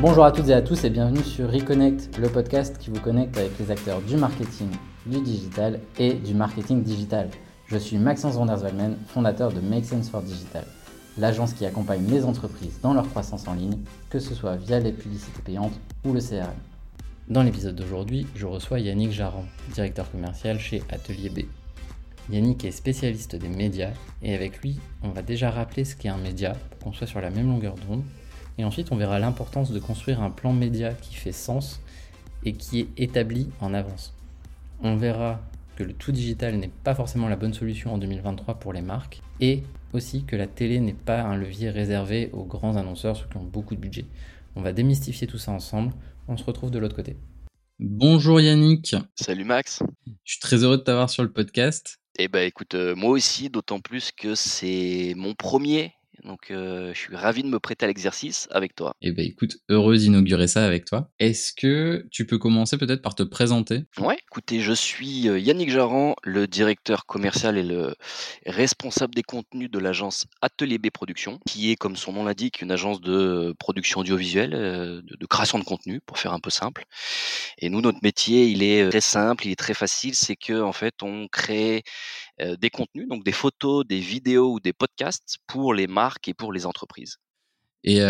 Bonjour 0.00 0.24
à 0.24 0.30
toutes 0.30 0.48
et 0.48 0.52
à 0.52 0.62
tous 0.62 0.84
et 0.84 0.90
bienvenue 0.90 1.24
sur 1.24 1.50
Reconnect, 1.50 2.18
le 2.18 2.28
podcast 2.28 2.78
qui 2.78 2.88
vous 2.88 3.00
connecte 3.00 3.36
avec 3.36 3.58
les 3.58 3.72
acteurs 3.72 4.00
du 4.00 4.16
marketing, 4.16 4.68
du 5.06 5.20
digital 5.20 5.80
et 5.98 6.12
du 6.12 6.34
marketing 6.34 6.84
digital. 6.84 7.28
Je 7.66 7.78
suis 7.78 7.98
Maxence 7.98 8.36
Vanderswalmen, 8.36 8.96
fondateur 9.08 9.52
de 9.52 9.58
Make 9.58 9.84
Sense 9.84 10.08
for 10.08 10.22
Digital, 10.22 10.64
l'agence 11.18 11.52
qui 11.52 11.66
accompagne 11.66 12.06
les 12.06 12.24
entreprises 12.24 12.78
dans 12.80 12.94
leur 12.94 13.08
croissance 13.08 13.48
en 13.48 13.54
ligne, 13.54 13.76
que 14.08 14.20
ce 14.20 14.36
soit 14.36 14.54
via 14.54 14.78
les 14.78 14.92
publicités 14.92 15.42
payantes 15.44 15.74
ou 16.04 16.12
le 16.12 16.20
CRM. 16.20 16.54
Dans 17.26 17.42
l'épisode 17.42 17.74
d'aujourd'hui, 17.74 18.28
je 18.36 18.46
reçois 18.46 18.78
Yannick 18.78 19.10
Jarran, 19.10 19.46
directeur 19.74 20.08
commercial 20.12 20.60
chez 20.60 20.80
Atelier 20.90 21.30
B. 21.30 21.40
Yannick 22.30 22.64
est 22.64 22.70
spécialiste 22.70 23.34
des 23.34 23.48
médias 23.48 23.90
et 24.22 24.32
avec 24.32 24.62
lui, 24.62 24.78
on 25.02 25.08
va 25.08 25.22
déjà 25.22 25.50
rappeler 25.50 25.84
ce 25.84 25.96
qu'est 25.96 26.08
un 26.08 26.18
média 26.18 26.52
pour 26.52 26.78
qu'on 26.78 26.92
soit 26.92 27.08
sur 27.08 27.20
la 27.20 27.30
même 27.30 27.48
longueur 27.48 27.74
d'onde 27.74 28.04
et 28.58 28.64
ensuite, 28.64 28.90
on 28.90 28.96
verra 28.96 29.20
l'importance 29.20 29.70
de 29.70 29.78
construire 29.78 30.20
un 30.20 30.30
plan 30.30 30.52
média 30.52 30.92
qui 30.92 31.14
fait 31.14 31.32
sens 31.32 31.80
et 32.44 32.52
qui 32.52 32.80
est 32.80 32.88
établi 32.96 33.48
en 33.60 33.72
avance. 33.72 34.14
On 34.82 34.96
verra 34.96 35.40
que 35.76 35.84
le 35.84 35.92
tout 35.92 36.10
digital 36.10 36.56
n'est 36.56 36.70
pas 36.82 36.94
forcément 36.94 37.28
la 37.28 37.36
bonne 37.36 37.54
solution 37.54 37.94
en 37.94 37.98
2023 37.98 38.56
pour 38.56 38.72
les 38.72 38.82
marques 38.82 39.22
et 39.40 39.62
aussi 39.92 40.24
que 40.24 40.34
la 40.34 40.48
télé 40.48 40.80
n'est 40.80 40.92
pas 40.92 41.22
un 41.22 41.36
levier 41.36 41.70
réservé 41.70 42.30
aux 42.32 42.44
grands 42.44 42.76
annonceurs, 42.76 43.16
ceux 43.16 43.26
qui 43.30 43.36
ont 43.36 43.44
beaucoup 43.44 43.76
de 43.76 43.80
budget. 43.80 44.06
On 44.56 44.60
va 44.60 44.72
démystifier 44.72 45.28
tout 45.28 45.38
ça 45.38 45.52
ensemble. 45.52 45.92
On 46.26 46.36
se 46.36 46.42
retrouve 46.42 46.72
de 46.72 46.80
l'autre 46.80 46.96
côté. 46.96 47.16
Bonjour 47.78 48.40
Yannick. 48.40 48.96
Salut 49.14 49.44
Max. 49.44 49.84
Je 50.24 50.32
suis 50.32 50.40
très 50.40 50.64
heureux 50.64 50.78
de 50.78 50.82
t'avoir 50.82 51.10
sur 51.10 51.22
le 51.22 51.30
podcast. 51.30 51.98
Eh 52.18 52.26
ben 52.26 52.44
écoute, 52.44 52.74
euh, 52.74 52.96
moi 52.96 53.10
aussi, 53.10 53.48
d'autant 53.48 53.78
plus 53.78 54.10
que 54.10 54.34
c'est 54.34 55.14
mon 55.16 55.34
premier 55.34 55.92
donc, 56.24 56.46
je 56.50 56.92
suis 56.94 57.14
ravi 57.14 57.42
de 57.42 57.48
me 57.48 57.58
prêter 57.58 57.84
à 57.84 57.88
l'exercice 57.88 58.48
avec 58.50 58.74
toi. 58.74 58.94
Eh 59.02 59.12
ben, 59.12 59.24
écoute, 59.24 59.56
heureux 59.68 59.96
d'inaugurer 59.96 60.48
ça 60.48 60.64
avec 60.64 60.84
toi. 60.84 61.10
Est-ce 61.18 61.52
que 61.52 62.06
tu 62.10 62.26
peux 62.26 62.38
commencer 62.38 62.78
peut-être 62.78 63.02
par 63.02 63.14
te 63.14 63.22
présenter? 63.22 63.84
Ouais, 63.98 64.18
écoutez, 64.30 64.60
je 64.60 64.72
suis 64.72 65.22
Yannick 65.22 65.70
Jarran, 65.70 66.14
le 66.22 66.46
directeur 66.46 67.06
commercial 67.06 67.58
et 67.58 67.62
le 67.62 67.94
responsable 68.46 69.14
des 69.14 69.22
contenus 69.22 69.70
de 69.70 69.78
l'agence 69.78 70.26
Atelier 70.42 70.78
B 70.78 70.90
Productions, 70.90 71.38
qui 71.46 71.70
est, 71.70 71.76
comme 71.76 71.96
son 71.96 72.12
nom 72.12 72.24
l'indique, 72.24 72.62
une 72.62 72.70
agence 72.70 73.00
de 73.00 73.54
production 73.58 74.00
audiovisuelle, 74.00 74.50
de, 74.50 75.16
de, 75.16 75.26
création 75.26 75.58
de 75.58 75.64
contenu, 75.64 76.00
pour 76.00 76.18
faire 76.18 76.32
un 76.32 76.40
peu 76.40 76.50
simple. 76.50 76.84
Et 77.58 77.68
nous, 77.68 77.80
notre 77.80 77.98
métier, 78.02 78.46
il 78.46 78.62
est 78.62 78.88
très 78.90 79.00
simple, 79.00 79.46
il 79.46 79.52
est 79.52 79.56
très 79.56 79.74
facile, 79.74 80.14
c'est 80.14 80.36
que 80.36 80.60
en 80.60 80.72
fait, 80.72 81.02
on 81.02 81.28
crée 81.28 81.82
des 82.60 82.70
contenus, 82.70 83.08
donc 83.08 83.24
des 83.24 83.32
photos, 83.32 83.86
des 83.86 84.00
vidéos 84.00 84.54
ou 84.54 84.60
des 84.60 84.72
podcasts 84.72 85.38
pour 85.46 85.74
les 85.74 85.86
marques 85.86 86.28
et 86.28 86.34
pour 86.34 86.52
les 86.52 86.66
entreprises. 86.66 87.16
Et 87.84 88.00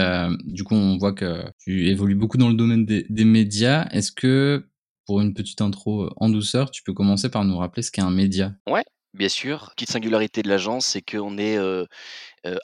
du 0.45 0.65
coup, 0.65 0.75
on 0.75 0.99
voit 0.99 1.13
que 1.13 1.45
tu 1.59 1.89
évolues 1.89 2.15
beaucoup 2.15 2.39
dans 2.39 2.49
le 2.49 2.55
domaine 2.55 2.85
des, 2.85 3.07
des 3.09 3.25
médias. 3.25 3.87
Est-ce 3.91 4.13
que, 4.13 4.69
pour 5.07 5.21
une 5.21 5.35
petite 5.35 5.61
intro 5.61 6.11
en 6.17 6.29
douceur, 6.29 6.71
tu 6.71 6.83
peux 6.83 6.93
commencer 6.93 7.31
par 7.31 7.45
nous 7.45 7.57
rappeler 7.57 7.83
ce 7.83 7.91
qu'est 7.91 8.03
un 8.03 8.11
média? 8.11 8.55
Ouais, 8.69 8.85
Bien 9.19 9.29
sûr, 9.29 9.73
petite 9.75 9.91
singularité 9.91 10.43
de 10.43 10.49
l'agence, 10.49 10.87
c'est 10.87 11.03
qu'on 11.03 11.39
est 11.39 11.59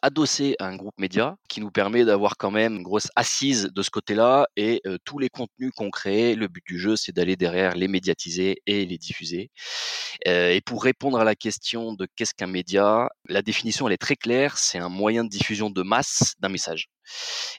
adossé 0.03 0.55
à 0.61 0.67
un 0.67 0.77
groupe 0.77 0.95
média 0.99 1.37
qui 1.49 1.61
nous 1.61 1.73
permet 1.73 2.05
d'avoir 2.05 2.37
quand 2.37 2.53
même 2.53 2.77
une 2.77 2.83
grosse 2.85 3.09
assise 3.17 3.71
de 3.75 3.83
ce 3.83 3.91
côté-là 3.91 4.47
et 4.57 4.81
tous 5.05 5.19
les 5.19 5.29
contenus 5.29 5.73
qu'on 5.75 5.91
crée, 5.91 6.37
le 6.37 6.47
but 6.47 6.63
du 6.65 6.79
jeu, 6.79 6.95
c'est 6.95 7.11
d'aller 7.11 7.35
derrière 7.35 7.75
les 7.75 7.89
médiatiser 7.89 8.63
et 8.67 8.87
les 8.87 8.99
diffuser. 8.99 9.51
et 10.27 10.61
pour 10.65 10.85
répondre 10.85 11.19
à 11.19 11.25
la 11.25 11.35
question 11.35 11.93
de 11.93 12.07
qu'est-ce 12.15 12.35
qu'un 12.35 12.47
média, 12.47 13.09
la 13.29 13.43
définition 13.43 13.89
elle 13.89 13.95
est 13.95 13.99
très 13.99 14.17
claire, 14.17 14.57
c'est 14.57 14.79
un 14.79 14.89
moyen 14.89 15.25
de 15.25 15.31
diffusion 15.31 15.71
de 15.71 15.83
masse 15.83 16.35
d'un 16.39 16.51
message. 16.51 16.89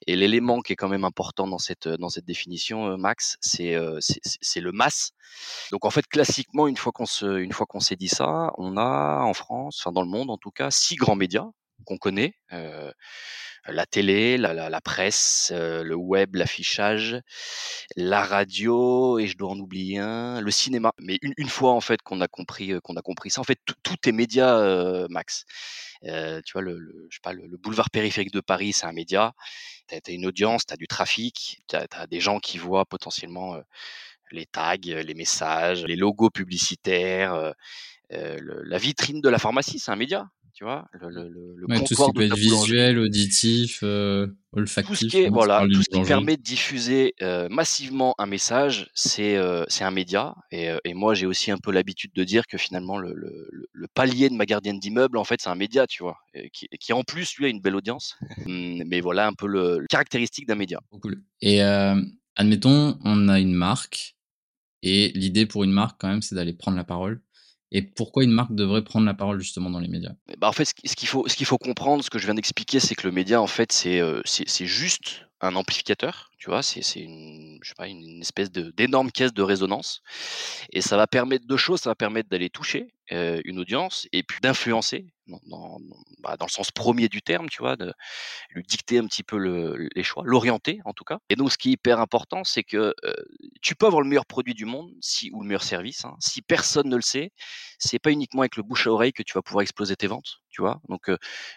Et 0.07 0.15
l'élément 0.15 0.61
qui 0.61 0.73
est 0.73 0.75
quand 0.75 0.89
même 0.89 1.05
important 1.05 1.47
dans 1.47 1.57
cette 1.57 1.87
dans 1.87 2.09
cette 2.09 2.25
définition, 2.25 2.97
Max, 2.97 3.37
c'est 3.41 3.75
c'est 3.99 4.61
le 4.61 4.71
masse. 4.71 5.11
Donc 5.71 5.85
en 5.85 5.89
fait, 5.89 6.05
classiquement, 6.07 6.67
une 6.67 6.77
fois 6.77 6.91
qu'on 6.91 7.05
se 7.05 7.37
une 7.39 7.53
fois 7.53 7.65
qu'on 7.65 7.79
s'est 7.79 7.95
dit 7.95 8.09
ça, 8.09 8.51
on 8.57 8.77
a 8.77 9.21
en 9.21 9.33
France, 9.33 9.81
enfin 9.81 9.91
dans 9.91 10.01
le 10.01 10.09
monde 10.09 10.29
en 10.29 10.37
tout 10.37 10.51
cas, 10.51 10.71
six 10.71 10.95
grands 10.95 11.15
médias 11.15 11.49
qu'on 11.85 11.97
connaît. 11.97 12.35
la 13.67 13.85
télé, 13.87 14.37
la, 14.37 14.81
presse, 14.81 15.51
le 15.51 15.95
web, 15.95 16.35
l'affichage, 16.35 17.19
la 17.95 18.23
radio 18.23 19.17
et 19.19 19.27
je 19.27 19.37
dois 19.37 19.49
en 19.49 19.59
oublier 19.59 19.99
un, 19.99 20.41
le 20.41 20.51
cinéma. 20.51 20.91
Mais 20.99 21.17
une, 21.21 21.49
fois 21.49 21.71
en 21.71 21.81
fait 21.81 22.01
qu'on 22.01 22.21
a 22.21 22.27
compris 22.27 22.73
qu'on 22.83 22.95
a 22.95 23.01
compris 23.01 23.31
ça, 23.31 23.41
en 23.41 23.43
fait 23.43 23.59
tout, 23.83 23.97
est 24.07 24.11
média, 24.11 25.07
Max. 25.09 25.45
Euh, 26.03 26.41
tu 26.45 26.53
vois, 26.53 26.61
le, 26.61 27.07
boulevard 27.57 27.89
périphérique 27.89 28.33
de 28.33 28.41
Paris, 28.41 28.73
c'est 28.73 28.85
un 28.85 28.91
média. 28.91 29.33
Tu 29.87 29.95
as, 29.95 30.11
une 30.11 30.25
audience, 30.25 30.65
tu 30.65 30.73
as 30.73 30.77
du 30.77 30.87
trafic, 30.87 31.61
tu 31.67 31.75
as, 31.75 32.07
des 32.07 32.19
gens 32.19 32.39
qui 32.39 32.57
voient 32.57 32.85
potentiellement 32.85 33.57
les 34.31 34.45
tags, 34.45 34.75
les 34.83 35.13
messages, 35.13 35.83
les 35.85 35.95
logos 35.95 36.29
publicitaires. 36.29 37.53
la 38.09 38.77
vitrine 38.77 39.21
de 39.21 39.29
la 39.29 39.39
pharmacie, 39.39 39.79
c'est 39.79 39.91
un 39.91 39.95
média 39.95 40.29
tu 40.55 40.63
vois, 40.63 40.87
le, 40.93 41.09
le, 41.09 41.29
le 41.57 41.67
ouais, 41.67 41.83
tout 41.83 41.93
ce 41.93 42.05
qui 42.05 42.11
peut 42.13 42.21
être 42.21 42.37
visuel, 42.37 42.97
auditif, 42.97 43.81
euh, 43.83 44.27
olfactif. 44.53 44.99
Tout 44.99 45.09
ce 45.09 45.17
qui, 45.17 45.27
voilà, 45.27 45.67
tout 45.69 45.83
ce 45.83 45.89
qui 45.89 46.01
permet 46.01 46.37
de 46.37 46.41
diffuser 46.41 47.13
euh, 47.21 47.49
massivement 47.49 48.15
un 48.19 48.25
message, 48.25 48.89
c'est 48.93 49.35
euh, 49.35 49.65
un 49.81 49.91
média. 49.91 50.33
Et, 50.51 50.69
euh, 50.69 50.77
et 50.85 50.93
moi, 50.93 51.13
j'ai 51.13 51.25
aussi 51.25 51.51
un 51.51 51.57
peu 51.57 51.73
l'habitude 51.73 52.11
de 52.15 52.23
dire 52.23 52.47
que 52.47 52.57
finalement, 52.57 52.97
le, 52.97 53.13
le, 53.13 53.87
palier 53.93 54.29
de 54.29 54.35
ma 54.35 54.45
gardienne 54.45 54.79
d'immeuble, 54.79 55.17
en 55.17 55.25
fait, 55.25 55.41
c'est 55.41 55.49
un 55.49 55.55
média, 55.55 55.87
tu 55.87 56.03
vois, 56.03 56.19
et 56.33 56.49
qui, 56.51 56.69
qui 56.79 56.93
en 56.93 57.03
plus, 57.03 57.35
lui, 57.35 57.47
a 57.47 57.49
une 57.49 57.61
belle 57.61 57.75
audience. 57.75 58.17
Hum, 58.45 58.83
mais 58.85 59.01
voilà 59.01 59.27
un 59.27 59.33
peu 59.33 59.47
le, 59.47 59.85
caractéristique 59.89 60.47
d'un 60.47 60.55
média. 60.55 60.79
Cool. 61.01 61.23
Et 61.41 61.61
admettons, 62.35 62.97
on 63.03 63.27
a 63.27 63.39
une 63.39 63.53
marque, 63.53 64.15
et 64.83 65.11
l'idée 65.15 65.45
pour 65.45 65.63
une 65.63 65.71
marque, 65.71 65.99
quand 65.99 66.07
même, 66.07 66.21
c'est 66.21 66.35
d'aller 66.35 66.53
prendre 66.53 66.77
la 66.77 66.83
parole 66.83 67.21
et 67.75 67.81
pourquoi 67.81 68.23
une 68.23 68.31
marque 68.31 68.55
devrait 68.55 68.85
prendre 68.85 69.05
la 69.05 69.13
parole 69.13 69.41
justement 69.41 69.69
dans 69.69 69.81
les 69.81 69.89
médias. 69.89 70.13
Bah 70.37 70.47
En 70.47 70.53
fait, 70.53 70.63
ce 70.63 70.95
qu'il 70.95 71.09
faut, 71.09 71.25
faut 71.27 71.57
comprendre, 71.57 72.05
ce 72.05 72.09
que 72.09 72.17
je 72.17 72.25
viens 72.25 72.33
d'expliquer, 72.33 72.79
c'est 72.79 72.95
que 72.95 73.05
le 73.05 73.11
média, 73.11 73.41
en 73.41 73.47
fait, 73.47 73.73
c'est 73.73 73.99
euh, 73.99 74.21
c'est 74.23 74.65
juste 74.65 75.27
un 75.41 75.55
amplificateur, 75.57 76.31
tu 76.45 76.51
vois, 76.51 76.61
c'est 76.61 76.99
une, 76.99 77.59
une 77.79 78.21
espèce 78.21 78.51
d'énorme 78.51 79.11
caisse 79.11 79.33
de 79.33 79.41
résonance. 79.41 80.03
Et 80.71 80.81
ça 80.81 80.95
va 80.95 81.07
permettre 81.07 81.47
deux 81.47 81.57
choses, 81.57 81.81
ça 81.81 81.89
va 81.89 81.95
permettre 81.95 82.29
d'aller 82.29 82.51
toucher 82.51 82.93
une 83.09 83.59
audience 83.59 84.07
et 84.11 84.23
puis 84.23 84.39
d'influencer 84.41 85.05
dans, 85.27 85.79
bah, 86.19 86.37
dans, 86.37 86.45
le 86.45 86.51
sens 86.51 86.71
premier 86.71 87.09
du 87.09 87.21
terme, 87.21 87.49
tu 87.49 87.61
vois, 87.61 87.75
de 87.75 87.93
lui 88.49 88.63
dicter 88.63 88.99
un 88.99 89.07
petit 89.07 89.23
peu 89.23 89.37
le, 89.37 89.89
les 89.95 90.03
choix, 90.03 90.23
l'orienter 90.25 90.81
en 90.85 90.93
tout 90.93 91.03
cas. 91.03 91.19
Et 91.29 91.35
donc, 91.35 91.51
ce 91.51 91.57
qui 91.57 91.69
est 91.69 91.73
hyper 91.73 91.99
important, 91.99 92.43
c'est 92.43 92.63
que 92.63 92.93
tu 93.61 93.75
peux 93.75 93.87
avoir 93.87 94.01
le 94.01 94.07
meilleur 94.07 94.25
produit 94.25 94.53
du 94.53 94.65
monde 94.65 94.91
si, 95.01 95.31
ou 95.33 95.41
le 95.41 95.47
meilleur 95.47 95.63
service. 95.63 96.05
Hein, 96.05 96.15
si 96.19 96.41
personne 96.41 96.89
ne 96.89 96.95
le 96.95 97.01
sait, 97.01 97.31
c'est 97.79 97.99
pas 97.99 98.11
uniquement 98.11 98.41
avec 98.41 98.55
le 98.55 98.63
bouche 98.63 98.87
à 98.87 98.91
oreille 98.91 99.13
que 99.13 99.23
tu 99.23 99.33
vas 99.33 99.41
pouvoir 99.41 99.63
exploser 99.63 99.95
tes 99.95 100.07
ventes, 100.07 100.41
tu 100.49 100.61
vois. 100.61 100.79
Donc, 100.89 101.09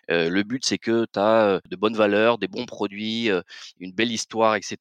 le 0.09 0.43
but, 0.43 0.65
c'est 0.65 0.79
que 0.79 1.07
tu 1.13 1.19
as 1.19 1.61
de 1.69 1.77
bonnes 1.77 1.97
valeurs, 1.97 2.39
des 2.39 2.49
bons 2.49 2.67
produits, 2.67 3.31
une 3.79 3.93
belle 3.93 4.13
histoire, 4.13 4.57
etc. 4.57 4.78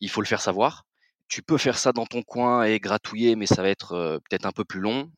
Il 0.00 0.10
faut 0.10 0.20
le 0.20 0.26
faire 0.26 0.40
savoir. 0.40 0.84
Tu 1.26 1.42
peux 1.42 1.56
faire 1.58 1.78
ça 1.78 1.92
dans 1.92 2.06
ton 2.06 2.22
coin 2.22 2.64
et 2.64 2.78
gratouiller, 2.78 3.34
mais 3.34 3.46
ça 3.46 3.62
va 3.62 3.68
être 3.68 4.20
peut-être 4.28 4.46
un 4.46 4.52
peu 4.52 4.64
plus 4.64 4.80
long. 4.80 5.10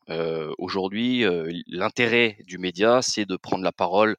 Aujourd'hui, 0.57 1.25
l'intérêt 1.67 2.37
du 2.45 2.57
média, 2.57 3.01
c'est 3.01 3.25
de 3.25 3.35
prendre 3.35 3.63
la 3.63 3.71
parole 3.73 4.15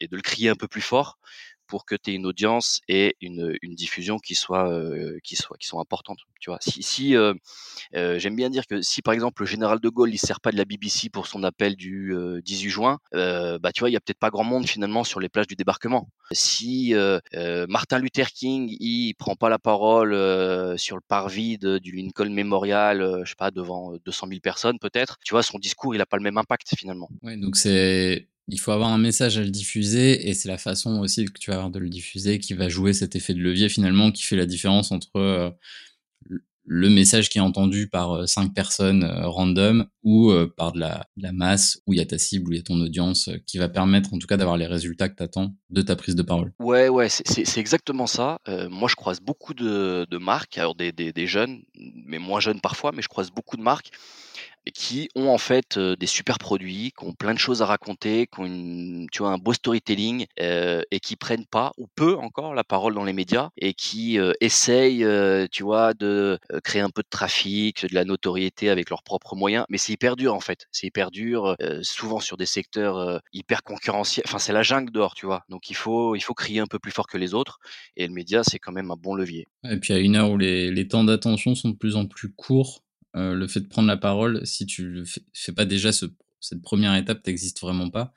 et 0.00 0.08
de 0.08 0.16
le 0.16 0.22
crier 0.22 0.50
un 0.50 0.54
peu 0.54 0.68
plus 0.68 0.82
fort 0.82 1.18
pour 1.72 1.86
que 1.86 1.94
tu 1.94 2.10
aies 2.10 2.14
une 2.16 2.26
audience 2.26 2.82
et 2.86 3.16
une, 3.22 3.56
diffusion 3.62 4.18
qui 4.18 4.34
soit, 4.34 4.70
euh, 4.70 5.18
qui 5.24 5.36
soit 5.36 5.56
qui 5.56 5.66
sont 5.66 5.80
importantes. 5.80 6.18
Tu 6.38 6.50
vois, 6.50 6.58
si, 6.60 7.16
euh, 7.16 7.32
euh, 7.96 8.18
j'aime 8.18 8.36
bien 8.36 8.50
dire 8.50 8.66
que 8.66 8.82
si 8.82 9.00
par 9.00 9.14
exemple 9.14 9.40
le 9.40 9.46
général 9.46 9.80
de 9.80 9.88
Gaulle 9.88 10.12
il 10.12 10.18
sert 10.18 10.42
pas 10.42 10.52
de 10.52 10.58
la 10.58 10.66
BBC 10.66 11.08
pour 11.08 11.26
son 11.26 11.42
appel 11.44 11.74
du 11.74 12.14
18 12.44 12.68
juin, 12.68 12.98
bah 13.12 13.72
tu 13.72 13.80
vois 13.80 13.88
il 13.88 13.94
y 13.94 13.96
a 13.96 14.00
peut-être 14.00 14.18
pas 14.18 14.28
grand 14.28 14.44
monde 14.44 14.68
finalement 14.68 15.02
sur 15.02 15.18
les 15.18 15.30
plages 15.30 15.46
du 15.46 15.56
débarquement. 15.56 16.10
Si 16.32 16.92
Martin 17.68 18.00
Luther 18.00 18.30
King 18.32 18.68
il 18.78 19.14
prend 19.14 19.34
pas 19.34 19.48
la 19.48 19.58
parole 19.58 20.12
sur 20.78 20.96
le 20.96 21.02
parvis 21.08 21.56
du 21.56 21.92
Lincoln 21.92 22.28
Memorial, 22.28 23.22
je 23.24 23.30
sais 23.30 23.34
pas 23.34 23.50
devant 23.50 23.94
200 24.04 24.26
000 24.28 24.40
personnes 24.40 24.78
peut-être, 24.78 25.16
tu 25.24 25.32
vois 25.32 25.42
son 25.42 25.58
discours 25.58 25.94
il 25.94 26.02
a 26.02 26.06
pas 26.06 26.18
le 26.18 26.22
même 26.22 26.36
impact 26.36 26.76
finalement. 26.76 27.08
Ouais 27.22 27.38
donc 27.38 27.56
c'est 27.56 28.28
il 28.52 28.60
faut 28.60 28.70
avoir 28.70 28.90
un 28.90 28.98
message 28.98 29.38
à 29.38 29.40
le 29.40 29.50
diffuser 29.50 30.28
et 30.28 30.34
c'est 30.34 30.48
la 30.48 30.58
façon 30.58 31.00
aussi 31.00 31.24
que 31.24 31.38
tu 31.38 31.50
vas 31.50 31.56
avoir 31.56 31.70
de 31.70 31.78
le 31.78 31.88
diffuser 31.88 32.38
qui 32.38 32.52
va 32.52 32.68
jouer 32.68 32.92
cet 32.92 33.16
effet 33.16 33.32
de 33.32 33.40
levier 33.40 33.70
finalement 33.70 34.12
qui 34.12 34.24
fait 34.24 34.36
la 34.36 34.44
différence 34.44 34.92
entre 34.92 35.16
euh, 35.16 35.50
le 36.66 36.90
message 36.90 37.30
qui 37.30 37.38
est 37.38 37.40
entendu 37.42 37.88
par 37.88 38.12
euh, 38.12 38.26
cinq 38.26 38.52
personnes 38.52 39.04
euh, 39.04 39.26
random 39.26 39.86
ou 40.02 40.32
par 40.58 40.72
de 40.72 40.80
la, 40.80 41.06
masse 41.32 41.80
où 41.86 41.94
il 41.94 41.96
y 41.96 42.02
a 42.02 42.04
ta 42.04 42.18
cible, 42.18 42.50
où 42.50 42.52
il 42.52 42.56
y 42.56 42.60
a 42.60 42.62
ton 42.62 42.78
audience 42.78 43.30
qui 43.46 43.56
va 43.56 43.70
permettre 43.70 44.12
en 44.12 44.18
tout 44.18 44.26
cas 44.26 44.36
d'avoir 44.36 44.58
les 44.58 44.66
résultats 44.66 45.08
que 45.08 45.16
tu 45.16 45.22
attends 45.22 45.54
de 45.70 45.80
ta 45.80 45.96
prise 45.96 46.14
de 46.14 46.22
parole. 46.22 46.52
Ouais, 46.58 46.88
ouais, 46.88 47.08
c'est 47.08 47.58
exactement 47.58 48.08
ça. 48.08 48.38
moi, 48.68 48.88
je 48.88 48.96
croise 48.96 49.20
beaucoup 49.20 49.54
de, 49.54 50.18
marques, 50.18 50.58
alors 50.58 50.74
des, 50.74 50.90
des, 50.90 51.12
des, 51.12 51.26
jeunes, 51.28 51.62
mais 52.04 52.18
moins 52.18 52.40
jeunes 52.40 52.60
parfois, 52.60 52.90
mais 52.92 53.00
je 53.00 53.08
croise 53.08 53.30
beaucoup 53.30 53.56
de 53.56 53.62
marques 53.62 53.92
qui 54.74 55.08
ont 55.14 55.28
en 55.28 55.38
fait 55.38 55.78
des 55.78 56.06
super 56.06 56.38
produits, 56.38 56.92
qui 56.98 57.04
ont 57.04 57.12
plein 57.12 57.34
de 57.34 57.38
choses 57.38 57.62
à 57.62 57.66
raconter, 57.66 58.28
qui 58.28 59.22
ont 59.22 59.26
un 59.26 59.38
beau 59.38 59.52
storytelling 59.52 60.26
et 60.38 61.00
qui 61.00 61.16
prennent 61.16 61.46
pas 61.46 61.72
ou 61.78 61.86
peu 61.94 62.16
encore 62.16 62.54
la 62.54 62.64
parole 62.64 62.94
dans 62.94 63.04
les 63.04 63.12
médias 63.12 63.50
et 63.56 63.74
qui 63.74 64.18
essayent, 64.40 65.06
tu 65.50 65.62
vois, 65.62 65.94
de 65.94 66.38
créer 66.62 66.82
un 66.82 66.90
peu 66.90 67.02
de 67.02 67.08
trafic, 67.10 67.86
de 67.86 67.94
la 67.94 68.04
notoriété 68.04 68.70
avec 68.70 68.90
leurs 68.90 69.02
propres 69.02 69.34
moyens. 69.34 69.64
Mais 69.68 69.78
c'est 69.78 69.92
hyper 69.92 70.16
dur 70.16 70.34
en 70.34 70.40
fait. 70.40 70.66
C'est 70.70 70.86
hyper 70.86 71.10
dur, 71.10 71.56
souvent 71.82 72.20
sur 72.20 72.36
des 72.36 72.46
secteurs 72.46 73.20
hyper 73.32 73.62
concurrentiels. 73.62 74.24
Enfin, 74.26 74.38
c'est 74.38 74.52
la 74.52 74.62
jungle 74.62 74.92
dehors, 74.92 75.14
tu 75.14 75.26
vois. 75.26 75.44
Donc 75.48 75.70
il 75.70 75.76
faut, 75.76 76.14
il 76.14 76.20
faut 76.20 76.34
crier 76.34 76.60
un 76.60 76.66
peu 76.66 76.78
plus 76.78 76.92
fort 76.92 77.06
que 77.06 77.18
les 77.18 77.34
autres. 77.34 77.58
Et 77.96 78.06
le 78.06 78.12
média, 78.12 78.42
c'est 78.44 78.58
quand 78.58 78.72
même 78.72 78.90
un 78.90 78.96
bon 78.96 79.14
levier. 79.14 79.48
Et 79.68 79.78
puis 79.78 79.92
à 79.92 79.98
une 79.98 80.16
heure 80.16 80.30
où 80.30 80.38
les 80.38 80.88
temps 80.88 81.04
d'attention 81.04 81.54
sont 81.54 81.70
de 81.70 81.76
plus 81.76 81.96
en 81.96 82.06
plus 82.06 82.32
courts, 82.32 82.84
euh, 83.16 83.34
le 83.34 83.46
fait 83.46 83.60
de 83.60 83.68
prendre 83.68 83.88
la 83.88 83.96
parole, 83.96 84.46
si 84.46 84.66
tu 84.66 85.04
fais, 85.32 85.52
pas 85.52 85.64
déjà 85.64 85.90
cette 85.92 86.62
première 86.62 86.94
étape, 86.94 87.26
n'existe 87.26 87.60
vraiment 87.60 87.90
pas. 87.90 88.12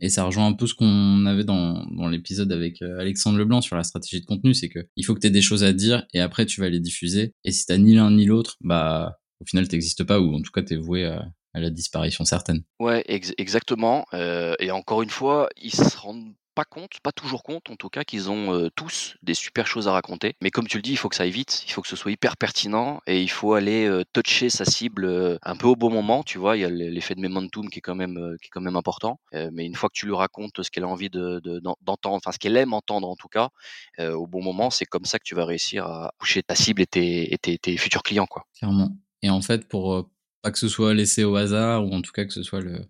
Et 0.00 0.08
ça 0.08 0.24
rejoint 0.24 0.46
un 0.46 0.54
peu 0.54 0.66
ce 0.66 0.74
qu'on 0.74 1.26
avait 1.26 1.44
dans, 1.44 1.84
l'épisode 2.08 2.50
avec 2.50 2.80
euh, 2.82 2.98
Alexandre 2.98 3.38
Leblanc 3.38 3.60
sur 3.60 3.76
la 3.76 3.84
stratégie 3.84 4.20
de 4.20 4.26
contenu, 4.26 4.54
c'est 4.54 4.68
que 4.68 4.78
il 4.96 5.04
faut 5.04 5.14
que 5.14 5.20
tu 5.20 5.26
aies 5.26 5.30
des 5.30 5.42
choses 5.42 5.64
à 5.64 5.72
dire 5.72 6.06
et 6.14 6.20
après 6.20 6.46
tu 6.46 6.60
vas 6.60 6.68
les 6.68 6.80
diffuser. 6.80 7.34
Et 7.44 7.52
si 7.52 7.66
tu 7.66 7.78
ni 7.78 7.94
l'un 7.94 8.10
ni 8.10 8.24
l'autre, 8.24 8.56
bah 8.62 9.18
au 9.40 9.44
final 9.44 9.66
n'existes 9.70 10.04
pas 10.04 10.18
ou 10.20 10.34
en 10.34 10.40
tout 10.40 10.50
cas 10.50 10.62
tu 10.62 10.74
es 10.74 10.76
voué 10.76 11.04
à, 11.04 11.28
la 11.54 11.68
disparition 11.68 12.24
certaine. 12.24 12.62
Ouais, 12.80 13.04
exactement. 13.06 14.06
Euh, 14.14 14.54
et 14.58 14.70
encore 14.70 15.02
une 15.02 15.10
fois, 15.10 15.50
ils 15.60 15.74
se 15.74 15.98
rendent 15.98 16.32
pas 16.54 16.64
compte, 16.64 17.00
pas 17.02 17.12
toujours 17.12 17.42
compte 17.42 17.70
en 17.70 17.76
tout 17.76 17.88
cas, 17.88 18.04
qu'ils 18.04 18.30
ont 18.30 18.70
tous 18.76 19.16
des 19.22 19.34
super 19.34 19.66
choses 19.66 19.88
à 19.88 19.92
raconter. 19.92 20.34
Mais 20.42 20.50
comme 20.50 20.66
tu 20.66 20.78
le 20.78 20.82
dis, 20.82 20.92
il 20.92 20.96
faut 20.96 21.08
que 21.08 21.16
ça 21.16 21.24
aille 21.24 21.30
vite, 21.30 21.64
il 21.66 21.72
faut 21.72 21.82
que 21.82 21.88
ce 21.88 21.96
soit 21.96 22.10
hyper 22.10 22.36
pertinent 22.36 23.00
et 23.06 23.22
il 23.22 23.30
faut 23.30 23.54
aller 23.54 24.02
toucher 24.12 24.50
sa 24.50 24.64
cible 24.64 25.38
un 25.42 25.56
peu 25.56 25.66
au 25.66 25.76
bon 25.76 25.90
moment. 25.90 26.22
Tu 26.22 26.38
vois, 26.38 26.56
il 26.56 26.60
y 26.60 26.64
a 26.64 26.70
l'effet 26.70 27.14
de 27.14 27.20
momentum 27.20 27.68
qui 27.68 27.78
est 27.78 27.82
quand 27.82 27.94
même 27.94 28.76
important. 28.76 29.20
mais 29.32 29.66
une 29.66 29.74
fois 29.74 29.88
que 29.88 29.94
tu 29.94 30.06
lui 30.06 30.14
racontes 30.14 30.62
ce 30.62 30.70
qu'elle 30.70 30.84
a 30.84 30.88
envie 30.88 31.10
de, 31.10 31.40
d'entendre, 31.82 32.16
enfin 32.16 32.32
ce 32.32 32.38
qu'elle 32.38 32.56
aime 32.56 32.72
entendre 32.72 33.08
en 33.08 33.16
tout 33.16 33.28
cas, 33.28 33.50
au 33.98 34.26
bon 34.26 34.42
moment, 34.42 34.70
c'est 34.70 34.86
comme 34.86 35.04
ça 35.04 35.18
que 35.18 35.24
tu 35.24 35.34
vas 35.34 35.44
réussir 35.44 35.86
à 35.86 36.12
toucher 36.18 36.42
ta 36.42 36.54
cible 36.54 36.82
et 36.82 36.86
tes, 36.86 37.32
et 37.32 37.38
tes, 37.38 37.76
futurs 37.76 38.02
clients, 38.02 38.26
quoi. 38.26 38.46
Clairement. 38.58 38.90
Et 39.22 39.30
en 39.30 39.40
fait, 39.40 39.68
pour 39.68 40.08
pas 40.42 40.50
que 40.50 40.58
ce 40.58 40.68
soit 40.68 40.92
laissé 40.92 41.24
au 41.24 41.36
hasard 41.36 41.86
ou 41.86 41.92
en 41.92 42.02
tout 42.02 42.12
cas 42.12 42.24
que 42.24 42.32
ce 42.32 42.42
soit 42.42 42.60
le 42.60 42.84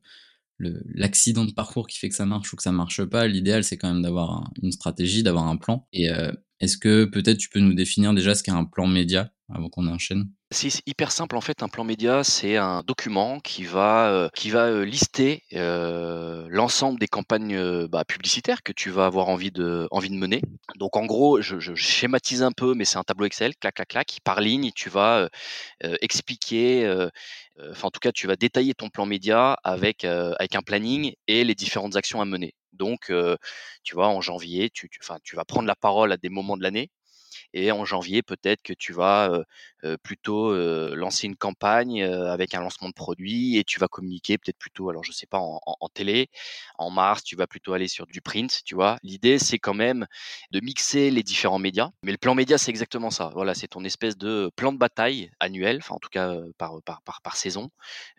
l'accident 0.95 1.45
de 1.45 1.53
parcours 1.53 1.87
qui 1.87 1.99
fait 1.99 2.09
que 2.09 2.15
ça 2.15 2.27
marche 2.27 2.53
ou 2.53 2.57
que 2.57 2.63
ça 2.63 2.73
marche 2.73 3.05
pas. 3.05 3.27
L'idéal, 3.27 3.65
c'est 3.65 3.77
quand 3.77 3.93
même 3.93 4.03
d'avoir 4.03 4.51
une 4.63 4.73
stratégie, 4.73 5.23
d'avoir 5.23 5.47
un 5.47 5.57
plan. 5.57 5.87
Et 5.93 6.11
euh, 6.11 6.33
est-ce 6.61 6.79
que 6.79 7.05
peut-être 7.05 7.39
tu 7.39 7.49
peux 7.49 7.61
nous 7.61 7.75
définir 7.75 8.15
déjà 8.15 8.35
ce 8.35 8.43
qu'est 8.43 8.53
un 8.53 8.65
plan 8.65 8.87
média 8.87 9.31
avant 9.55 9.69
qu'on 9.69 9.87
enchaîne? 9.87 10.31
C'est 10.51 10.83
hyper 10.87 11.13
simple 11.13 11.37
en 11.37 11.41
fait. 11.41 11.63
Un 11.63 11.69
plan 11.69 11.83
média, 11.83 12.25
c'est 12.25 12.57
un 12.57 12.83
document 12.87 13.41
qui 13.41 13.65
va 13.65 14.11
euh, 14.11 14.29
qui 14.35 14.51
va 14.51 14.67
euh, 14.67 14.85
lister 14.85 15.43
l'ensemble 15.51 17.01
des 17.01 17.09
campagnes 17.09 17.87
bah, 17.87 18.05
publicitaires 18.05 18.63
que 18.63 18.73
tu 18.73 18.91
vas 18.91 19.07
avoir 19.07 19.29
envie 19.29 19.51
de 19.51 19.89
envie 19.91 20.11
de 20.11 20.15
mener. 20.15 20.43
Donc 20.79 20.97
en 20.97 21.07
gros, 21.07 21.41
je, 21.41 21.59
je 21.59 21.75
schématise 21.75 22.43
un 22.43 22.53
peu, 22.53 22.75
mais 22.75 22.85
c'est 22.85 22.99
un 22.99 23.03
tableau 23.03 23.27
Excel, 23.27 23.57
clac 23.57 23.75
clac 23.75 23.89
clac. 23.89 24.19
Par 24.25 24.41
ligne, 24.41 24.71
tu 24.75 24.91
vas 24.91 25.29
expliquer 26.01 27.09
en 27.59 27.91
tout 27.91 28.01
cas, 28.01 28.13
tu 28.13 28.27
vas 28.27 28.37
détailler 28.37 28.75
ton 28.75 28.89
plan 28.89 29.07
média 29.07 29.59
avec, 29.65 30.05
avec 30.05 30.55
un 30.55 30.63
planning 30.63 31.15
et 31.27 31.45
les 31.45 31.55
différentes 31.55 31.97
actions 31.97 32.21
à 32.21 32.25
mener. 32.25 32.55
Donc, 32.73 33.13
tu 33.83 33.95
vois, 33.95 34.09
en 34.09 34.21
janvier, 34.21 34.71
tu 34.71 34.89
vas 35.35 35.45
prendre 35.45 35.67
la 35.69 35.77
parole 35.77 36.13
à 36.13 36.17
des 36.17 36.29
moments 36.29 36.57
de 36.57 36.63
l'année 36.63 36.91
et 37.53 37.73
en 37.73 37.85
janvier, 37.85 38.23
peut-être 38.23 38.63
que 38.63 38.73
tu 38.73 38.93
vas 38.93 39.43
plutôt 40.03 40.55
lancer 40.95 41.27
une 41.27 41.37
campagne 41.37 42.03
avec 42.03 42.55
un 42.55 42.61
lancement 42.61 42.89
de 42.89 42.95
produit 42.95 43.57
et 43.57 43.65
tu 43.65 43.81
vas 43.81 43.89
communiquer 43.89 44.39
peut-être 44.39 44.59
plutôt, 44.59 44.89
alors 44.91 45.05
je 45.05 45.13
sais 45.13 45.27
pas, 45.27 45.39
en, 45.39 45.89
télé. 45.93 46.29
En 46.79 46.91
mars, 46.91 47.23
tu 47.23 47.37
vas 47.37 47.47
plutôt 47.47 47.73
aller 47.73 47.89
sur 47.89 48.07
du 48.07 48.21
print, 48.21 48.63
tu 48.65 48.75
vois. 48.75 48.99
L'idée, 49.03 49.39
c'est 49.39 49.59
quand 49.59 49.75
même 49.75 50.07
de 50.51 50.61
mixer 50.61 51.11
les 51.11 51.23
différents 51.23 51.59
médias. 51.59 51.91
Mais 52.05 52.13
le 52.13 52.19
plan 52.19 52.35
média, 52.35 52.59
c'est 52.59 52.71
exactement 52.71 53.11
ça. 53.11 53.31
Voilà, 53.35 53.55
c'est 53.55 53.69
ton 53.69 53.85
espèce 53.85 54.17
de 54.17 54.51
plan 54.57 54.73
de 54.73 54.79
bataille 54.79 55.31
annuel, 55.41 55.79
enfin 55.79 55.95
en 55.95 55.99
tout 55.99 56.11
cas 56.11 56.37
par, 56.59 56.81
par, 56.85 57.03
par, 57.03 57.21
par 57.23 57.37
saison, 57.37 57.71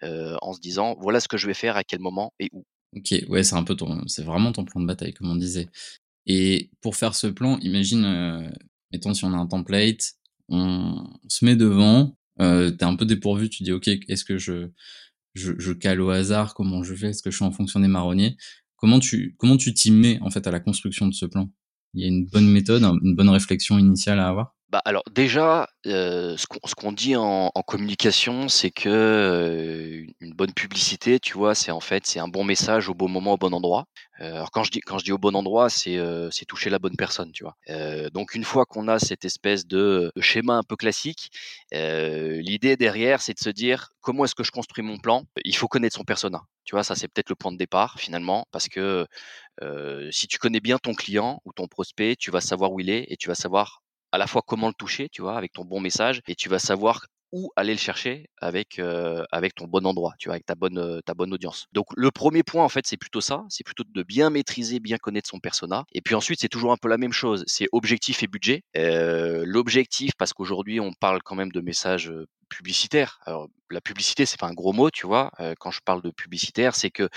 en 0.02 0.54
se 0.54 0.60
disant, 0.60 0.96
voilà 1.00 1.20
ce 1.20 1.28
que 1.28 1.38
je 1.38 1.48
vais 1.48 1.54
faire 1.54 1.78
à 1.78 1.84
quel 1.84 2.00
moment 2.00 2.34
et 2.40 2.50
où. 2.54 2.66
Ok, 2.96 3.14
ouais, 3.28 3.44
c'est 3.44 3.56
un 3.56 3.64
peu 3.64 3.76
ton, 3.76 4.08
c'est 4.08 4.24
vraiment 4.24 4.52
ton 4.52 4.66
plan 4.66 4.80
de 4.80 4.86
bataille, 4.86 5.14
comme 5.14 5.32
on 5.32 5.36
disait. 5.36 5.68
Et 6.26 6.70
pour 6.82 6.96
faire 6.96 7.16
ce 7.16 7.28
plan, 7.28 7.58
imagine, 7.60 8.54
mettons 8.94 9.14
si 9.14 9.26
on 9.26 9.34
a 9.34 9.38
un 9.38 9.48
template, 9.48 10.14
on 10.50 11.04
se 11.28 11.44
met 11.44 11.56
devant, 11.56 12.18
euh, 12.42 12.72
t'es 12.72 12.86
un 12.86 12.96
peu 12.96 13.06
dépourvu, 13.06 13.50
tu 13.50 13.64
dis 13.64 13.72
ok, 13.72 13.88
est-ce 13.88 14.24
que 14.24 14.38
je, 14.38 14.70
je, 15.34 15.54
je, 15.58 15.74
cale 15.74 16.00
au 16.02 16.10
hasard, 16.10 16.54
comment 16.54 16.84
je 16.84 16.96
fais, 16.96 17.10
est-ce 17.10 17.24
que 17.24 17.32
je 17.32 17.36
suis 17.36 17.46
en 17.46 17.52
fonction 17.52 17.80
des 17.80 17.88
marronniers? 17.88 18.38
Comment 18.78 19.00
tu 19.00 19.36
comment 19.38 19.58
tu 19.58 19.74
t'y 19.74 19.92
mets 19.92 20.20
en 20.22 20.30
fait 20.30 20.46
à 20.48 20.52
la 20.52 20.60
construction 20.60 21.08
de 21.08 21.14
ce 21.14 21.26
plan? 21.26 21.50
Il 21.94 22.02
y 22.02 22.06
a 22.06 22.08
une 22.08 22.26
bonne 22.26 22.50
méthode, 22.50 22.84
une 22.84 23.16
bonne 23.16 23.30
réflexion 23.30 23.78
initiale 23.80 24.20
à 24.20 24.28
avoir? 24.28 24.56
Bah 24.74 24.82
alors 24.86 25.04
déjà, 25.12 25.68
ce 25.86 26.76
qu'on 26.76 26.92
dit 26.94 27.16
en, 27.16 27.52
communication, 27.68 28.50
c'est 28.50 28.72
que 28.72 30.04
une 30.20 30.34
bonne 30.34 30.52
publicité, 30.52 31.20
tu 31.20 31.38
vois, 31.38 31.54
c'est 31.54 31.70
en 31.70 31.80
fait 31.80 32.08
c'est 32.08 32.20
un 32.20 32.28
bon 32.28 32.44
message 32.44 32.90
au 32.90 32.96
bon 32.96 33.08
moment, 33.08 33.34
au 33.34 33.38
bon 33.38 33.54
endroit. 33.54 33.86
Alors 34.18 34.50
quand 34.50 34.64
je 34.64 34.72
dis 34.72 34.80
quand 34.80 34.98
je 34.98 35.04
dis 35.04 35.12
au 35.12 35.20
bon 35.20 35.36
endroit, 35.36 35.70
c'est 35.70 36.00
c'est 36.32 36.46
toucher 36.46 36.72
la 36.72 36.80
bonne 36.80 36.96
personne, 36.96 37.32
tu 37.32 37.44
vois. 37.44 37.56
donc 38.10 38.34
une 38.34 38.44
fois 38.44 38.66
qu'on 38.66 38.88
a 38.88 38.98
cette 38.98 39.26
espèce 39.26 39.68
de, 39.68 40.12
schéma 40.20 40.56
un 40.56 40.64
peu 40.64 40.76
classique, 40.76 41.30
l'idée 41.72 42.76
derrière, 42.76 43.22
c'est 43.22 43.36
de 43.36 43.44
se 43.44 43.52
dire 43.52 43.90
comment 44.02 44.26
est-ce 44.26 44.34
que 44.34 44.44
je 44.44 44.52
construis 44.52 44.84
mon 44.84 44.98
plan? 44.98 45.24
Il 45.46 45.56
faut 45.56 45.68
connaître 45.68 45.96
son 45.98 46.04
persona. 46.04 46.42
Tu 46.66 46.74
vois, 46.74 46.84
ça 46.84 46.96
c'est 46.96 47.08
peut-être 47.10 47.30
le 47.30 47.36
point 47.36 47.52
de 47.52 47.58
départ 47.58 48.00
finalement, 48.00 48.48
parce 48.52 48.70
que 48.70 49.06
si 50.10 50.28
tu 50.28 50.40
connais 50.40 50.62
bien 50.62 50.80
ton 50.80 50.96
client 50.96 51.42
ou 51.46 51.54
ton 51.54 51.68
prospect, 51.68 52.16
tu 52.16 52.32
vas 52.32 52.42
savoir 52.42 52.72
où 52.72 52.80
il 52.80 52.90
est 52.90 53.06
et 53.10 53.18
tu 53.18 53.28
vas 53.28 53.36
savoir 53.36 53.83
à 54.14 54.18
la 54.18 54.28
fois 54.28 54.42
comment 54.46 54.68
le 54.68 54.74
toucher, 54.74 55.10
tu 55.12 55.22
vois, 55.22 55.38
avec 55.38 55.52
ton 55.52 55.66
bon 55.66 55.82
message, 55.82 56.22
et 56.28 56.36
tu 56.36 56.48
vas 56.48 56.60
savoir 56.60 57.06
où 57.36 57.52
aller 57.56 57.74
le 57.74 57.80
chercher 57.80 58.28
avec 58.40 58.80
avec 59.32 59.56
ton 59.56 59.66
bon 59.66 59.88
endroit, 59.88 60.14
tu 60.20 60.30
vois, 60.30 60.36
avec 60.36 60.46
ta 60.46 60.54
bonne 60.54 61.02
ta 61.04 61.16
bonne 61.16 61.34
audience. 61.34 61.66
Donc 61.74 61.88
le 61.98 62.12
premier 62.12 62.44
point 62.44 62.64
en 62.64 62.70
fait, 62.70 62.86
c'est 62.86 62.96
plutôt 62.96 63.22
ça, 63.22 63.44
c'est 63.50 63.64
plutôt 63.66 63.84
de 63.92 64.04
bien 64.04 64.30
maîtriser, 64.30 64.80
bien 64.80 64.98
connaître 64.98 65.28
son 65.28 65.40
persona. 65.40 65.84
Et 65.94 66.02
puis 66.02 66.14
ensuite, 66.14 66.40
c'est 66.40 66.48
toujours 66.48 66.72
un 66.72 66.78
peu 66.78 66.90
la 66.90 67.00
même 67.00 67.12
chose, 67.12 67.44
c'est 67.48 67.68
objectif 67.72 68.22
et 68.22 68.28
budget. 68.28 68.62
L'objectif, 68.76 70.12
parce 70.16 70.32
qu'aujourd'hui 70.32 70.80
on 70.80 70.94
parle 70.94 71.24
quand 71.24 71.36
même 71.36 71.52
de 71.52 71.62
messages 71.62 72.14
publicitaire. 72.56 73.20
Alors, 73.26 73.48
la 73.70 73.82
publicité, 73.82 74.26
c'est 74.26 74.40
pas 74.40 74.48
un 74.48 74.54
gros 74.54 74.74
mot, 74.74 74.92
tu 74.92 75.08
vois. 75.08 75.32
quand 75.60 75.72
je 75.72 75.82
parle 75.82 76.02
de 76.02 76.12
publicitaire, 76.12 76.76
c'est 76.76 76.92
que 76.92 77.10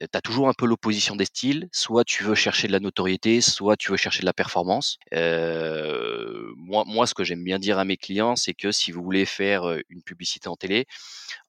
tu 0.00 0.08
as 0.12 0.20
toujours 0.20 0.48
un 0.48 0.54
peu 0.54 0.66
l'opposition 0.66 1.16
des 1.16 1.26
styles. 1.26 1.68
Soit 1.72 2.04
tu 2.04 2.24
veux 2.24 2.34
chercher 2.34 2.66
de 2.66 2.72
la 2.72 2.80
notoriété, 2.80 3.40
soit 3.40 3.76
tu 3.76 3.90
veux 3.90 3.96
chercher 3.96 4.20
de 4.20 4.26
la 4.26 4.32
performance. 4.32 4.98
moi, 5.12 6.84
moi, 6.86 7.06
ce 7.06 7.14
que 7.14 7.24
j'aime 7.24 7.44
bien 7.44 7.58
dire 7.58 7.78
à 7.78 7.84
mes 7.84 7.96
clients, 7.96 8.36
c'est 8.36 8.54
que 8.54 8.72
si 8.72 8.92
vous 8.92 9.02
voulez 9.02 9.26
faire 9.26 9.64
une 9.88 10.02
publicité 10.02 10.48
en 10.48 10.56
télé, 10.56 10.86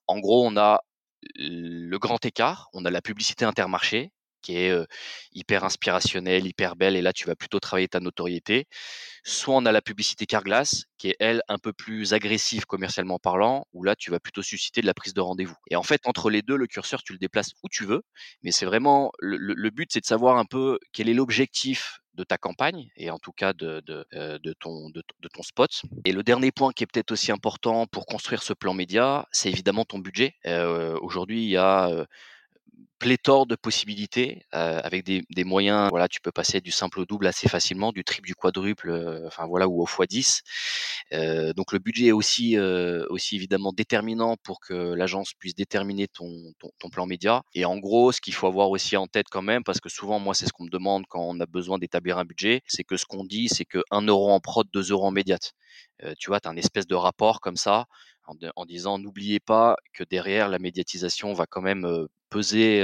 en 0.06 0.18
gros, 0.20 0.46
on 0.46 0.56
a 0.56 0.80
le 1.36 1.96
grand 1.98 2.24
écart, 2.24 2.68
on 2.72 2.84
a 2.84 2.90
la 2.90 3.02
publicité 3.02 3.44
intermarché, 3.44 4.12
qui 4.44 4.56
est 4.58 4.86
hyper 5.32 5.64
inspirationnelle, 5.64 6.46
hyper 6.46 6.76
belle, 6.76 6.96
et 6.96 7.02
là 7.02 7.12
tu 7.12 7.26
vas 7.26 7.34
plutôt 7.34 7.58
travailler 7.60 7.88
ta 7.88 8.00
notoriété. 8.00 8.66
Soit 9.24 9.56
on 9.56 9.64
a 9.64 9.72
la 9.72 9.80
publicité 9.80 10.26
Carglass, 10.26 10.84
qui 10.98 11.08
est 11.08 11.16
elle 11.18 11.42
un 11.48 11.56
peu 11.56 11.72
plus 11.72 12.12
agressive 12.12 12.66
commercialement 12.66 13.18
parlant, 13.18 13.66
où 13.72 13.82
là 13.82 13.96
tu 13.96 14.10
vas 14.10 14.20
plutôt 14.20 14.42
susciter 14.42 14.82
de 14.82 14.86
la 14.86 14.92
prise 14.92 15.14
de 15.14 15.20
rendez-vous. 15.22 15.56
Et 15.70 15.76
en 15.76 15.82
fait, 15.82 16.02
entre 16.04 16.28
les 16.28 16.42
deux, 16.42 16.56
le 16.56 16.66
curseur, 16.66 17.02
tu 17.02 17.14
le 17.14 17.18
déplaces 17.18 17.52
où 17.62 17.68
tu 17.70 17.86
veux, 17.86 18.02
mais 18.42 18.52
c'est 18.52 18.66
vraiment 18.66 19.12
le, 19.18 19.70
but, 19.70 19.90
c'est 19.90 20.00
de 20.00 20.06
savoir 20.06 20.36
un 20.36 20.44
peu 20.44 20.78
quel 20.92 21.08
est 21.08 21.14
l'objectif 21.14 22.00
de 22.12 22.22
ta 22.22 22.38
campagne 22.38 22.90
et 22.96 23.10
en 23.10 23.18
tout 23.18 23.32
cas 23.32 23.52
de, 23.54 23.80
ton, 24.60 24.90
de, 24.90 25.02
ton 25.32 25.42
spot. 25.42 25.82
Et 26.04 26.12
le 26.12 26.22
dernier 26.22 26.52
point 26.52 26.72
qui 26.72 26.84
est 26.84 26.86
peut-être 26.86 27.10
aussi 27.10 27.32
important 27.32 27.86
pour 27.86 28.06
construire 28.06 28.42
ce 28.42 28.52
plan 28.52 28.74
média, 28.74 29.26
c'est 29.32 29.48
évidemment 29.48 29.84
ton 29.84 29.98
budget. 29.98 30.34
Aujourd'hui, 31.00 31.44
il 31.44 31.50
y 31.50 31.56
a 31.56 32.06
pléthore 32.98 33.46
de 33.46 33.56
possibilités 33.56 34.42
avec 34.52 35.04
des, 35.04 35.44
moyens. 35.44 35.88
Voilà, 35.90 36.08
tu 36.08 36.20
peux 36.20 36.32
passer 36.32 36.60
du 36.60 36.70
simple 36.70 37.00
au 37.00 37.04
double 37.04 37.26
assez 37.26 37.48
facilement, 37.48 37.92
du 37.92 38.04
triple, 38.04 38.26
du 38.26 38.34
quadruple, 38.34 39.22
enfin 39.26 39.46
voilà, 39.46 39.68
ou 39.68 39.82
au 39.82 39.86
x10. 39.86 40.40
Euh, 41.12 41.52
donc 41.52 41.72
le 41.72 41.78
budget 41.78 42.06
est 42.06 42.12
aussi 42.12 42.56
aussi 42.58 43.36
évidemment 43.36 43.72
déterminant 43.72 44.36
pour 44.42 44.60
que 44.60 44.94
l'agence 44.94 45.32
puisse 45.34 45.54
déterminer 45.54 46.08
ton, 46.08 46.30
ton, 46.58 46.70
ton, 46.78 46.88
plan 46.88 47.06
média. 47.06 47.42
Et 47.54 47.64
en 47.64 47.78
gros, 47.78 48.12
ce 48.12 48.20
qu'il 48.20 48.34
faut 48.34 48.46
avoir 48.46 48.70
aussi 48.70 48.96
en 48.96 49.06
tête 49.06 49.26
quand 49.30 49.42
même, 49.42 49.64
parce 49.64 49.80
que 49.80 49.88
souvent 49.88 50.18
moi 50.18 50.34
c'est 50.34 50.46
ce 50.46 50.52
qu'on 50.52 50.64
me 50.64 50.70
demande 50.70 51.04
quand 51.08 51.22
on 51.22 51.38
a 51.40 51.46
besoin 51.46 51.78
d'établir 51.78 52.18
un 52.18 52.24
budget, 52.24 52.62
c'est 52.66 52.84
que 52.84 52.96
ce 52.96 53.06
qu'on 53.06 53.24
dit, 53.24 53.48
c'est 53.48 53.64
que 53.64 53.82
1 53.90 54.02
euro 54.02 54.30
en 54.30 54.40
prod, 54.40 54.66
2 54.72 54.90
euros 54.92 55.06
en 55.06 55.10
médiate. 55.10 55.52
tu 56.18 56.28
vois, 56.28 56.40
tu 56.40 56.48
as 56.48 56.50
un 56.50 56.56
espèce 56.56 56.86
de 56.86 56.94
rapport 56.94 57.40
comme 57.40 57.56
ça 57.56 57.86
en, 58.26 58.64
disant 58.64 58.98
n'oubliez 58.98 59.40
pas 59.40 59.76
que 59.92 60.04
derrière 60.04 60.48
la 60.48 60.58
médiatisation 60.58 61.32
va 61.32 61.46
quand 61.46 61.62
même 61.62 61.86
peser 62.30 62.82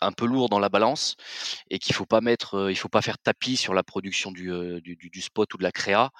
un 0.00 0.12
peu 0.12 0.26
lourd 0.26 0.48
dans 0.48 0.58
la 0.58 0.68
balance 0.68 1.16
et 1.70 1.78
qu'il 1.78 1.94
faut 1.94 2.06
pas 2.06 2.20
mettre, 2.20 2.70
il 2.70 2.76
faut 2.76 2.88
pas 2.88 3.02
faire 3.02 3.18
tapis 3.18 3.56
sur 3.56 3.74
la 3.74 3.82
production 3.82 4.32
du, 4.32 4.80
du, 4.82 5.20
spot 5.20 5.52
ou 5.54 5.58
de 5.58 5.62
la 5.62 5.72
créa 5.72 6.10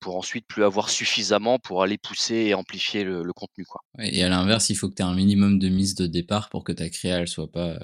pour 0.00 0.16
ensuite 0.16 0.46
plus 0.46 0.64
avoir 0.64 0.90
suffisamment 0.90 1.58
pour 1.58 1.82
aller 1.82 1.98
pousser 1.98 2.34
et 2.34 2.54
amplifier 2.54 3.04
le, 3.04 3.32
contenu. 3.32 3.64
Quoi. 3.64 3.80
et 3.98 4.22
à 4.22 4.28
l'inverse, 4.28 4.70
il 4.70 4.76
faut 4.76 4.88
que 4.88 4.94
tu 4.94 5.02
aies 5.02 5.06
un 5.06 5.14
minimum 5.14 5.58
de 5.58 5.68
mise 5.68 5.94
de 5.94 6.06
départ 6.06 6.50
pour 6.50 6.64
que 6.64 6.72
ta 6.72 6.88
créa 6.88 7.18
elle 7.18 7.28
soit 7.28 7.50
pas 7.50 7.78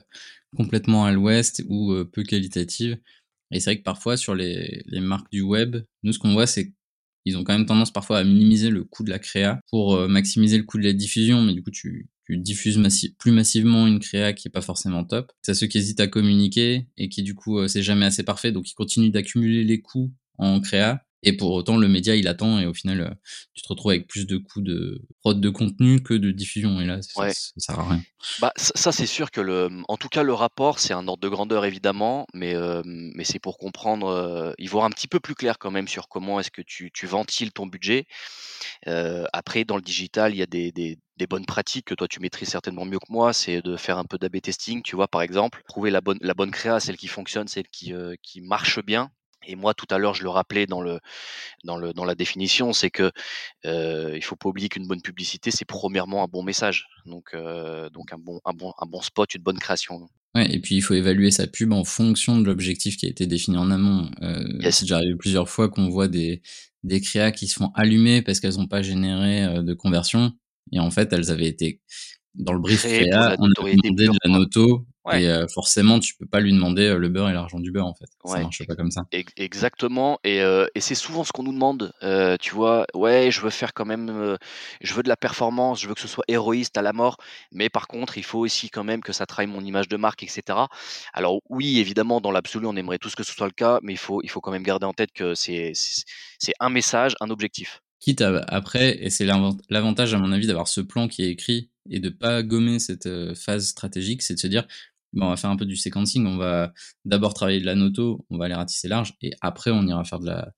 complètement 0.56 1.04
à 1.04 1.12
l'ouest 1.12 1.62
ou 1.68 1.94
peu 2.12 2.22
qualitative. 2.22 2.98
Et 3.52 3.58
c'est 3.58 3.70
vrai 3.70 3.78
que 3.78 3.84
parfois 3.84 4.16
sur 4.16 4.34
les, 4.34 4.82
les 4.86 5.00
marques 5.00 5.30
du 5.32 5.42
web, 5.42 5.76
nous 6.02 6.12
ce 6.12 6.18
qu'on 6.18 6.32
voit 6.32 6.46
c'est 6.46 6.72
ils 7.24 7.36
ont 7.36 7.44
quand 7.44 7.52
même 7.52 7.66
tendance 7.66 7.92
parfois 7.92 8.18
à 8.18 8.24
minimiser 8.24 8.70
le 8.70 8.84
coût 8.84 9.04
de 9.04 9.10
la 9.10 9.18
créa 9.18 9.60
pour 9.68 9.94
euh, 9.94 10.08
maximiser 10.08 10.56
le 10.56 10.64
coût 10.64 10.78
de 10.78 10.84
la 10.84 10.92
diffusion, 10.92 11.42
mais 11.42 11.52
du 11.52 11.62
coup 11.62 11.70
tu, 11.70 12.08
diffuses 12.28 12.78
plus 13.18 13.32
massivement 13.32 13.88
une 13.88 13.98
créa 13.98 14.32
qui 14.32 14.46
est 14.46 14.52
pas 14.52 14.60
forcément 14.60 15.02
top. 15.02 15.32
C'est 15.42 15.54
ceux 15.54 15.66
qui 15.66 15.78
hésitent 15.78 15.98
à 15.98 16.06
communiquer 16.06 16.86
et 16.96 17.08
qui 17.08 17.24
du 17.24 17.34
coup 17.34 17.58
euh, 17.58 17.66
c'est 17.66 17.82
jamais 17.82 18.06
assez 18.06 18.22
parfait, 18.22 18.52
donc 18.52 18.70
ils 18.70 18.74
continuent 18.74 19.10
d'accumuler 19.10 19.64
les 19.64 19.80
coûts 19.80 20.12
en 20.38 20.60
créa 20.60 21.04
et 21.22 21.36
pour 21.36 21.52
autant, 21.52 21.76
le 21.76 21.88
média, 21.88 22.16
il 22.16 22.28
attend 22.28 22.58
et 22.58 22.66
au 22.66 22.74
final, 22.74 23.00
euh, 23.00 23.10
tu 23.54 23.62
te 23.62 23.68
retrouves 23.68 23.92
avec 23.92 24.06
plus 24.06 24.26
de 24.26 24.38
coûts 24.38 24.62
de 24.62 25.02
prod 25.20 25.38
de 25.38 25.50
contenu 25.50 26.02
que 26.02 26.14
de 26.14 26.30
diffusion. 26.30 26.80
Et 26.80 26.86
là, 26.86 27.02
ça, 27.02 27.30
ça, 27.30 27.52
sert 27.56 27.78
à 27.78 27.88
rien. 27.88 28.02
Bah, 28.40 28.52
ça, 28.56 28.90
c'est 28.90 29.06
sûr 29.06 29.30
que 29.30 29.40
le, 29.40 29.68
en 29.88 29.96
tout 29.98 30.08
cas, 30.08 30.22
le 30.22 30.32
rapport, 30.32 30.78
c'est 30.78 30.94
un 30.94 31.06
ordre 31.08 31.22
de 31.22 31.28
grandeur 31.28 31.64
évidemment, 31.66 32.26
mais, 32.32 32.54
euh, 32.54 32.82
mais 32.84 33.24
c'est 33.24 33.38
pour 33.38 33.58
comprendre, 33.58 34.08
euh, 34.08 34.52
y 34.58 34.66
voir 34.66 34.84
un 34.84 34.90
petit 34.90 35.08
peu 35.08 35.20
plus 35.20 35.34
clair 35.34 35.58
quand 35.58 35.70
même 35.70 35.88
sur 35.88 36.08
comment 36.08 36.40
est-ce 36.40 36.50
que 36.50 36.62
tu, 36.62 36.90
tu 36.92 37.06
ventiles 37.06 37.52
ton 37.52 37.66
budget. 37.66 38.06
Euh, 38.88 39.26
après, 39.32 39.64
dans 39.64 39.76
le 39.76 39.82
digital, 39.82 40.34
il 40.34 40.38
y 40.38 40.42
a 40.42 40.46
des, 40.46 40.72
des, 40.72 40.98
des, 41.16 41.26
bonnes 41.26 41.46
pratiques 41.46 41.86
que 41.86 41.94
toi 41.94 42.08
tu 42.08 42.20
maîtrises 42.20 42.48
certainement 42.48 42.84
mieux 42.86 42.98
que 42.98 43.10
moi, 43.12 43.32
c'est 43.32 43.62
de 43.62 43.76
faire 43.76 43.98
un 43.98 44.04
peu 44.04 44.18
d'AB 44.18 44.40
testing, 44.40 44.82
tu 44.82 44.96
vois, 44.96 45.08
par 45.08 45.22
exemple, 45.22 45.62
trouver 45.68 45.90
la 45.90 46.00
bonne, 46.00 46.18
la 46.22 46.34
bonne 46.34 46.50
créa, 46.50 46.80
celle 46.80 46.96
qui 46.96 47.08
fonctionne, 47.08 47.48
celle 47.48 47.68
qui, 47.68 47.92
qui 48.22 48.40
marche 48.40 48.80
bien 48.84 49.10
et 49.46 49.56
moi, 49.56 49.74
tout 49.74 49.86
à 49.90 49.98
l'heure, 49.98 50.14
je 50.14 50.22
le 50.22 50.28
rappelais 50.28 50.66
dans, 50.66 50.80
le, 50.80 51.00
dans, 51.64 51.76
le, 51.76 51.92
dans 51.92 52.04
la 52.04 52.14
définition, 52.14 52.72
c'est 52.72 52.90
que 52.90 53.10
euh, 53.66 54.12
il 54.14 54.22
faut 54.22 54.36
pas 54.36 54.48
oublier 54.48 54.68
qu'une 54.68 54.86
bonne 54.86 55.02
publicité, 55.02 55.50
c'est 55.50 55.64
premièrement 55.64 56.22
un 56.24 56.26
bon 56.26 56.42
message, 56.42 56.86
donc, 57.06 57.30
euh, 57.34 57.88
donc 57.90 58.12
un, 58.12 58.18
bon, 58.18 58.40
un, 58.44 58.52
bon, 58.52 58.72
un 58.78 58.86
bon 58.86 59.00
spot, 59.00 59.34
une 59.34 59.42
bonne 59.42 59.58
création. 59.58 60.08
Ouais, 60.34 60.52
et 60.52 60.60
puis 60.60 60.76
il 60.76 60.80
faut 60.80 60.94
évaluer 60.94 61.30
sa 61.30 61.46
pub 61.46 61.72
en 61.72 61.84
fonction 61.84 62.38
de 62.38 62.46
l'objectif 62.46 62.96
qui 62.96 63.06
a 63.06 63.08
été 63.08 63.26
défini 63.26 63.56
en 63.56 63.70
amont. 63.70 64.10
Euh, 64.22 64.44
C'est 64.70 64.82
déjà 64.84 64.96
arrivé 64.96 65.16
plusieurs 65.16 65.48
fois 65.48 65.68
qu'on 65.68 65.88
voit 65.88 66.08
des, 66.08 66.42
des 66.84 67.00
créas 67.00 67.32
qui 67.32 67.48
se 67.48 67.54
font 67.54 67.72
allumer 67.74 68.22
parce 68.22 68.40
qu'elles 68.40 68.56
n'ont 68.56 68.68
pas 68.68 68.82
généré 68.82 69.62
de 69.62 69.74
conversion, 69.74 70.32
et 70.72 70.78
en 70.78 70.90
fait, 70.90 71.12
elles 71.12 71.30
avaient 71.30 71.48
été 71.48 71.80
dans 72.34 72.52
le 72.52 72.60
brief 72.60 72.82
créa, 72.82 73.34
on 73.38 73.46
a 73.46 73.52
demandé 73.56 74.06
de 74.06 74.12
la 74.24 74.30
noto 74.30 74.86
et 75.12 75.28
euh, 75.28 75.46
forcément, 75.48 75.98
tu 75.98 76.14
peux 76.14 76.26
pas 76.26 76.40
lui 76.40 76.52
demander 76.52 76.88
euh, 76.88 76.98
le 76.98 77.08
beurre 77.08 77.30
et 77.30 77.32
l'argent 77.32 77.58
du 77.58 77.70
beurre 77.70 77.86
en 77.86 77.94
fait. 77.94 78.08
Ça 78.24 78.38
marche 78.40 78.66
pas 78.66 78.76
comme 78.76 78.90
ça. 78.90 79.06
Exactement. 79.36 80.18
Et, 80.24 80.42
euh, 80.42 80.66
et 80.74 80.80
c'est 80.80 80.94
souvent 80.94 81.24
ce 81.24 81.32
qu'on 81.32 81.42
nous 81.42 81.52
demande. 81.52 81.92
tu 82.40 82.54
vois, 82.54 82.86
ouais, 82.94 83.30
je 83.30 83.40
veux 83.40 83.50
faire 83.50 83.72
quand 83.72 83.86
même, 83.86 84.36
je 84.82 84.94
veux 84.94 85.02
de 85.02 85.08
la 85.08 85.16
performance, 85.16 85.80
je 85.80 85.88
veux 85.88 85.94
que 85.94 86.00
ce 86.00 86.08
soit 86.08 86.24
héroïste 86.28 86.76
à 86.76 86.82
la 86.82 86.92
mort, 86.92 87.16
mais 87.52 87.70
par 87.70 87.88
contre, 87.88 88.18
il 88.18 88.24
faut 88.24 88.40
aussi 88.40 88.68
quand 88.68 88.84
même 88.84 89.00
que 89.00 89.12
ça 89.12 89.26
trahisse 89.26 89.50
mon 89.50 89.64
image 89.64 89.88
de 89.88 89.96
marque, 89.96 90.22
etc. 90.22 90.58
Alors 91.14 91.40
oui, 91.48 91.78
évidemment, 91.78 92.20
dans 92.20 92.30
l'absolu, 92.30 92.66
on 92.66 92.76
aimerait 92.76 92.98
tous 92.98 93.14
que 93.14 93.22
ce 93.22 93.32
soit 93.32 93.46
le 93.46 93.52
cas, 93.52 93.80
mais 93.82 93.94
il 93.94 93.98
faut, 93.98 94.20
il 94.22 94.28
faut 94.28 94.40
quand 94.40 94.52
même 94.52 94.62
garder 94.62 94.86
en 94.86 94.92
tête 94.92 95.12
que 95.12 95.34
c'est, 95.34 95.72
c'est 95.74 96.52
un 96.60 96.68
message, 96.68 97.14
un 97.20 97.30
objectif. 97.30 97.80
Quitte 98.00 98.20
à, 98.22 98.44
après, 98.48 99.02
et 99.02 99.10
c'est 99.10 99.26
l'avantage 99.26 100.14
à 100.14 100.18
mon 100.18 100.32
avis 100.32 100.46
d'avoir 100.46 100.68
ce 100.68 100.80
plan 100.80 101.08
qui 101.08 101.22
est 101.22 101.30
écrit 101.30 101.70
et 101.88 102.00
de 102.00 102.08
pas 102.08 102.42
gommer 102.42 102.78
cette 102.78 103.08
phase 103.34 103.68
stratégique, 103.68 104.22
c'est 104.22 104.34
de 104.34 104.38
se 104.38 104.46
dire 104.46 104.66
on 105.16 105.28
va 105.28 105.36
faire 105.36 105.50
un 105.50 105.56
peu 105.56 105.66
du 105.66 105.76
sequencing. 105.76 106.26
On 106.26 106.36
va 106.36 106.72
d'abord 107.04 107.34
travailler 107.34 107.60
de 107.60 107.66
la 107.66 107.74
noto, 107.74 108.24
on 108.30 108.38
va 108.38 108.46
aller 108.46 108.54
ratisser 108.54 108.88
large, 108.88 109.14
et 109.22 109.32
après 109.40 109.70
on 109.70 109.86
ira 109.86 110.04
faire 110.04 110.20
de 110.20 110.26
la, 110.26 110.52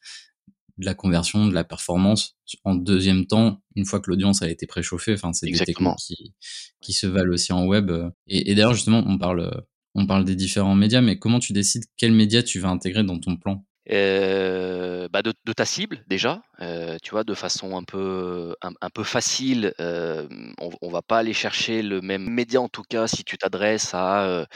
de 0.78 0.84
la 0.86 0.94
conversion, 0.94 1.46
de 1.46 1.54
la 1.54 1.64
performance 1.64 2.36
en 2.64 2.74
deuxième 2.74 3.26
temps, 3.26 3.62
une 3.76 3.84
fois 3.84 4.00
que 4.00 4.10
l'audience 4.10 4.42
a 4.42 4.50
été 4.50 4.66
préchauffée. 4.66 5.14
Enfin, 5.14 5.32
c'est 5.32 5.46
des 5.46 5.58
techniques 5.58 5.96
qui, 5.98 6.34
qui 6.80 6.92
se 6.92 7.06
valent 7.06 7.32
aussi 7.32 7.52
en 7.52 7.66
web. 7.66 7.90
Et, 8.26 8.50
et 8.50 8.54
d'ailleurs, 8.54 8.74
justement, 8.74 9.02
on 9.06 9.18
parle, 9.18 9.64
on 9.94 10.06
parle 10.06 10.24
des 10.24 10.36
différents 10.36 10.74
médias, 10.74 11.00
mais 11.00 11.18
comment 11.18 11.38
tu 11.38 11.52
décides 11.52 11.84
quel 11.96 12.12
média 12.12 12.42
tu 12.42 12.58
vas 12.58 12.68
intégrer 12.68 13.04
dans 13.04 13.18
ton 13.18 13.36
plan? 13.36 13.64
Euh, 13.90 15.08
de, 15.08 15.52
ta 15.52 15.64
cible 15.64 16.04
déjà, 16.06 16.42
euh, 16.60 16.96
tu 17.02 17.10
vois, 17.10 17.24
de 17.24 17.34
façon 17.34 17.76
un 17.76 17.82
peu 17.82 18.54
un, 18.62 18.90
peu 18.90 19.02
facile. 19.04 19.74
Euh, 19.80 20.26
on, 20.60 20.70
on, 20.80 20.90
va 20.90 21.02
pas 21.02 21.18
aller 21.18 21.32
chercher 21.32 21.82
le 21.82 22.00
même 22.00 22.28
média 22.28 22.60
en 22.60 22.68
tout 22.68 22.82
cas 22.82 23.06
si 23.06 23.24
tu 23.24 23.38
t'adresses 23.38 23.92
à 23.94 24.46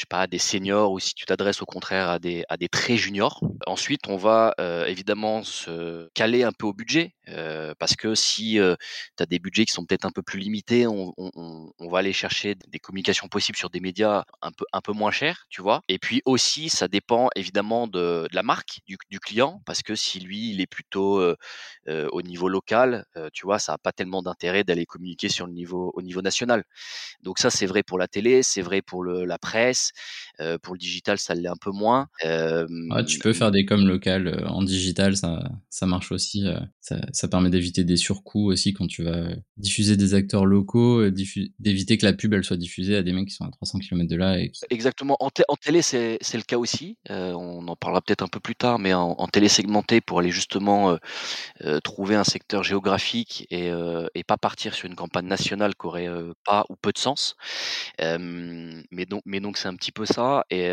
je 0.00 0.04
sais 0.04 0.06
pas, 0.08 0.22
à 0.22 0.26
des 0.26 0.38
seniors 0.38 0.92
ou 0.92 0.98
si 0.98 1.12
tu 1.12 1.26
t'adresses 1.26 1.60
au 1.60 1.66
contraire 1.66 2.08
à 2.08 2.18
des, 2.18 2.42
à 2.48 2.56
des 2.56 2.70
très 2.70 2.96
juniors. 2.96 3.42
Ensuite, 3.66 4.08
on 4.08 4.16
va 4.16 4.54
euh, 4.58 4.86
évidemment 4.86 5.42
se 5.42 6.08
caler 6.14 6.42
un 6.42 6.52
peu 6.52 6.66
au 6.66 6.72
budget 6.72 7.14
euh, 7.28 7.74
parce 7.78 7.96
que 7.96 8.14
si 8.14 8.58
euh, 8.58 8.76
tu 9.18 9.22
as 9.22 9.26
des 9.26 9.38
budgets 9.38 9.66
qui 9.66 9.72
sont 9.72 9.84
peut-être 9.84 10.06
un 10.06 10.10
peu 10.10 10.22
plus 10.22 10.40
limités, 10.40 10.86
on, 10.86 11.12
on, 11.18 11.88
va 11.90 11.98
aller 11.98 12.14
chercher 12.14 12.54
des 12.68 12.78
communications 12.78 13.28
possibles 13.28 13.58
sur 13.58 13.68
des 13.68 13.80
médias 13.80 14.24
un 14.40 14.52
peu, 14.52 14.64
un 14.72 14.80
peu 14.80 14.92
moins 14.92 15.10
chers, 15.10 15.44
tu 15.50 15.60
vois. 15.60 15.82
Et 15.88 15.98
puis 15.98 16.22
aussi, 16.24 16.70
ça 16.70 16.88
dépend 16.88 17.28
évidemment 17.36 17.86
de, 17.86 18.26
la 18.32 18.42
marque 18.42 18.80
du, 18.86 18.96
client 19.20 19.60
parce 19.66 19.82
que 19.82 19.94
si 19.94 20.18
lui, 20.18 20.50
il 20.50 20.62
est 20.62 20.66
plutôt 20.66 21.20
euh, 21.20 21.36
au 21.86 22.22
niveau 22.22 22.48
local, 22.48 23.04
tu 23.34 23.44
vois, 23.44 23.58
ça 23.58 23.72
n'a 23.72 23.78
pas 23.78 23.92
tellement 23.92 24.22
d'intérêt 24.22 24.64
d'aller 24.64 24.86
communiquer 24.86 25.28
sur 25.28 25.46
le 25.46 25.52
niveau, 25.52 25.92
au 25.94 26.00
niveau 26.00 26.22
national. 26.22 26.64
Donc 27.22 27.38
ça, 27.38 27.50
c'est 27.50 27.66
vrai 27.66 27.82
pour 27.82 27.98
la 27.98 28.08
télé, 28.08 28.42
c'est 28.42 28.62
vrai 28.62 28.80
pour 28.82 29.02
le, 29.02 29.24
la 29.24 29.38
presse 29.38 29.89
pour 30.62 30.74
le 30.74 30.78
digital, 30.78 31.18
ça 31.18 31.34
l'est 31.34 31.48
un 31.48 31.56
peu 31.60 31.70
moins. 31.70 32.08
tu 33.06 33.18
peux 33.18 33.32
faire 33.32 33.50
des 33.50 33.64
coms 33.64 33.86
locales 33.86 34.44
en 34.46 34.62
digital, 34.62 35.16
ça, 35.16 35.42
ça 35.68 35.86
marche 35.86 36.12
aussi. 36.12 36.44
Ça, 36.80 37.00
ça, 37.12 37.28
permet 37.28 37.50
d'éviter 37.50 37.84
des 37.84 37.96
surcoûts 37.96 38.50
aussi 38.50 38.72
quand 38.72 38.86
tu 38.86 39.04
vas 39.04 39.28
diffuser 39.56 39.96
des 39.96 40.14
acteurs 40.14 40.46
locaux, 40.46 41.08
d'éviter 41.58 41.98
que 41.98 42.06
la 42.06 42.12
pub 42.12 42.34
elle 42.34 42.44
soit 42.44 42.56
diffusée 42.56 42.96
à 42.96 43.02
des 43.02 43.12
mecs 43.12 43.28
qui 43.28 43.34
sont 43.34 43.44
à 43.44 43.50
300 43.50 43.78
km 43.80 44.08
de 44.08 44.16
là. 44.16 44.38
Et 44.38 44.52
Exactement. 44.70 45.16
En, 45.20 45.28
en 45.48 45.56
télé, 45.56 45.82
c'est 45.82 46.18
le 46.34 46.42
cas 46.42 46.56
aussi. 46.56 46.98
on 47.08 47.66
en 47.68 47.76
parlera 47.76 48.00
peut-être 48.00 48.22
un 48.22 48.28
peu 48.28 48.40
plus 48.40 48.56
tard, 48.56 48.78
mais 48.78 48.94
en, 48.94 49.26
télé 49.28 49.48
segmentée 49.48 50.00
pour 50.00 50.18
aller 50.18 50.30
justement 50.30 50.98
trouver 51.84 52.14
un 52.16 52.24
secteur 52.24 52.62
géographique 52.62 53.46
et, 53.50 53.70
et, 54.14 54.24
pas 54.24 54.36
partir 54.36 54.74
sur 54.74 54.86
une 54.86 54.94
campagne 54.94 55.26
nationale 55.26 55.74
qui 55.74 55.86
aurait 55.86 56.08
pas 56.44 56.64
ou 56.68 56.76
peu 56.76 56.92
de 56.92 56.98
sens. 56.98 57.36
mais 57.98 59.06
donc, 59.06 59.22
mais 59.24 59.40
donc 59.40 59.56
c'est 59.56 59.68
un 59.70 59.76
petit 59.76 59.92
peu 59.92 60.06
ça. 60.06 60.44
Et, 60.50 60.70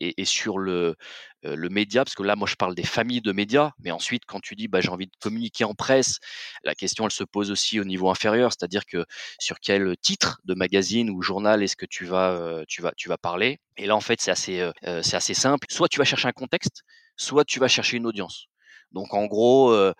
et, 0.00 0.20
et, 0.20 0.24
sur 0.24 0.58
le, 0.58 0.96
le 1.42 1.68
média, 1.68 2.04
parce 2.04 2.14
que 2.14 2.22
là, 2.22 2.36
moi, 2.36 2.48
je 2.48 2.54
parle 2.56 2.74
des 2.74 2.84
familles 2.84 3.20
de 3.20 3.32
médias, 3.32 3.72
mais 3.80 3.90
ensuite, 3.90 4.24
quand 4.26 4.40
tu 4.40 4.56
dis, 4.56 4.68
bah, 4.68 4.80
j'ai 4.80 4.88
envie 4.90 5.06
de 5.06 5.16
communiquer 5.20 5.64
en 5.64 5.74
presse, 5.74 6.18
la 6.64 6.74
question, 6.74 7.04
elle 7.06 7.12
se 7.12 7.24
pose 7.24 7.50
aussi 7.50 7.80
au 7.80 7.84
niveau 7.84 8.10
inférieur, 8.10 8.52
c'est-à-dire 8.52 8.84
que 8.86 9.04
sur 9.38 9.60
quel 9.60 9.96
titre 9.98 10.40
de 10.44 10.54
magazine 10.54 11.10
ou 11.10 11.22
journal 11.22 11.62
est-ce 11.62 11.76
que 11.76 11.86
tu 11.86 12.04
vas, 12.06 12.64
tu 12.68 12.82
vas, 12.82 12.92
tu 12.96 13.08
vas 13.08 13.18
parler? 13.18 13.60
Et 13.76 13.86
là, 13.86 13.96
en 13.96 14.00
fait, 14.00 14.20
c'est 14.20 14.30
assez, 14.30 14.70
c'est 15.02 15.16
assez 15.16 15.34
simple. 15.34 15.66
Soit 15.70 15.88
tu 15.88 15.98
vas 15.98 16.04
chercher 16.04 16.28
un 16.28 16.32
contexte, 16.32 16.82
soit 17.16 17.44
tu 17.44 17.60
vas 17.60 17.68
chercher 17.68 17.96
une 17.96 18.06
audience. 18.06 18.49
Donc 18.92 19.14
en 19.14 19.26
gros, 19.26 19.70
euh, 19.72 19.92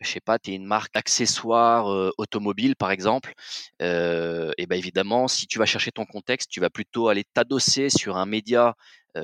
je 0.00 0.08
sais 0.10 0.20
pas, 0.20 0.38
tu 0.38 0.52
es 0.52 0.54
une 0.54 0.64
marque 0.66 0.92
d'accessoires 0.94 1.90
euh, 1.92 2.10
automobile 2.18 2.76
par 2.76 2.90
exemple, 2.90 3.34
et 3.80 4.66
ben 4.66 4.76
évidemment, 4.78 5.28
si 5.28 5.46
tu 5.46 5.58
vas 5.58 5.66
chercher 5.66 5.92
ton 5.92 6.06
contexte, 6.06 6.50
tu 6.50 6.60
vas 6.60 6.70
plutôt 6.70 7.08
aller 7.08 7.24
t'adosser 7.34 7.90
sur 7.90 8.16
un 8.16 8.26
média 8.26 8.74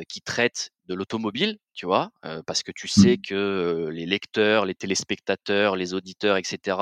qui 0.09 0.21
traite 0.23 0.71
de 0.87 0.95
l'automobile, 0.95 1.59
tu 1.75 1.87
vois, 1.87 2.11
euh, 2.25 2.43
parce 2.47 2.63
que 2.63 2.71
tu 2.73 2.87
sais 2.87 3.17
mmh. 3.17 3.23
que 3.29 3.35
euh, 3.35 3.91
les 3.91 4.07
lecteurs, 4.07 4.65
les 4.65 4.75
téléspectateurs, 4.75 5.75
les 5.77 5.93
auditeurs, 5.93 6.37
etc., 6.37 6.79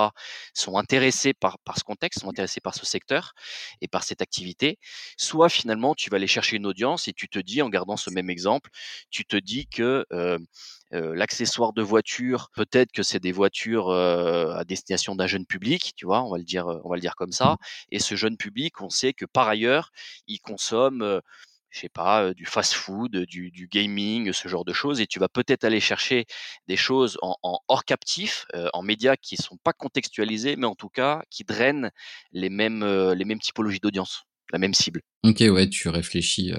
sont 0.55 0.77
intéressés 0.77 1.33
par, 1.33 1.59
par 1.61 1.79
ce 1.79 1.85
contexte, 1.85 2.21
sont 2.21 2.29
intéressés 2.29 2.61
par 2.61 2.75
ce 2.75 2.85
secteur 2.85 3.33
et 3.81 3.89
par 3.89 4.05
cette 4.05 4.21
activité. 4.21 4.79
Soit 5.17 5.49
finalement, 5.49 5.95
tu 5.95 6.11
vas 6.11 6.17
aller 6.17 6.27
chercher 6.27 6.57
une 6.57 6.67
audience 6.67 7.09
et 7.09 7.15
tu 7.15 7.29
te 7.29 7.39
dis, 7.39 7.63
en 7.63 7.71
gardant 7.71 7.97
ce 7.97 8.11
même 8.11 8.29
exemple, 8.29 8.71
tu 9.11 9.25
te 9.25 9.37
dis 9.37 9.67
que 9.67 10.05
euh, 10.13 10.39
l'accessoire 10.91 11.73
de 11.73 11.81
voiture, 11.81 12.51
peut-être 12.55 12.93
que 12.93 13.03
c'est 13.03 13.21
des 13.21 13.33
voitures 13.33 13.91
à 13.91 14.63
destination 14.65 15.15
d'un 15.15 15.27
jeune 15.27 15.47
public, 15.47 15.95
tu 15.97 16.05
vois, 16.05 16.23
on 16.23 16.31
va 16.31 16.37
le 16.37 16.45
dire, 16.45 16.67
on 16.85 16.91
va 16.91 16.97
le 16.97 17.01
dire 17.01 17.17
comme 17.17 17.33
ça. 17.33 17.53
Mmh. 17.53 17.57
Et 17.93 17.99
ce 17.99 18.15
jeune 18.15 18.37
public, 18.37 18.81
on 18.83 18.91
sait 18.91 19.15
que 19.15 19.25
par 19.25 19.49
ailleurs, 19.49 19.91
il 20.27 20.39
consomme 20.41 21.23
je 21.73 21.81
sais 21.81 21.89
pas, 21.89 22.35
du 22.35 22.45
fast-food, 22.45 23.17
du, 23.27 23.51
du, 23.51 23.67
gaming, 23.67 24.33
ce 24.33 24.47
genre 24.47 24.65
de 24.65 24.73
choses, 24.73 25.01
et 25.01 25.07
tu 25.07 25.19
vas 25.19 25.29
peut-être 25.29 25.65
aller 25.65 25.81
chercher 25.81 26.27
des 26.69 26.77
choses 26.77 27.19
en, 27.23 27.37
en 27.43 27.61
hors 27.69 27.85
captif, 27.85 28.47
en 28.75 28.83
médias 28.83 29.17
qui 29.17 29.37
sont 29.37 29.57
pas 29.57 29.73
contextualisés, 29.73 30.57
mais 30.57 30.67
en 30.67 30.75
tout 30.75 30.91
cas 30.91 31.23
qui 31.31 31.45
drainent 31.45 31.91
les 32.33 32.51
mêmes, 32.51 32.85
les 33.13 33.25
mêmes 33.25 33.41
typologies 33.41 33.81
d'audience, 33.81 34.25
la 34.53 34.59
même 34.59 34.75
cible. 34.75 35.01
Ok, 35.25 35.41
ouais, 35.41 35.69
tu 35.69 35.89
réfléchis 35.89 36.53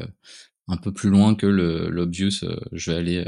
un 0.67 0.77
peu 0.77 0.91
plus 0.91 1.12
loin 1.12 1.36
que 1.36 1.46
l'obvious. 1.46 2.43
je 2.72 2.91
vais 2.91 2.98
aller 2.98 3.25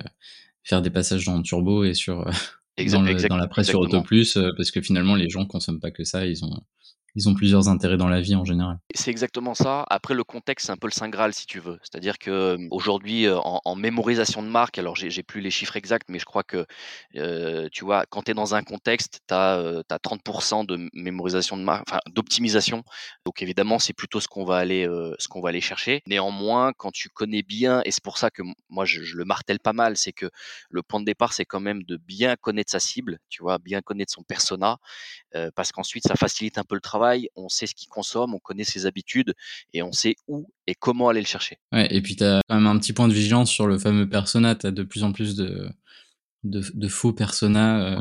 faire 0.63 0.81
des 0.81 0.89
passages 0.89 1.25
dans 1.25 1.41
Turbo 1.43 1.83
et 1.83 1.93
sur 1.93 2.25
dans, 2.77 3.03
dans, 3.29 3.37
la 3.37 3.47
presse 3.47 3.67
sur 3.67 3.79
Autoplus, 3.79 4.37
parce 4.57 4.71
que 4.71 4.81
finalement 4.81 5.15
les 5.15 5.29
gens 5.29 5.45
consomment 5.45 5.79
pas 5.79 5.91
que 5.91 6.03
ça, 6.03 6.25
ils 6.25 6.43
ont 6.43 6.61
ils 7.15 7.29
ont 7.29 7.33
plusieurs 7.33 7.69
intérêts 7.69 7.95
dans 7.97 8.09
la 8.09 8.19
vie 8.19 8.35
en 8.35 8.43
général. 8.43 8.77
C'est 8.93 9.09
exactement 9.09 9.53
ça. 9.53 9.85
Après, 9.89 10.13
le 10.13 10.23
contexte, 10.23 10.65
c'est 10.67 10.71
un 10.71 10.77
peu 10.77 10.87
le 10.87 10.91
saint 10.91 11.07
graal, 11.09 11.33
si 11.33 11.45
tu 11.45 11.59
veux. 11.59 11.79
C'est-à-dire 11.81 12.17
que 12.17 12.29
euh, 12.29 12.67
aujourd'hui, 12.71 13.25
euh, 13.25 13.37
en, 13.39 13.75
mémorisation 13.75 14.43
de 14.43 14.47
marque, 14.47 14.77
alors 14.77 14.95
j'ai 14.95 15.23
plus 15.23 15.41
les 15.41 15.51
chiffres 15.51 15.77
exacts, 15.77 16.09
mais 16.09 16.19
je 16.19 16.25
crois 16.25 16.43
que, 16.43 16.65
euh, 17.15 17.69
tu 17.71 17.85
vois, 17.85 18.05
quand 18.09 18.23
tu 18.23 18.31
es 18.31 18.33
dans 18.33 18.55
un 18.55 18.63
contexte, 18.63 19.21
tu 19.27 19.33
as, 19.33 19.83
30% 20.03 20.65
de 20.65 20.89
mémorisation 20.93 21.57
de 21.57 21.63
marque, 21.63 21.85
enfin 21.89 21.99
d'optimisation. 22.09 22.83
Donc 23.25 23.41
évidemment, 23.41 23.79
c'est 23.79 23.93
plutôt 23.93 24.19
ce 24.19 24.27
qu'on 24.27 24.43
va 24.45 24.57
aller, 24.57 24.85
ce 25.19 25.27
qu'on 25.27 25.41
va 25.41 25.49
aller 25.49 25.61
chercher. 25.61 26.01
Néanmoins, 26.07 26.73
quand 26.77 26.91
tu 26.91 27.09
connais 27.09 27.43
bien, 27.43 27.81
et 27.85 27.91
c'est 27.91 28.03
pour 28.03 28.17
ça 28.17 28.29
que 28.29 28.43
moi 28.69 28.85
je, 28.85 29.03
je 29.03 29.15
le 29.17 29.25
martèle 29.25 29.59
pas 29.59 29.73
mal, 29.73 29.97
c'est 29.97 30.11
que 30.13 30.29
le 30.69 30.83
point 30.83 30.99
de 30.99 31.05
départ, 31.05 31.33
c'est 31.33 31.45
quand 31.45 31.59
même 31.59 31.83
de 31.83 31.97
bien 31.97 32.35
connaître 32.35 32.71
sa 32.71 32.79
cible, 32.79 33.19
tu 33.29 33.41
vois, 33.41 33.57
bien 33.57 33.81
connaître 33.81 34.13
son 34.13 34.23
persona, 34.23 34.77
parce 35.55 35.71
qu'ensuite 35.71 36.07
ça 36.07 36.15
facilite 36.15 36.57
un 36.57 36.63
peu 36.63 36.75
le 36.75 36.81
travail. 36.81 37.04
On 37.35 37.49
sait 37.49 37.67
ce 37.67 37.75
qu'il 37.75 37.89
consomme, 37.89 38.33
on 38.33 38.39
connaît 38.39 38.63
ses 38.63 38.85
habitudes 38.85 39.33
et 39.73 39.81
on 39.81 39.91
sait 39.91 40.15
où 40.27 40.47
et 40.67 40.75
comment 40.75 41.09
aller 41.09 41.21
le 41.21 41.25
chercher. 41.25 41.57
Ouais, 41.71 41.87
et 41.89 42.01
puis 42.01 42.15
tu 42.15 42.23
as 42.23 42.41
quand 42.47 42.55
même 42.55 42.67
un 42.67 42.77
petit 42.77 42.93
point 42.93 43.07
de 43.07 43.13
vigilance 43.13 43.49
sur 43.49 43.67
le 43.67 43.77
fameux 43.77 44.09
persona. 44.09 44.55
Tu 44.55 44.67
as 44.67 44.71
de 44.71 44.83
plus 44.83 45.03
en 45.03 45.11
plus 45.11 45.35
de, 45.35 45.69
de, 46.43 46.87
faux 46.87 47.13
persona. 47.13 47.99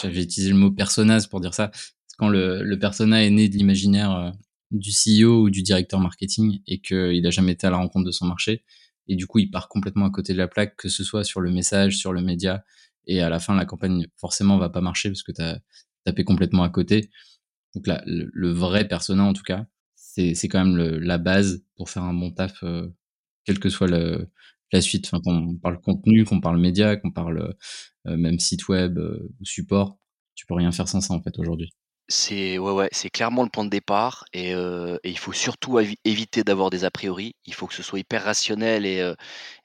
J'avais 0.00 0.22
utilisé 0.22 0.50
le 0.50 0.58
mot 0.58 0.70
personas 0.70 1.26
pour 1.28 1.40
dire 1.40 1.54
ça. 1.54 1.70
Quand 2.18 2.28
le, 2.28 2.76
persona 2.78 3.24
est 3.24 3.30
né 3.30 3.48
de 3.48 3.56
l'imaginaire 3.56 4.32
du 4.70 4.90
CEO 4.90 5.42
ou 5.42 5.50
du 5.50 5.62
directeur 5.62 6.00
marketing 6.00 6.60
et 6.66 6.80
qu'il 6.80 7.22
n'a 7.22 7.30
jamais 7.30 7.52
été 7.52 7.66
à 7.66 7.70
la 7.70 7.78
rencontre 7.78 8.06
de 8.06 8.12
son 8.12 8.26
marché. 8.26 8.64
Et 9.08 9.16
du 9.16 9.26
coup, 9.26 9.40
il 9.40 9.50
part 9.50 9.68
complètement 9.68 10.06
à 10.06 10.10
côté 10.10 10.32
de 10.32 10.38
la 10.38 10.46
plaque, 10.46 10.76
que 10.76 10.88
ce 10.88 11.02
soit 11.02 11.24
sur 11.24 11.40
le 11.40 11.50
message, 11.50 11.96
sur 11.96 12.12
le 12.12 12.22
média. 12.22 12.64
Et 13.06 13.20
à 13.20 13.28
la 13.28 13.40
fin, 13.40 13.56
la 13.56 13.64
campagne, 13.64 14.06
forcément, 14.16 14.58
va 14.58 14.68
pas 14.68 14.80
marcher 14.80 15.08
parce 15.08 15.22
que 15.22 15.32
tu 15.32 15.42
as 15.42 15.58
tapé 16.04 16.24
complètement 16.24 16.62
à 16.62 16.68
côté. 16.68 17.10
Donc 17.74 17.86
là, 17.86 18.02
le, 18.06 18.50
vrai 18.50 18.86
persona, 18.88 19.24
en 19.24 19.32
tout 19.32 19.42
cas, 19.42 19.66
c'est 19.94 20.34
quand 20.48 20.64
même 20.64 20.98
la 20.98 21.18
base 21.18 21.64
pour 21.76 21.90
faire 21.90 22.02
un 22.04 22.14
bon 22.14 22.32
taf, 22.32 22.62
euh, 22.62 22.88
quelle 23.44 23.60
que 23.60 23.68
soit 23.68 23.86
le, 23.86 24.28
la 24.72 24.80
suite. 24.80 25.06
Enfin, 25.06 25.20
qu'on 25.22 25.56
parle 25.56 25.80
contenu, 25.80 26.24
qu'on 26.24 26.40
parle 26.40 26.60
média, 26.60 26.96
qu'on 26.96 27.12
parle 27.12 27.54
euh, 28.06 28.16
même 28.16 28.38
site 28.40 28.68
web 28.68 28.98
euh, 28.98 29.28
ou 29.40 29.44
support, 29.44 29.98
tu 30.34 30.46
peux 30.46 30.54
rien 30.54 30.72
faire 30.72 30.88
sans 30.88 31.00
ça, 31.00 31.14
en 31.14 31.22
fait, 31.22 31.38
aujourd'hui. 31.38 31.70
C'est 32.12 32.58
ouais, 32.58 32.72
ouais, 32.72 32.90
clairement 33.12 33.44
le 33.44 33.50
point 33.50 33.64
de 33.64 33.70
départ 33.70 34.24
et, 34.32 34.52
il 35.04 35.18
faut 35.18 35.32
surtout 35.32 35.78
éviter 36.04 36.42
d'avoir 36.42 36.70
des 36.70 36.84
a 36.84 36.90
priori. 36.90 37.36
Il 37.46 37.54
faut 37.54 37.68
que 37.68 37.74
ce 37.74 37.84
soit 37.84 38.00
hyper 38.00 38.24
rationnel 38.24 38.84
et, 38.84 39.14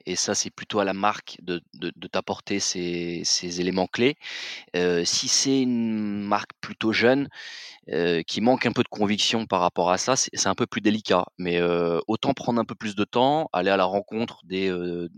et 0.06 0.14
ça, 0.14 0.36
c'est 0.36 0.50
plutôt 0.50 0.78
à 0.78 0.84
la 0.84 0.92
marque 0.92 1.38
de, 1.42 1.60
de, 1.74 2.06
t'apporter 2.06 2.60
ces, 2.60 3.22
ces 3.24 3.60
éléments 3.60 3.88
clés. 3.88 4.16
si 5.04 5.26
c'est 5.26 5.60
une 5.60 6.22
marque 6.22 6.52
plutôt 6.60 6.92
jeune 6.92 7.28
qui 8.26 8.40
manque 8.40 8.64
un 8.66 8.72
peu 8.72 8.84
de 8.84 8.88
conviction 8.88 9.46
par 9.46 9.60
rapport 9.60 9.90
à 9.90 9.98
ça, 9.98 10.14
c'est 10.14 10.46
un 10.46 10.54
peu 10.54 10.66
plus 10.66 10.80
délicat. 10.80 11.26
Mais 11.38 11.60
autant 12.06 12.32
prendre 12.32 12.60
un 12.60 12.64
peu 12.64 12.76
plus 12.76 12.94
de 12.94 13.04
temps, 13.04 13.48
aller 13.52 13.70
à 13.70 13.76
la 13.76 13.86
rencontre 13.86 14.40
des, 14.44 14.72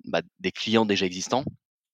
bah, 0.06 0.22
des 0.40 0.50
clients 0.50 0.86
déjà 0.86 1.04
existants. 1.04 1.44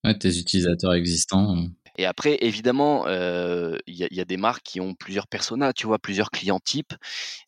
Ouais, 0.05 0.17
tes 0.17 0.39
utilisateurs 0.39 0.95
existants. 0.95 1.57
Et 1.97 2.07
après, 2.07 2.39
évidemment, 2.41 3.07
il 3.07 3.83
y, 3.87 4.21
a 4.21 4.25
des 4.25 4.37
marques 4.37 4.65
qui 4.65 4.81
ont 4.81 4.95
plusieurs 4.95 5.27
personas, 5.27 5.73
tu 5.73 5.87
vois, 5.87 5.99
plusieurs 5.99 6.31
clients 6.31 6.61
types. 6.61 6.95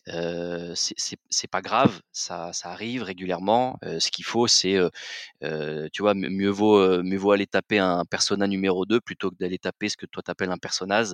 Euh, 0.08 0.72
c'est 0.74 1.50
pas 1.50 1.62
grave, 1.62 2.00
ça, 2.12 2.52
arrive 2.64 3.02
régulièrement. 3.02 3.78
ce 3.82 4.10
qu'il 4.10 4.24
faut, 4.24 4.46
c'est, 4.46 4.78
tu 5.40 6.02
vois, 6.02 6.14
mieux 6.14 6.50
vaut, 6.50 7.02
mieux 7.02 7.18
vaut 7.18 7.32
aller 7.32 7.46
taper 7.46 7.78
un 7.78 8.04
persona 8.04 8.46
numéro 8.46 8.86
2 8.86 9.00
plutôt 9.00 9.30
que 9.30 9.36
d'aller 9.36 9.58
taper 9.58 9.88
ce 9.88 9.96
que 9.96 10.06
toi 10.06 10.22
t'appelles 10.22 10.50
un 10.50 10.58
personnage, 10.58 11.08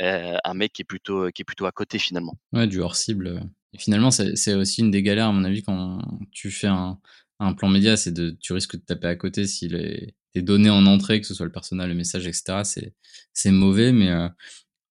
un 0.00 0.54
mec 0.54 0.72
qui 0.72 0.82
est 0.82 0.86
plutôt, 0.86 1.30
qui 1.30 1.42
est 1.42 1.44
plutôt 1.44 1.66
à 1.66 1.72
côté 1.72 1.98
finalement. 1.98 2.36
Ouais, 2.52 2.66
du 2.66 2.80
hors 2.80 2.96
cible. 2.96 3.42
Et 3.72 3.78
finalement, 3.78 4.10
c'est 4.10 4.54
aussi 4.54 4.80
une 4.80 4.90
des 4.90 5.02
galères, 5.02 5.26
à 5.28 5.32
mon 5.32 5.44
avis, 5.44 5.62
quand 5.62 6.00
tu 6.30 6.50
fais 6.50 6.68
un, 6.68 6.98
un 7.38 7.52
plan 7.52 7.68
média, 7.68 7.96
c'est 7.96 8.12
de, 8.12 8.30
tu 8.40 8.52
risques 8.52 8.76
de 8.76 8.80
taper 8.80 9.08
à 9.08 9.16
côté 9.16 9.46
si 9.46 9.68
les, 9.68 10.14
tes 10.36 10.42
données 10.42 10.68
en 10.68 10.84
entrée, 10.84 11.18
que 11.22 11.26
ce 11.26 11.32
soit 11.32 11.46
le 11.46 11.52
personnel, 11.52 11.88
le 11.88 11.94
message, 11.94 12.26
etc., 12.26 12.92
c'est, 13.32 13.50
mauvais, 13.50 13.90
mais 13.90 14.10
euh, 14.10 14.28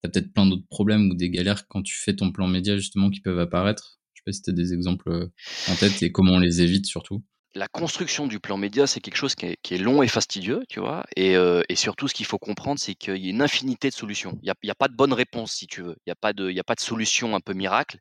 tu 0.04 0.08
as 0.08 0.10
peut-être 0.10 0.34
plein 0.34 0.48
d'autres 0.48 0.66
problèmes 0.72 1.12
ou 1.12 1.14
des 1.14 1.30
galères 1.30 1.68
quand 1.68 1.84
tu 1.84 1.96
fais 1.96 2.16
ton 2.16 2.32
plan 2.32 2.48
média, 2.48 2.76
justement, 2.78 3.12
qui 3.12 3.20
peuvent 3.22 3.38
apparaître. 3.38 4.00
Je 4.16 4.22
sais 4.22 4.24
pas 4.26 4.32
si 4.32 4.42
tu 4.42 4.50
as 4.50 4.54
des 4.54 4.74
exemples 4.74 5.12
euh, 5.12 5.28
en 5.70 5.76
tête 5.76 6.02
et 6.02 6.12
comment 6.12 6.34
on 6.34 6.40
les 6.40 6.62
évite 6.64 6.88
surtout 6.88 7.24
la 7.56 7.70
construction 7.70 8.28
du 8.28 8.42
plan 8.42 8.58
média, 8.58 8.86
c'est 8.86 9.00
quelque 9.00 9.16
chose 9.16 9.34
qui 9.34 9.46
est, 9.46 9.78
long 9.78 10.04
et 10.04 10.10
fastidieux, 10.10 10.64
tu 10.68 10.82
vois. 10.82 11.06
Et, 11.16 11.38
euh, 11.38 11.64
surtout, 11.74 12.10
ce 12.10 12.14
qu'il 12.14 12.26
faut 12.26 12.38
comprendre, 12.38 12.80
c'est 12.80 12.96
qu'il 12.96 13.18
y 13.18 13.28
a 13.28 13.30
une 13.30 13.42
infinité 13.42 13.90
de 13.90 13.94
solutions. 13.94 14.38
Il 14.44 14.54
n'y 14.64 14.70
a, 14.70 14.76
pas 14.76 14.90
de 14.90 14.96
bonne 14.96 15.14
réponse, 15.14 15.54
si 15.54 15.66
tu 15.66 15.82
veux. 15.82 15.96
Il 16.06 16.10
n'y 16.10 16.12
a, 16.12 16.16
pas 16.16 16.34
de, 16.34 16.54
solution 16.80 17.34
un 17.34 17.40
peu 17.40 17.54
miracle. 17.54 18.00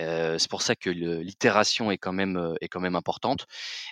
Euh, 0.00 0.36
c'est 0.38 0.50
pour 0.50 0.60
ça 0.60 0.76
que 0.76 0.90
l'itération 0.90 1.90
est 1.90 1.96
quand 1.96 2.12
même 2.12 2.36
euh, 2.36 2.94
importante. 2.94 3.46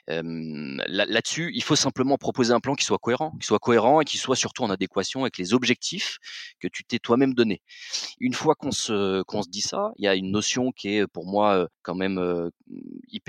Là-dessus, 0.06 1.50
il 1.54 1.62
faut 1.62 1.76
simplement 1.76 2.18
proposer 2.18 2.52
un 2.52 2.60
plan 2.60 2.74
qui 2.74 2.84
soit 2.84 2.98
cohérent, 2.98 3.32
qui 3.40 3.46
soit 3.46 3.58
cohérent 3.58 4.02
et 4.02 4.04
qui 4.04 4.18
soit 4.18 4.36
surtout 4.36 4.64
en 4.64 4.70
adéquation 4.70 5.22
avec 5.22 5.38
les 5.38 5.54
objectifs 5.54 6.18
que 6.60 6.68
tu 6.68 6.84
t'es 6.84 6.98
toi-même 6.98 7.32
donné. 7.32 7.62
Une 8.18 8.34
fois 8.34 8.54
qu'on 8.54 8.70
se 8.72 9.48
dit 9.48 9.62
ça, 9.62 9.92
il 9.96 10.04
y 10.04 10.08
a 10.08 10.14
une 10.14 10.30
notion 10.30 10.72
qui 10.72 10.96
est 10.96 11.06
pour 11.06 11.26
moi 11.26 11.68
quand 11.82 11.94
même 11.94 12.50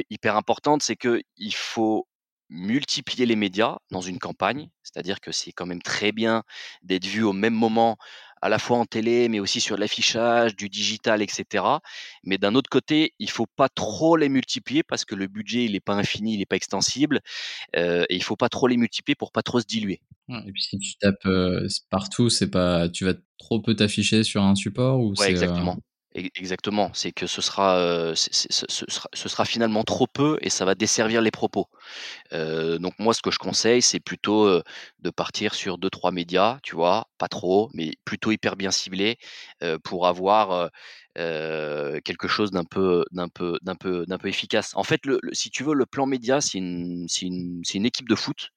hyper, 0.10 0.36
importante, 0.36 0.82
c'est 0.82 0.96
que 0.96 1.22
il 1.38 1.54
faut 1.62 2.08
multiplier 2.50 3.26
les 3.26 3.38
médias 3.38 3.78
dans 3.92 4.02
une 4.02 4.20
campagne, 4.20 4.70
c'est-à-dire 4.84 5.22
que 5.22 5.32
c'est 5.32 5.54
quand 5.54 5.66
même 5.66 5.82
très 5.82 6.12
bien 6.12 6.44
d'être 6.84 7.06
vu 7.06 7.24
au 7.24 7.32
même 7.32 7.54
moment, 7.54 7.98
à 8.42 8.50
la 8.50 8.60
fois 8.60 8.78
en 8.78 8.86
télé, 8.86 9.30
mais 9.30 9.40
aussi 9.40 9.62
sur 9.62 9.78
l'affichage, 9.78 10.56
du 10.56 10.68
digital, 10.68 11.22
etc. 11.22 11.64
Mais 12.24 12.38
d'un 12.38 12.56
autre 12.56 12.70
côté, 12.70 13.14
il 13.20 13.30
faut 13.30 13.46
pas 13.56 13.70
trop 13.70 14.18
les 14.18 14.28
multiplier 14.28 14.84
parce 14.84 15.06
que 15.06 15.16
le 15.16 15.28
budget, 15.28 15.64
il 15.64 15.74
n'est 15.74 15.80
pas 15.80 15.94
infini, 15.94 16.34
il 16.34 16.40
n'est 16.40 16.46
pas 16.46 16.58
extensible, 16.58 17.22
euh, 17.78 18.04
et 18.10 18.16
il 18.16 18.24
faut 18.24 18.36
pas 18.36 18.50
trop 18.50 18.68
les 18.68 18.78
multiplier 18.78 19.16
pour 19.16 19.32
pas 19.32 19.44
trop 19.44 19.62
se 19.62 19.66
diluer. 19.66 20.02
Et 20.30 20.52
puis 20.52 20.62
si 20.62 20.78
tu 20.78 20.96
tapes 20.98 21.26
euh, 21.26 21.68
partout, 21.90 22.30
c'est 22.30 22.50
pas, 22.50 22.90
tu 22.90 23.06
vas 23.06 23.14
trop 23.38 23.62
peu 23.62 23.76
t'afficher 23.76 24.24
sur 24.24 24.44
un 24.44 24.56
support 24.56 25.00
ou 25.00 25.14
ouais, 25.18 25.30
exactement. 25.30 25.78
Exactement, 26.14 26.92
c'est 26.94 27.14
que 27.14 27.26
ce 27.26 27.42
sera, 27.42 28.14
ce, 28.16 29.30
sera, 29.30 29.46
finalement 29.46 29.84
trop 29.86 30.08
peu 30.08 30.38
et 30.42 30.50
ça 30.50 30.66
va 30.66 30.76
desservir 30.76 31.22
les 31.22 31.32
propos. 31.32 31.70
donc 32.32 32.94
moi, 33.00 33.14
ce 33.14 33.22
que 33.22 33.32
je 33.32 33.40
conseille, 33.40 33.82
c'est 33.82 34.00
plutôt 34.02 34.62
de 35.00 35.10
partir 35.10 35.54
sur 35.56 35.78
deux 35.78 35.90
trois 35.90 36.12
médias, 36.12 36.60
tu 36.64 36.76
vois, 36.76 37.08
pas 37.18 37.28
trop, 37.30 37.70
mais 37.74 37.94
plutôt 38.06 38.32
hyper 38.32 38.58
bien 38.58 38.72
ciblés 38.72 39.18
pour 39.84 40.08
avoir 40.08 40.70
quelque 41.16 42.28
chose 42.28 42.52
d'un 42.52 42.64
peu, 42.64 43.06
d'un 43.12 43.30
peu, 43.30 43.58
d'un 43.62 43.76
peu, 43.76 44.06
d'un 44.08 44.18
peu 44.18 44.28
efficace. 44.28 44.72
En 44.76 44.84
fait, 44.84 45.02
si 45.34 45.50
tu 45.50 45.64
veux, 45.64 45.74
le 45.74 45.86
plan 45.86 46.06
média, 46.06 46.42
c'est 46.42 46.58
une, 46.58 47.06
c'est 47.08 47.26
une, 47.26 47.62
une 47.74 47.86
équipe 47.86 48.10
de 48.10 48.16
foot. 48.16 48.50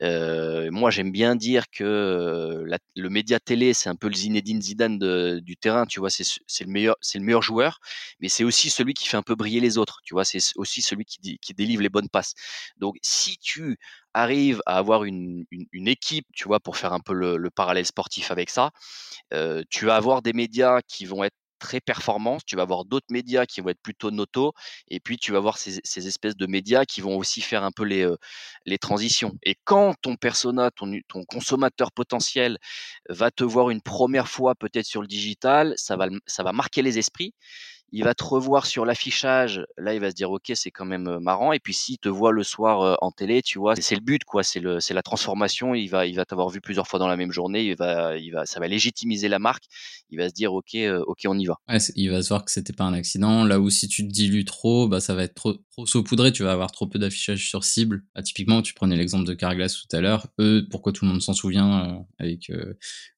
moi, 0.00 0.90
j'aime 0.90 1.12
bien 1.12 1.36
dire 1.36 1.64
que 1.70 2.64
le 2.96 3.08
média 3.10 3.38
télé, 3.40 3.74
c'est 3.74 3.88
un 3.88 3.96
peu 3.96 4.08
le 4.08 4.14
Zinedine 4.14 4.62
Zidane 4.62 4.98
du 5.40 5.56
terrain. 5.56 5.86
Tu 5.86 6.00
vois, 6.00 6.10
c'est, 6.10 6.24
le 6.64 6.70
meilleur, 6.70 6.96
c'est 7.00 7.18
le 7.18 7.24
meilleur 7.24 7.42
joueur, 7.42 7.78
mais 8.20 8.28
c'est 8.28 8.44
aussi 8.44 8.70
celui 8.70 8.94
qui 8.94 9.08
fait 9.08 9.16
un 9.16 9.22
peu 9.22 9.34
briller 9.34 9.60
les 9.60 9.78
autres. 9.78 10.00
Tu 10.04 10.14
vois, 10.14 10.24
c'est 10.24 10.40
aussi 10.56 10.82
celui 10.82 11.04
qui, 11.04 11.38
qui 11.38 11.54
délivre 11.54 11.82
les 11.82 11.88
bonnes 11.88 12.08
passes. 12.08 12.34
Donc, 12.76 12.96
si 13.02 13.38
tu 13.38 13.78
arrives 14.14 14.62
à 14.66 14.76
avoir 14.78 15.04
une, 15.04 15.44
une, 15.50 15.88
équipe, 15.88 16.26
tu 16.34 16.44
vois, 16.44 16.60
pour 16.60 16.76
faire 16.76 16.92
un 16.92 17.00
peu 17.00 17.14
le, 17.14 17.36
le 17.36 17.50
parallèle 17.50 17.86
sportif 17.86 18.30
avec 18.30 18.50
ça, 18.50 18.70
euh, 19.32 19.62
tu 19.70 19.86
vas 19.86 19.96
avoir 19.96 20.22
des 20.22 20.32
médias 20.32 20.80
qui 20.82 21.06
vont 21.06 21.24
être 21.24 21.36
très 21.62 21.80
performance, 21.80 22.42
tu 22.44 22.56
vas 22.56 22.62
avoir 22.62 22.84
d'autres 22.84 23.06
médias 23.10 23.46
qui 23.46 23.60
vont 23.60 23.68
être 23.68 23.80
plutôt 23.80 24.10
noto, 24.10 24.52
et 24.88 24.98
puis 24.98 25.16
tu 25.16 25.30
vas 25.30 25.38
avoir 25.38 25.58
ces, 25.58 25.80
espèces 26.08 26.36
de 26.36 26.46
médias 26.46 26.84
qui 26.84 27.00
vont 27.00 27.16
aussi 27.16 27.40
faire 27.40 27.62
un 27.62 27.70
peu 27.70 27.84
les, 27.84 28.02
euh, 28.02 28.16
transitions. 28.80 29.32
Et 29.44 29.54
quand 29.64 29.94
ton 30.02 30.16
persona, 30.16 30.70
ton, 30.72 31.00
consommateur 31.28 31.92
potentiel 31.92 32.58
va 33.08 33.30
te 33.30 33.44
voir 33.44 33.70
une 33.70 33.80
première 33.80 34.28
fois 34.28 34.54
peut-être 34.56 34.86
sur 34.86 35.02
le 35.02 35.06
digital, 35.06 35.74
ça 35.76 35.96
va 35.96 36.52
marquer 36.52 36.82
les 36.82 36.98
esprits 36.98 37.32
il 37.92 38.04
va 38.04 38.14
te 38.14 38.24
revoir 38.24 38.66
sur 38.66 38.86
l'affichage. 38.86 39.64
Là, 39.76 39.94
il 39.94 40.00
va 40.00 40.10
se 40.10 40.14
dire, 40.14 40.30
ok, 40.30 40.52
c'est 40.54 40.70
quand 40.70 40.86
même 40.86 41.18
marrant. 41.20 41.52
Et 41.52 41.60
puis, 41.60 41.74
s'il 41.74 41.98
te 41.98 42.08
voit 42.08 42.32
le 42.32 42.42
soir 42.42 42.98
en 43.02 43.12
télé, 43.12 43.42
tu 43.42 43.58
vois, 43.58 43.76
c'est 43.76 43.94
le 43.94 44.00
but, 44.00 44.24
quoi. 44.24 44.42
C'est 44.42 44.60
la 44.60 45.02
transformation. 45.02 45.74
Il 45.74 45.88
va, 45.88 46.06
il 46.06 46.16
va 46.16 46.24
t'avoir 46.24 46.48
vu 46.48 46.60
plusieurs 46.60 46.88
fois 46.88 46.98
dans 46.98 47.06
la 47.06 47.16
même 47.16 47.32
journée. 47.32 47.64
Il 47.64 47.76
va, 47.76 48.16
il 48.16 48.30
va, 48.30 48.46
ça 48.46 48.60
va 48.60 48.68
légitimiser 48.68 49.28
la 49.28 49.38
marque. 49.38 49.64
Il 50.10 50.18
va 50.18 50.28
se 50.28 50.34
dire, 50.34 50.52
ok, 50.54 50.76
ok, 51.06 51.20
on 51.26 51.38
y 51.38 51.44
va. 51.44 51.58
il 51.94 52.10
va 52.10 52.22
se 52.22 52.28
voir 52.28 52.44
que 52.44 52.50
c'était 52.50 52.72
pas 52.72 52.84
un 52.84 52.94
accident. 52.94 53.44
Là 53.44 53.60
où 53.60 53.70
si 53.70 53.88
tu 53.88 54.06
te 54.06 54.12
dilues 54.12 54.44
trop, 54.44 54.88
bah, 54.88 55.00
ça 55.00 55.14
va 55.14 55.24
être 55.24 55.34
trop, 55.34 55.54
trop 55.72 55.86
saupoudré. 55.86 56.32
Tu 56.32 56.42
vas 56.42 56.52
avoir 56.52 56.70
trop 56.70 56.86
peu 56.86 56.98
d'affichage 56.98 57.48
sur 57.48 57.64
cible. 57.64 58.04
Typiquement, 58.24 58.62
tu 58.62 58.74
prenais 58.74 58.96
l'exemple 58.96 59.26
de 59.26 59.34
Carglass 59.34 59.74
tout 59.74 59.96
à 59.96 60.00
l'heure. 60.00 60.26
Eux, 60.38 60.66
pourquoi 60.70 60.92
tout 60.92 61.04
le 61.04 61.10
monde 61.10 61.22
s'en 61.22 61.34
souvient 61.34 62.04
avec 62.18 62.50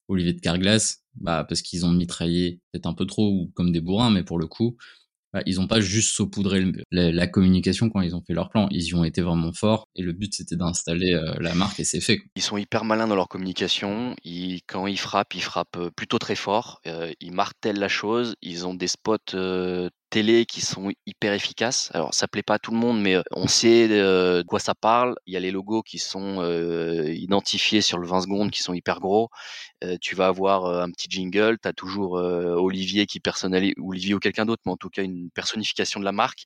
Olivier 0.07 0.33
de 0.33 0.39
Carglass, 0.39 1.03
bah, 1.15 1.45
parce 1.47 1.61
qu'ils 1.61 1.85
ont 1.85 1.91
mitraillé 1.91 2.61
peut-être 2.71 2.85
un 2.85 2.93
peu 2.93 3.05
trop 3.05 3.29
ou 3.29 3.51
comme 3.55 3.71
des 3.71 3.81
bourrins, 3.81 4.11
mais 4.11 4.23
pour 4.23 4.37
le 4.37 4.47
coup, 4.47 4.77
bah, 5.33 5.41
ils 5.45 5.55
n'ont 5.55 5.67
pas 5.67 5.81
juste 5.81 6.13
saupoudré 6.13 6.63
la, 6.91 7.27
communication 7.27 7.89
quand 7.89 7.99
ils 7.99 8.15
ont 8.15 8.23
fait 8.25 8.33
leur 8.33 8.49
plan. 8.49 8.67
Ils 8.71 8.85
y 8.85 8.93
ont 8.93 9.03
été 9.03 9.21
vraiment 9.21 9.51
forts 9.51 9.89
et 9.95 10.01
le 10.01 10.13
but 10.13 10.33
c'était 10.33 10.55
d'installer 10.55 11.13
euh, 11.13 11.33
la 11.39 11.53
marque 11.55 11.79
et 11.79 11.83
c'est 11.83 11.99
fait. 11.99 12.21
Ils 12.37 12.41
sont 12.41 12.55
hyper 12.55 12.85
malins 12.85 13.07
dans 13.07 13.15
leur 13.15 13.27
communication. 13.27 14.15
Quand 14.67 14.87
ils 14.87 14.97
frappent, 14.97 15.33
ils 15.33 15.41
frappent 15.41 15.75
euh, 15.75 15.91
plutôt 15.91 16.19
très 16.19 16.35
fort. 16.35 16.79
Euh, 16.87 17.11
ils 17.19 17.33
martèlent 17.33 17.79
la 17.79 17.89
chose. 17.89 18.35
Ils 18.41 18.65
ont 18.65 18.75
des 18.75 18.87
spots 18.87 19.17
télé 20.15 20.45
qui 20.45 20.61
sont 20.61 20.93
hyper 21.05 21.33
efficaces. 21.33 21.89
Alors 21.93 22.13
ça 22.13 22.29
plaît 22.29 22.41
pas 22.41 22.53
à 22.53 22.59
tout 22.59 22.71
le 22.71 22.77
monde, 22.77 23.01
mais 23.01 23.17
on 23.31 23.49
sait 23.49 23.89
de 23.89 24.45
quoi 24.47 24.61
ça 24.61 24.73
parle. 24.73 25.13
Il 25.25 25.33
y 25.33 25.35
a 25.35 25.41
les 25.41 25.51
logos 25.51 25.81
qui 25.83 25.99
sont 25.99 26.41
identifiés 27.05 27.81
sur 27.81 27.97
le 27.97 28.07
20 28.07 28.21
secondes, 28.21 28.49
qui 28.49 28.61
sont 28.61 28.73
hyper 28.73 29.01
gros. 29.01 29.29
tu 29.99 30.15
vas 30.15 30.27
avoir 30.27 30.67
un 30.67 30.89
petit 30.89 31.07
jingle. 31.09 31.57
Tu 31.61 31.67
as 31.67 31.73
toujours 31.73 32.13
Olivier 32.13 33.07
qui 33.07 33.19
personnalise, 33.19 33.73
Olivier 33.77 34.13
ou 34.13 34.19
quelqu'un 34.19 34.45
d'autre, 34.45 34.61
mais 34.65 34.71
en 34.71 34.77
tout 34.77 34.89
cas 34.89 35.03
une 35.03 35.29
personnification 35.31 35.99
de 35.99 36.05
la 36.05 36.13
marque. 36.13 36.45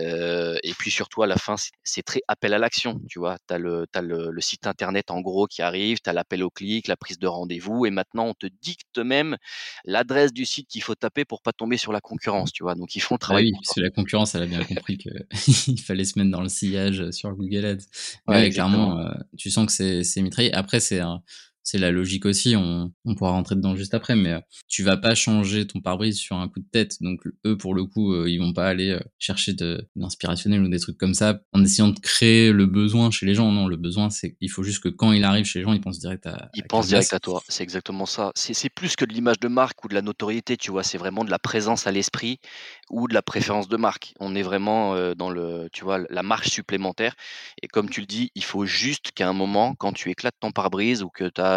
Euh, 0.00 0.56
et 0.62 0.72
puis 0.74 0.90
surtout 0.90 1.22
à 1.22 1.26
la 1.26 1.36
fin, 1.36 1.54
c'est 1.84 2.02
très 2.02 2.20
appel 2.28 2.52
à 2.52 2.58
l'action. 2.58 3.00
Tu 3.08 3.18
vois, 3.18 3.38
tu 3.46 3.54
as, 3.54 3.58
le, 3.58 3.86
as 3.94 4.02
le, 4.02 4.30
le, 4.30 4.40
site 4.40 4.66
internet 4.66 5.10
en 5.10 5.20
gros 5.20 5.46
qui 5.46 5.62
arrive, 5.62 5.98
tu 6.02 6.10
as 6.10 6.12
l'appel 6.12 6.42
au 6.42 6.50
clic, 6.50 6.88
la 6.88 6.96
prise 6.96 7.18
de 7.18 7.26
rendez-vous, 7.26 7.86
et 7.86 7.90
maintenant 7.90 8.26
on 8.26 8.34
te 8.34 8.46
dicte 8.60 8.98
même 8.98 9.36
l'adresse 9.84 10.32
du 10.32 10.44
site 10.44 10.68
qu'il 10.68 10.82
faut 10.82 10.94
taper 10.94 11.24
pour 11.24 11.42
pas 11.42 11.52
tomber 11.52 11.76
sur 11.76 11.92
la 11.92 12.00
concurrence. 12.00 12.52
Tu 12.52 12.62
vois, 12.62 12.74
donc 12.74 12.96
ils 12.96 13.00
font 13.00 13.14
le 13.14 13.18
bah 13.18 13.26
travail. 13.26 13.44
oui, 13.44 13.52
parce 13.52 13.74
que 13.74 13.80
la 13.80 13.90
concurrence, 13.90 14.34
elle 14.34 14.42
a 14.42 14.46
bien 14.46 14.64
compris 14.64 14.98
qu'il 14.98 15.80
fallait 15.84 16.04
se 16.04 16.18
mettre 16.18 16.30
dans 16.30 16.42
le 16.42 16.48
sillage 16.48 17.10
sur 17.10 17.32
Google 17.34 17.64
Ads. 17.64 17.84
Ouais, 18.26 18.50
clairement, 18.50 18.98
euh, 18.98 19.10
tu 19.36 19.50
sens 19.50 19.66
que 19.66 20.02
c'est 20.02 20.22
mitraillé. 20.22 20.52
Après, 20.54 20.80
c'est 20.80 21.00
un 21.00 21.22
c'est 21.64 21.78
la 21.78 21.90
logique 21.90 22.26
aussi, 22.26 22.54
on, 22.56 22.92
on, 23.06 23.14
pourra 23.14 23.30
rentrer 23.30 23.56
dedans 23.56 23.74
juste 23.74 23.94
après, 23.94 24.14
mais 24.14 24.32
euh, 24.32 24.40
tu 24.68 24.82
vas 24.82 24.98
pas 24.98 25.14
changer 25.14 25.66
ton 25.66 25.80
pare-brise 25.80 26.18
sur 26.18 26.36
un 26.36 26.46
coup 26.46 26.60
de 26.60 26.68
tête. 26.70 27.02
Donc 27.02 27.26
eux, 27.46 27.56
pour 27.56 27.74
le 27.74 27.84
coup, 27.84 28.12
euh, 28.12 28.28
ils 28.28 28.38
vont 28.38 28.52
pas 28.52 28.68
aller 28.68 28.90
euh, 28.90 29.00
chercher 29.18 29.54
de 29.54 29.88
l'inspirationnel 29.96 30.62
ou 30.62 30.68
des 30.68 30.78
trucs 30.78 30.98
comme 30.98 31.14
ça 31.14 31.40
en 31.54 31.64
essayant 31.64 31.88
de 31.88 31.98
créer 31.98 32.52
le 32.52 32.66
besoin 32.66 33.10
chez 33.10 33.24
les 33.24 33.34
gens. 33.34 33.50
Non, 33.50 33.66
le 33.66 33.76
besoin, 33.76 34.10
c'est 34.10 34.36
il 34.42 34.50
faut 34.50 34.62
juste 34.62 34.82
que 34.82 34.90
quand 34.90 35.12
il 35.12 35.24
arrive 35.24 35.46
chez 35.46 35.60
les 35.60 35.64
gens, 35.64 35.72
ils 35.72 35.80
pensent 35.80 36.00
direct 36.00 36.26
à. 36.26 36.50
Ils 36.54 36.64
pensent 36.64 36.88
direct 36.88 37.14
à 37.14 37.18
toi. 37.18 37.42
C'est 37.48 37.62
exactement 37.62 38.04
ça. 38.04 38.30
C'est 38.34 38.68
plus 38.68 38.94
que 38.94 39.06
de 39.06 39.14
l'image 39.14 39.40
de 39.40 39.48
marque 39.48 39.82
ou 39.84 39.88
de 39.88 39.94
la 39.94 40.02
notoriété, 40.02 40.58
tu 40.58 40.70
vois. 40.70 40.82
C'est 40.82 40.98
vraiment 40.98 41.24
de 41.24 41.30
la 41.30 41.38
présence 41.38 41.86
à 41.86 41.92
l'esprit 41.92 42.40
ou 42.90 43.08
de 43.08 43.14
la 43.14 43.22
préférence 43.22 43.68
de 43.68 43.76
marque. 43.78 44.12
On 44.20 44.36
est 44.36 44.42
vraiment 44.42 45.14
dans 45.14 45.30
le, 45.30 45.68
tu 45.72 45.82
vois, 45.82 46.00
la 46.10 46.22
marche 46.22 46.50
supplémentaire. 46.50 47.14
Et 47.62 47.68
comme 47.68 47.88
tu 47.88 48.00
le 48.00 48.06
dis, 48.06 48.30
il 48.34 48.44
faut 48.44 48.66
juste 48.66 49.12
qu'à 49.12 49.26
un 49.26 49.32
moment, 49.32 49.74
quand 49.74 49.94
tu 49.94 50.10
éclates 50.10 50.36
ton 50.38 50.52
pare-brise 50.52 51.02
ou 51.02 51.08
que 51.08 51.24
tu 51.24 51.40
as 51.40 51.53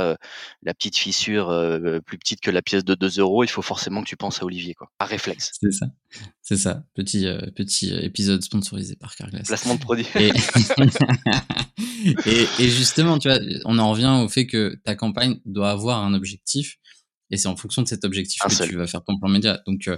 la 0.64 0.74
petite 0.74 0.98
fissure 0.98 1.48
plus 2.06 2.18
petite 2.18 2.42
que 2.42 2.52
la 2.52 2.62
pièce 2.62 2.84
de 2.84 2.96
2 2.96 3.20
euros, 3.20 3.44
il 3.44 3.50
faut 3.50 3.62
forcément 3.62 4.02
que 4.02 4.08
tu 4.08 4.18
penses 4.18 4.42
à 4.42 4.46
Olivier, 4.46 4.74
quoi. 4.74 4.92
À 5.00 5.06
réflexe. 5.06 5.52
C'est 5.60 5.72
ça. 5.72 5.88
C'est 6.42 6.58
ça. 6.58 6.84
Petit, 6.94 7.28
petit 7.56 7.94
épisode 7.94 8.44
sponsorisé 8.44 8.96
par 8.96 9.16
Carglass. 9.16 9.48
Placement 9.48 9.76
de 9.76 9.80
produit. 9.80 10.08
Et... 12.26 12.48
et, 12.60 12.70
justement, 12.70 13.18
tu 13.18 13.28
vois, 13.28 13.40
on 13.66 13.80
en 13.80 13.92
revient 13.92 14.22
au 14.24 14.30
fait 14.30 14.46
que 14.46 14.80
ta 14.84 14.96
campagne 14.96 15.40
doit 15.46 15.72
avoir 15.72 16.04
un 16.04 16.14
objectif. 16.14 16.78
Et 17.32 17.38
c'est 17.38 17.48
en 17.48 17.56
fonction 17.56 17.82
de 17.82 17.88
cet 17.88 18.06
objectif 18.06 18.40
que 18.42 18.68
tu 18.68 18.76
vas 18.76 18.88
faire 18.88 19.04
ton 19.04 19.18
plan 19.18 19.30
média. 19.30 19.62
Donc, 19.66 19.90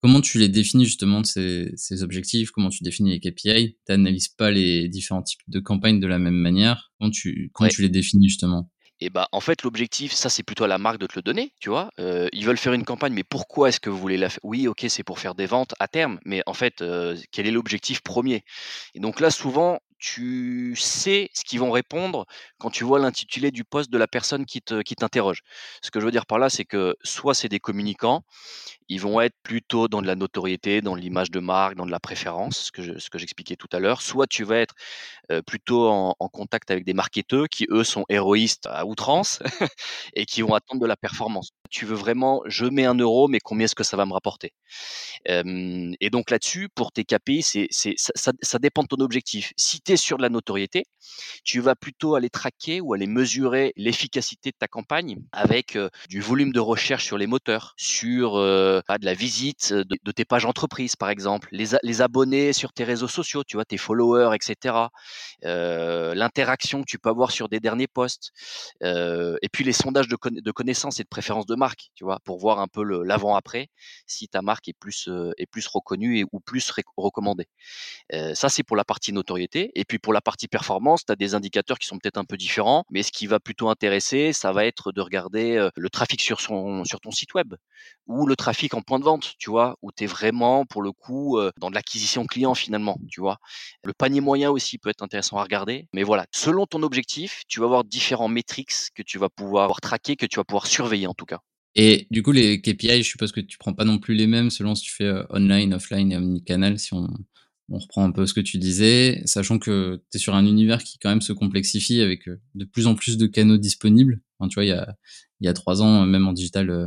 Comment 0.00 0.20
tu 0.20 0.38
les 0.38 0.48
définis 0.48 0.84
justement 0.84 1.24
ces, 1.24 1.72
ces 1.76 2.04
objectifs? 2.04 2.52
Comment 2.52 2.68
tu 2.68 2.84
définis 2.84 3.10
les 3.10 3.20
KPI 3.20 3.76
Tu 3.84 3.92
n'analyses 3.92 4.28
pas 4.28 4.52
les 4.52 4.88
différents 4.88 5.22
types 5.22 5.40
de 5.48 5.58
campagnes 5.58 5.98
de 5.98 6.06
la 6.06 6.20
même 6.20 6.36
manière 6.36 6.92
Comment 6.98 7.10
tu, 7.10 7.50
comment 7.52 7.68
tu 7.68 7.82
les 7.82 7.88
définis 7.88 8.28
justement? 8.28 8.70
Et 9.00 9.10
bah 9.10 9.28
en 9.32 9.40
fait 9.40 9.62
l'objectif, 9.62 10.12
ça 10.12 10.28
c'est 10.30 10.42
plutôt 10.42 10.64
à 10.64 10.68
la 10.68 10.78
marque 10.78 10.98
de 10.98 11.06
te 11.06 11.14
le 11.16 11.22
donner, 11.22 11.52
tu 11.60 11.68
vois? 11.70 11.90
Euh, 12.00 12.28
ils 12.32 12.44
veulent 12.46 12.58
faire 12.58 12.72
une 12.72 12.84
campagne, 12.84 13.12
mais 13.12 13.24
pourquoi 13.24 13.68
est-ce 13.68 13.80
que 13.80 13.90
vous 13.90 13.98
voulez 13.98 14.16
la 14.16 14.28
faire 14.30 14.40
Oui, 14.42 14.68
ok, 14.68 14.86
c'est 14.88 15.04
pour 15.04 15.18
faire 15.18 15.34
des 15.34 15.46
ventes 15.46 15.74
à 15.80 15.88
terme, 15.88 16.18
mais 16.24 16.42
en 16.46 16.54
fait, 16.54 16.82
euh, 16.82 17.16
quel 17.32 17.46
est 17.46 17.50
l'objectif 17.50 18.02
premier? 18.02 18.44
Et 18.94 19.00
donc 19.00 19.20
là, 19.20 19.30
souvent, 19.30 19.80
tu 19.98 20.74
sais 20.76 21.30
ce 21.34 21.44
qu'ils 21.44 21.60
vont 21.60 21.70
répondre 21.70 22.26
quand 22.58 22.70
tu 22.70 22.84
vois 22.84 22.98
l'intitulé 22.98 23.50
du 23.50 23.64
poste 23.64 23.90
de 23.90 23.98
la 23.98 24.06
personne 24.06 24.46
qui 24.46 24.62
te 24.62 24.82
qui 24.82 24.96
t'interroge. 24.96 25.42
Ce 25.82 25.90
que 25.90 26.00
je 26.00 26.04
veux 26.06 26.12
dire 26.12 26.26
par 26.26 26.38
là, 26.38 26.50
c'est 26.50 26.64
que 26.64 26.96
soit 27.02 27.34
c'est 27.34 27.48
des 27.48 27.60
communicants, 27.60 28.22
ils 28.88 29.00
vont 29.00 29.20
être 29.20 29.36
plutôt 29.42 29.88
dans 29.88 30.02
de 30.02 30.06
la 30.06 30.14
notoriété, 30.16 30.80
dans 30.80 30.94
l'image 30.94 31.30
de 31.30 31.40
marque, 31.40 31.76
dans 31.76 31.86
de 31.86 31.90
la 31.90 32.00
préférence, 32.00 32.66
ce 32.66 32.72
que 32.72 32.98
ce 32.98 33.10
que 33.10 33.18
j'expliquais 33.18 33.56
tout 33.56 33.68
à 33.72 33.80
l'heure. 33.80 34.02
Soit 34.02 34.26
tu 34.26 34.44
vas 34.44 34.58
être 34.58 34.74
plutôt 35.46 35.88
en, 35.88 36.14
en, 36.18 36.28
contact 36.28 36.70
avec 36.70 36.84
des 36.84 36.94
marketeurs 36.94 37.48
qui 37.48 37.66
eux 37.70 37.84
sont 37.84 38.04
héroïstes 38.08 38.66
à 38.66 38.86
outrance 38.86 39.40
et 40.14 40.26
qui 40.26 40.42
vont 40.42 40.54
attendre 40.54 40.80
de 40.80 40.86
la 40.86 40.96
performance. 40.96 41.50
Tu 41.70 41.84
veux 41.86 41.96
vraiment, 41.96 42.42
je 42.46 42.66
mets 42.66 42.86
un 42.86 42.94
euro, 42.94 43.28
mais 43.28 43.40
combien 43.40 43.64
est-ce 43.66 43.74
que 43.74 43.84
ça 43.84 43.96
va 43.96 44.06
me 44.06 44.12
rapporter? 44.12 44.52
Et 45.26 46.10
donc 46.10 46.30
là-dessus, 46.30 46.68
pour 46.74 46.92
tes 46.92 47.04
KPI, 47.04 47.42
ça, 47.42 48.58
dépend 48.58 48.82
de 48.82 48.88
ton 48.88 49.02
objectif. 49.02 49.52
Si 49.56 49.80
tu 49.80 49.92
es 49.92 49.96
sur 49.96 50.16
de 50.16 50.22
la 50.22 50.28
notoriété, 50.28 50.84
tu 51.44 51.60
vas 51.60 51.74
plutôt 51.74 52.14
aller 52.14 52.30
traquer 52.30 52.80
ou 52.80 52.94
aller 52.94 53.06
mesurer 53.06 53.72
l'efficacité 53.76 54.50
de 54.50 54.56
ta 54.58 54.68
campagne 54.68 55.18
avec 55.32 55.78
du 56.08 56.20
volume 56.20 56.52
de 56.52 56.60
recherche 56.60 57.04
sur 57.04 57.18
les 57.18 57.26
moteurs, 57.26 57.74
sur 57.76 58.36
de 58.36 59.04
la 59.04 59.14
visite 59.14 59.72
de, 59.72 60.12
tes 60.12 60.24
pages 60.24 60.44
entreprises, 60.44 60.96
par 60.96 61.10
exemple, 61.10 61.48
les, 61.52 62.02
abonnés 62.02 62.52
sur 62.52 62.72
tes 62.72 62.84
réseaux 62.84 63.08
sociaux, 63.08 63.44
tu 63.44 63.56
vois, 63.56 63.64
tes 63.64 63.78
followers, 63.78 64.34
etc. 64.34 64.74
L'interaction 65.42 66.80
que 66.80 66.86
tu 66.86 66.98
peux 66.98 67.10
avoir 67.10 67.30
sur 67.30 67.48
des 67.48 67.60
derniers 67.60 67.88
posts, 67.88 68.32
et 68.82 69.48
puis 69.52 69.64
les 69.64 69.72
sondages 69.72 70.08
de, 70.08 70.16
de 70.30 70.50
connaissances 70.50 71.00
et 71.00 71.02
de 71.02 71.08
préférences 71.08 71.46
de 71.46 71.54
marque, 71.54 71.90
tu 71.94 72.04
vois, 72.04 72.18
pour 72.24 72.38
voir 72.38 72.60
un 72.60 72.68
peu 72.68 72.82
l'avant-après, 72.82 73.68
si 74.06 74.28
ta 74.28 74.42
marque 74.42 74.57
est 74.66 74.78
plus, 74.78 75.08
est 75.36 75.46
plus 75.46 75.66
reconnue 75.66 76.18
et, 76.20 76.24
ou 76.32 76.40
plus 76.40 76.72
recommandée. 76.96 77.46
Ça, 78.34 78.48
c'est 78.48 78.62
pour 78.62 78.76
la 78.76 78.84
partie 78.84 79.12
notoriété. 79.12 79.70
Et 79.74 79.84
puis 79.84 79.98
pour 79.98 80.12
la 80.12 80.20
partie 80.20 80.48
performance, 80.48 81.04
tu 81.04 81.12
as 81.12 81.16
des 81.16 81.34
indicateurs 81.34 81.78
qui 81.78 81.86
sont 81.86 81.98
peut-être 81.98 82.18
un 82.18 82.24
peu 82.24 82.36
différents, 82.36 82.84
mais 82.90 83.02
ce 83.02 83.12
qui 83.12 83.26
va 83.26 83.40
plutôt 83.40 83.68
intéresser, 83.68 84.32
ça 84.32 84.52
va 84.52 84.64
être 84.66 84.92
de 84.92 85.00
regarder 85.00 85.68
le 85.76 85.90
trafic 85.90 86.20
sur, 86.20 86.40
son, 86.40 86.84
sur 86.84 87.00
ton 87.00 87.10
site 87.10 87.34
web 87.34 87.54
ou 88.06 88.26
le 88.26 88.36
trafic 88.36 88.74
en 88.74 88.82
point 88.82 88.98
de 88.98 89.04
vente, 89.04 89.34
tu 89.38 89.50
vois, 89.50 89.76
où 89.82 89.92
tu 89.92 90.04
es 90.04 90.06
vraiment, 90.06 90.64
pour 90.66 90.82
le 90.82 90.92
coup, 90.92 91.38
dans 91.58 91.70
de 91.70 91.74
l'acquisition 91.74 92.26
client 92.26 92.54
finalement, 92.54 92.98
tu 93.10 93.20
vois. 93.20 93.38
Le 93.84 93.92
panier 93.92 94.20
moyen 94.20 94.50
aussi 94.50 94.78
peut 94.78 94.90
être 94.90 95.02
intéressant 95.02 95.38
à 95.38 95.42
regarder. 95.42 95.88
Mais 95.92 96.02
voilà, 96.02 96.26
selon 96.32 96.66
ton 96.66 96.82
objectif, 96.82 97.42
tu 97.48 97.60
vas 97.60 97.66
avoir 97.66 97.84
différents 97.84 98.28
métriques 98.28 98.72
que 98.94 99.02
tu 99.02 99.18
vas 99.18 99.28
pouvoir 99.28 99.80
traquer, 99.80 100.16
que 100.16 100.26
tu 100.26 100.36
vas 100.36 100.44
pouvoir 100.44 100.66
surveiller 100.66 101.06
en 101.06 101.14
tout 101.14 101.26
cas. 101.26 101.40
Et 101.74 102.06
du 102.10 102.22
coup, 102.22 102.32
les 102.32 102.60
KPI, 102.60 103.02
je 103.02 103.08
suppose 103.08 103.32
que 103.32 103.40
tu 103.40 103.58
prends 103.58 103.74
pas 103.74 103.84
non 103.84 103.98
plus 103.98 104.14
les 104.14 104.26
mêmes 104.26 104.50
selon 104.50 104.74
si 104.74 104.84
tu 104.84 104.92
fais 104.92 105.04
euh, 105.04 105.24
online, 105.30 105.74
offline 105.74 106.12
et 106.12 106.16
omnicanal, 106.16 106.78
si 106.78 106.94
on, 106.94 107.08
reprend 107.70 108.02
un 108.04 108.12
peu 108.12 108.26
ce 108.26 108.32
que 108.32 108.40
tu 108.40 108.56
disais, 108.56 109.20
sachant 109.26 109.58
que 109.58 110.02
tu 110.10 110.16
es 110.16 110.18
sur 110.18 110.34
un 110.34 110.46
univers 110.46 110.82
qui 110.82 110.98
quand 110.98 111.10
même 111.10 111.20
se 111.20 111.34
complexifie 111.34 112.00
avec 112.00 112.26
euh, 112.26 112.40
de 112.54 112.64
plus 112.64 112.86
en 112.86 112.94
plus 112.94 113.18
de 113.18 113.26
canaux 113.26 113.58
disponibles. 113.58 114.22
tu 114.48 114.54
vois, 114.54 114.64
il 114.64 114.68
y 114.68 114.72
a, 114.72 114.96
y 115.42 115.48
a 115.48 115.52
trois 115.52 115.82
ans, 115.82 116.06
même 116.06 116.26
en 116.26 116.32
digital, 116.32 116.70
euh, 116.70 116.86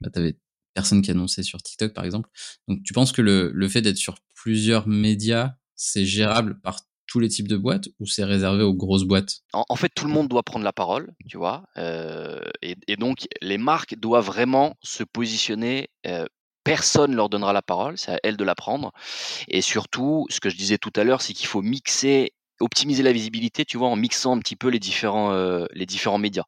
bah, 0.00 0.08
tu 0.12 0.18
avais 0.18 0.38
personne 0.72 1.02
qui 1.02 1.10
annonçait 1.10 1.42
sur 1.42 1.62
TikTok, 1.62 1.92
par 1.92 2.04
exemple. 2.04 2.30
Donc, 2.68 2.82
tu 2.84 2.94
penses 2.94 3.12
que 3.12 3.22
le, 3.22 3.50
le 3.52 3.68
fait 3.68 3.82
d'être 3.82 3.98
sur 3.98 4.16
plusieurs 4.34 4.88
médias, 4.88 5.56
c'est 5.76 6.06
gérable 6.06 6.58
par 6.62 6.80
tous 7.06 7.20
les 7.20 7.28
types 7.28 7.48
de 7.48 7.56
boîtes 7.56 7.88
ou 8.00 8.06
c'est 8.06 8.24
réservé 8.24 8.62
aux 8.62 8.74
grosses 8.74 9.04
boîtes? 9.04 9.40
En, 9.52 9.76
fait, 9.76 9.90
tout 9.94 10.06
le 10.06 10.12
monde 10.12 10.28
doit 10.28 10.42
prendre 10.42 10.64
la 10.64 10.72
parole, 10.72 11.12
tu 11.28 11.36
vois. 11.36 11.64
Euh, 11.76 12.40
et, 12.62 12.96
donc, 12.96 13.26
les 13.40 13.58
marques 13.58 13.96
doivent 13.96 14.26
vraiment 14.26 14.76
se 14.82 15.04
positionner. 15.04 15.88
Euh, 16.06 16.26
personne 16.64 17.14
leur 17.14 17.28
donnera 17.28 17.52
la 17.52 17.62
parole, 17.62 17.98
c'est 17.98 18.12
à 18.12 18.20
elles 18.22 18.36
de 18.36 18.44
la 18.44 18.54
prendre. 18.54 18.92
Et 19.48 19.60
surtout, 19.60 20.26
ce 20.30 20.40
que 20.40 20.48
je 20.48 20.56
disais 20.56 20.78
tout 20.78 20.92
à 20.96 21.04
l'heure, 21.04 21.20
c'est 21.20 21.34
qu'il 21.34 21.46
faut 21.46 21.62
mixer 21.62 22.32
optimiser 22.60 23.02
la 23.02 23.12
visibilité, 23.12 23.64
tu 23.64 23.78
vois, 23.78 23.88
en 23.88 23.96
mixant 23.96 24.36
un 24.36 24.38
petit 24.38 24.56
peu 24.56 24.68
les 24.68 24.78
différents, 24.78 25.32
euh, 25.32 25.66
les 25.72 25.86
différents 25.86 26.18
médias. 26.18 26.44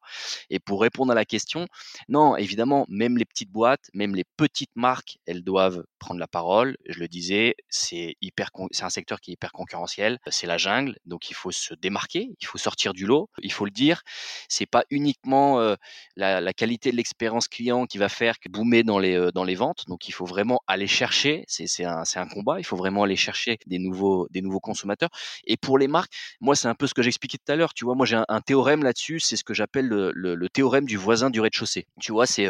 Et 0.49 0.59
pour 0.59 0.81
répondre 0.81 1.11
à 1.11 1.15
la 1.15 1.25
question, 1.25 1.67
non, 2.07 2.37
évidemment, 2.37 2.85
même 2.89 3.17
les 3.17 3.25
petites 3.25 3.51
boîtes, 3.51 3.89
même 3.93 4.15
les 4.15 4.23
petites 4.37 4.75
marques, 4.75 5.17
elles 5.25 5.43
doivent 5.43 5.83
prendre 5.99 6.19
la 6.19 6.27
parole. 6.27 6.77
Je 6.87 6.99
le 6.99 7.07
disais, 7.07 7.55
c'est 7.69 8.15
hyper, 8.21 8.51
c'est 8.71 8.83
un 8.83 8.89
secteur 8.89 9.19
qui 9.19 9.31
est 9.31 9.33
hyper 9.33 9.51
concurrentiel. 9.51 10.19
C'est 10.29 10.47
la 10.47 10.57
jungle, 10.57 10.97
donc 11.05 11.29
il 11.29 11.33
faut 11.33 11.51
se 11.51 11.73
démarquer, 11.73 12.29
il 12.39 12.45
faut 12.45 12.57
sortir 12.57 12.93
du 12.93 13.05
lot. 13.05 13.29
Il 13.41 13.51
faut 13.51 13.65
le 13.65 13.71
dire, 13.71 14.01
c'est 14.47 14.65
pas 14.65 14.83
uniquement 14.89 15.59
euh, 15.59 15.75
la, 16.15 16.53
qualité 16.53 16.91
de 16.91 16.95
l'expérience 16.95 17.47
client 17.47 17.85
qui 17.85 17.97
va 17.97 18.09
faire 18.09 18.39
que 18.39 18.49
boomer 18.49 18.83
dans 18.83 18.99
les, 18.99 19.15
euh, 19.15 19.31
dans 19.31 19.43
les 19.43 19.55
ventes. 19.55 19.83
Donc 19.87 20.07
il 20.07 20.11
faut 20.11 20.25
vraiment 20.25 20.61
aller 20.67 20.87
chercher. 20.87 21.43
C'est, 21.47 21.83
un, 21.83 22.03
un 22.15 22.27
combat. 22.27 22.59
Il 22.59 22.63
faut 22.63 22.77
vraiment 22.77 23.03
aller 23.03 23.15
chercher 23.15 23.57
des 23.65 23.79
nouveaux, 23.79 24.27
des 24.31 24.41
nouveaux 24.41 24.59
consommateurs. 24.59 25.09
Et 25.45 25.57
pour 25.57 25.77
les 25.77 25.87
marques 25.87 25.96
moi, 26.41 26.55
c'est 26.55 26.67
un 26.67 26.75
peu 26.75 26.87
ce 26.87 26.93
que 26.93 27.01
j'expliquais 27.01 27.37
tout 27.37 27.51
à 27.51 27.55
l'heure. 27.55 27.73
Tu 27.73 27.85
vois, 27.85 27.95
moi, 27.95 28.05
j'ai 28.05 28.21
un, 28.27 28.41
théorème 28.41 28.83
là-dessus. 28.83 29.19
C'est 29.19 29.35
ce 29.35 29.43
que 29.43 29.53
j'appelle 29.53 29.87
le, 29.87 30.49
théorème 30.49 30.85
du 30.85 30.97
voisin 30.97 31.29
du 31.29 31.39
rez-de-chaussée. 31.39 31.85
Tu 31.99 32.11
vois, 32.11 32.25
c'est 32.25 32.49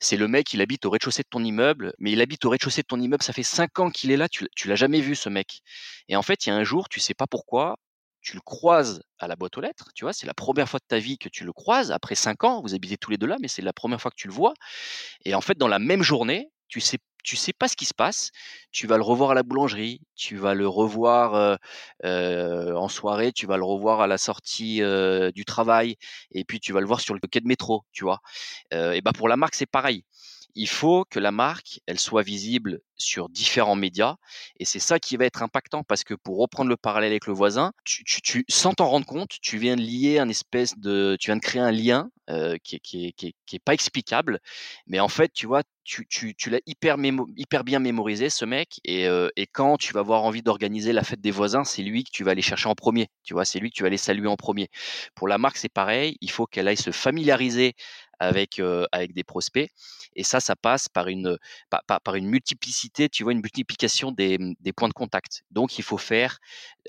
c'est 0.00 0.16
le 0.16 0.28
mec, 0.28 0.52
il 0.54 0.60
habite 0.60 0.84
au 0.86 0.90
rez-de-chaussée 0.90 1.22
de 1.22 1.28
ton 1.28 1.44
immeuble, 1.44 1.94
mais 1.98 2.12
il 2.12 2.20
habite 2.20 2.44
au 2.44 2.50
rez-de-chaussée 2.50 2.82
de 2.82 2.86
ton 2.86 3.00
immeuble. 3.00 3.22
Ça 3.22 3.32
fait 3.32 3.42
cinq 3.42 3.78
ans 3.78 3.90
qu'il 3.90 4.10
est 4.10 4.16
là. 4.16 4.28
Tu, 4.28 4.48
tu 4.56 4.68
l'as 4.68 4.76
jamais 4.76 5.00
vu, 5.00 5.14
ce 5.14 5.28
mec. 5.28 5.62
Et 6.08 6.16
en 6.16 6.22
fait, 6.22 6.46
il 6.46 6.50
y 6.50 6.52
a 6.52 6.56
un 6.56 6.64
jour, 6.64 6.88
tu 6.88 7.00
sais 7.00 7.14
pas 7.14 7.26
pourquoi, 7.26 7.76
tu 8.24 8.34
le 8.34 8.40
croises 8.40 9.02
à 9.18 9.28
la 9.28 9.36
boîte 9.36 9.56
aux 9.58 9.60
lettres, 9.60 9.90
tu 9.94 10.04
vois, 10.04 10.12
c'est 10.12 10.26
la 10.26 10.34
première 10.34 10.68
fois 10.68 10.80
de 10.80 10.86
ta 10.88 10.98
vie 10.98 11.18
que 11.18 11.28
tu 11.28 11.44
le 11.44 11.52
croises, 11.52 11.92
après 11.92 12.14
cinq 12.14 12.42
ans, 12.42 12.62
vous 12.62 12.74
habitez 12.74 12.96
tous 12.96 13.10
les 13.10 13.18
deux 13.18 13.26
là, 13.26 13.36
mais 13.40 13.48
c'est 13.48 13.62
la 13.62 13.74
première 13.74 14.00
fois 14.00 14.10
que 14.10 14.16
tu 14.16 14.26
le 14.26 14.32
vois. 14.32 14.54
Et 15.24 15.34
en 15.34 15.42
fait, 15.42 15.58
dans 15.58 15.68
la 15.68 15.78
même 15.78 16.02
journée, 16.02 16.50
tu 16.68 16.80
sais 16.80 16.98
tu 17.24 17.36
sais 17.36 17.54
pas 17.54 17.68
ce 17.68 17.76
qui 17.76 17.86
se 17.86 17.94
passe, 17.94 18.30
tu 18.70 18.86
vas 18.86 18.98
le 18.98 19.02
revoir 19.02 19.30
à 19.30 19.34
la 19.34 19.42
boulangerie, 19.42 20.02
tu 20.14 20.36
vas 20.36 20.52
le 20.54 20.68
revoir, 20.68 21.58
en 22.04 22.88
soirée, 22.88 23.32
tu 23.32 23.46
vas 23.46 23.56
le 23.56 23.64
revoir 23.64 24.00
à 24.02 24.06
la 24.06 24.18
sortie, 24.18 24.80
du 25.34 25.44
travail 25.46 25.96
et 26.32 26.44
puis 26.44 26.60
tu 26.60 26.72
vas 26.74 26.80
le 26.80 26.86
voir 26.86 27.00
sur 27.00 27.14
le 27.14 27.20
quai 27.20 27.40
de 27.40 27.46
métro, 27.48 27.84
tu 27.92 28.04
vois? 28.04 28.20
Et 28.72 29.00
bah, 29.02 29.12
pour 29.14 29.28
la 29.28 29.36
marque, 29.36 29.54
c'est 29.54 29.66
pareil. 29.66 30.04
Il 30.54 30.68
faut 30.68 31.04
que 31.10 31.18
la 31.18 31.32
marque, 31.32 31.80
elle 31.86 31.98
soit 31.98 32.22
visible 32.22 32.80
sur 32.96 33.28
différents 33.28 33.74
médias 33.76 34.16
et 34.58 34.64
c'est 34.64 34.78
ça 34.78 34.98
qui 35.00 35.16
va 35.16 35.24
être 35.24 35.42
impactant 35.42 35.82
parce 35.82 36.04
que 36.04 36.14
pour 36.14 36.38
reprendre 36.38 36.70
le 36.70 36.76
parallèle 36.76 37.10
avec 37.10 37.26
le 37.26 37.32
voisin, 37.32 37.72
tu 37.84 38.04
tu 38.04 38.20
tu 38.22 38.44
sans 38.48 38.72
t'en 38.72 38.88
rendre 38.88 39.06
compte, 39.06 39.30
tu 39.42 39.58
viens 39.58 39.76
de 39.76 39.80
lier 39.82 40.18
un 40.20 40.28
espèce 40.28 40.78
de 40.78 41.16
tu 41.20 41.26
viens 41.30 41.36
de 41.36 41.40
créer 41.40 41.60
un 41.62 41.72
lien, 41.72 42.10
heu, 42.30 42.56
qui 42.62 42.76
est 42.76 42.80
qui 42.80 43.06
est 43.06 43.12
qui 43.12 43.26
est 43.28 43.34
qui 43.46 43.58
pas 43.58 43.74
explicable, 43.74 44.38
mais 44.86 45.00
en 45.00 45.08
fait, 45.08 45.32
tu 45.32 45.46
vois, 45.46 45.62
tu 45.84 46.06
tu 46.08 46.34
tu 46.34 46.50
l'as 46.50 46.60
hyper 46.66 46.96
hyper 47.36 47.64
bien 47.64 47.78
mémorisé 47.78 48.30
ce 48.30 48.44
mec 48.44 48.80
et 48.84 49.06
heu 49.08 49.30
et 49.36 49.46
quand 49.46 49.76
tu 49.76 49.92
vas 49.92 50.00
avoir 50.00 50.22
envie 50.24 50.42
d'organiser 50.42 50.92
la 50.92 51.02
fête 51.04 51.20
des 51.20 51.30
voisins, 51.30 51.64
c'est 51.64 51.82
lui 51.82 52.04
que 52.04 52.10
tu 52.12 52.24
vas 52.24 52.30
aller 52.32 52.42
chercher 52.42 52.68
en 52.68 52.74
premier. 52.74 53.08
tu 53.24 53.34
vois? 53.34 53.44
C'est 53.44 53.58
lui 53.58 53.70
que 53.70 53.76
tu 53.76 53.82
vas 53.82 53.88
aller 53.88 53.96
saluer 53.98 54.28
en 54.28 54.36
premier. 54.36 54.68
Pour 55.14 55.28
la 55.28 55.38
marque, 55.38 55.56
c'est 55.56 55.68
pareil, 55.72 56.16
il 56.20 56.30
faut 56.30 56.46
qu'elle 56.46 56.68
aille 56.68 56.76
se 56.76 56.90
familiariser 56.92 57.74
avec, 58.20 58.60
avec 58.92 59.12
des 59.14 59.24
prospects 59.24 59.70
et 60.16 60.22
ça, 60.24 60.40
ça 60.40 60.56
passe 60.56 60.88
par 60.88 61.08
une, 61.08 61.36
par 61.70 61.82
par 62.02 62.14
une 62.14 62.26
multiplicité, 62.26 63.08
tu 63.08 63.24
vois? 63.24 63.32
Une 63.32 63.40
multiplication 63.40 64.12
des, 64.12 64.38
mmh, 64.38 64.54
des 64.60 64.72
points 64.72 64.88
de 64.88 64.92
contact. 64.94 65.42
Donc 65.50 65.78
il 65.78 65.82
faut 65.82 65.98
faire 65.98 66.38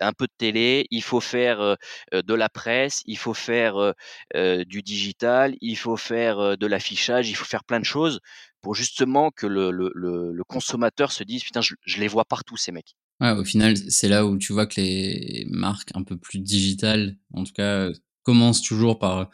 un 0.02 0.14
peu 0.14 0.26
de 0.28 0.34
télé, 0.38 0.88
il 0.92 1.04
faut 1.04 1.22
faire, 1.22 1.78
de 2.12 2.34
la 2.34 2.50
presse, 2.50 3.02
il 3.06 3.18
faut 3.18 3.34
faire, 3.34 3.94
du 4.34 4.82
digital, 4.82 5.56
il 5.62 5.76
faut 5.78 5.98
faire, 5.98 6.58
de 6.58 6.68
l'affichage, 6.68 7.30
il 7.30 7.36
faut 7.36 7.46
faire 7.46 7.64
plein 7.64 7.80
de 7.80 7.86
choses 7.86 8.20
pour 8.62 8.76
justement 8.76 9.32
que 9.32 9.48
le 9.48 9.72
le 9.72 9.92
le 9.94 10.32
le 10.34 10.44
consommateur 10.44 11.12
se 11.12 11.24
dise: 11.24 11.44
«Putain, 11.44 11.62
je 11.62 11.76
je 11.86 12.00
les 12.00 12.08
vois 12.08 12.26
partout 12.26 12.58
ces 12.58 12.72
mecs». 12.72 12.96
Ouais, 13.22 13.32
au 13.32 13.46
final, 13.46 13.78
c'est 13.78 14.10
là 14.10 14.26
où 14.26 14.38
tu 14.38 14.52
vois 14.54 14.66
que 14.66 14.82
les 14.82 15.46
marques 15.50 15.92
un 15.96 16.04
peu 16.04 16.18
plus 16.18 16.40
digitales, 16.40 17.16
en 17.34 17.44
tout 17.46 17.54
cas, 17.54 17.90
commencent 18.26 18.62
toujours 18.62 19.00
par 19.00 19.30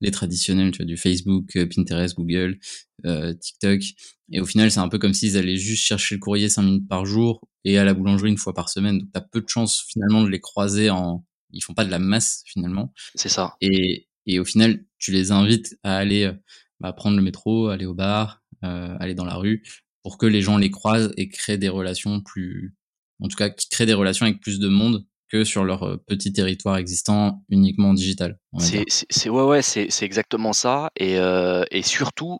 les 0.00 0.10
traditionnels, 0.10 0.70
tu 0.70 0.78
vois, 0.78 0.86
du 0.86 0.96
Facebook, 0.96 1.56
euh, 1.56 1.66
Pinterest, 1.66 2.14
Google, 2.16 2.58
euh, 3.04 3.34
TikTok. 3.34 3.82
Et 4.30 4.40
au 4.40 4.46
final, 4.46 4.70
c'est 4.70 4.80
un 4.80 4.88
peu 4.88 4.98
comme 4.98 5.14
s'ils 5.14 5.36
allaient 5.36 5.56
juste 5.56 5.84
chercher 5.84 6.14
le 6.14 6.20
courrier 6.20 6.48
5 6.48 6.62
minutes 6.62 6.88
par 6.88 7.06
jour 7.06 7.46
et 7.64 7.78
à 7.78 7.84
la 7.84 7.94
boulangerie 7.94 8.30
une 8.30 8.38
fois 8.38 8.54
par 8.54 8.68
semaine. 8.68 8.98
Donc, 8.98 9.12
tu 9.12 9.18
as 9.18 9.22
peu 9.22 9.40
de 9.40 9.48
chances 9.48 9.84
finalement 9.88 10.22
de 10.22 10.28
les 10.28 10.40
croiser 10.40 10.90
en... 10.90 11.24
Ils 11.52 11.62
font 11.62 11.74
pas 11.74 11.84
de 11.84 11.90
la 11.90 11.98
masse 11.98 12.42
finalement. 12.46 12.92
C'est 13.14 13.28
ça. 13.28 13.56
Et, 13.60 14.08
et 14.26 14.38
au 14.40 14.44
final, 14.44 14.84
tu 14.98 15.12
les 15.12 15.30
invites 15.32 15.78
à 15.82 15.96
aller 15.96 16.24
euh, 16.24 16.32
bah, 16.80 16.92
prendre 16.92 17.16
le 17.16 17.22
métro, 17.22 17.68
aller 17.68 17.86
au 17.86 17.94
bar, 17.94 18.42
euh, 18.64 18.96
aller 19.00 19.14
dans 19.14 19.24
la 19.24 19.36
rue, 19.36 19.62
pour 20.02 20.18
que 20.18 20.26
les 20.26 20.42
gens 20.42 20.58
les 20.58 20.70
croisent 20.70 21.12
et 21.16 21.28
créent 21.28 21.58
des 21.58 21.68
relations 21.68 22.20
plus... 22.20 22.74
En 23.20 23.28
tout 23.28 23.36
cas, 23.36 23.48
qui 23.48 23.68
créent 23.70 23.86
des 23.86 23.94
relations 23.94 24.26
avec 24.26 24.40
plus 24.40 24.58
de 24.58 24.68
monde 24.68 25.06
que 25.30 25.44
sur 25.44 25.64
leur 25.64 25.82
euh, 25.82 25.96
petit 25.96 26.32
territoire 26.32 26.76
existant 26.76 27.42
uniquement 27.48 27.94
digital. 27.94 28.38
C'est, 28.58 29.28
ouais, 29.28 29.42
ouais, 29.42 29.62
c'est, 29.62 29.86
c'est 29.90 30.04
exactement 30.04 30.52
ça. 30.52 30.90
Et, 30.96 31.18
euh, 31.18 31.64
et 31.70 31.82
surtout, 31.82 32.38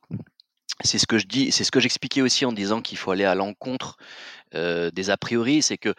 c'est 0.85 0.99
ce 0.99 1.07
que 1.07 1.19
je 1.19 1.27
dis, 1.27 1.53
c'est 1.53 1.65
ce 1.65 1.71
que 1.71 1.81
j'expliquais 1.81 2.23
aussi 2.23 2.45
en 2.45 2.53
disant 2.53 2.83
qu'il 2.83 2.99
faut 2.99 3.11
aller 3.11 3.25
à 3.25 3.35
l'encontre 3.35 3.97
des 4.55 5.11
a 5.11 5.17
priori, 5.17 5.63
c'est 5.63 5.77
que 5.79 5.95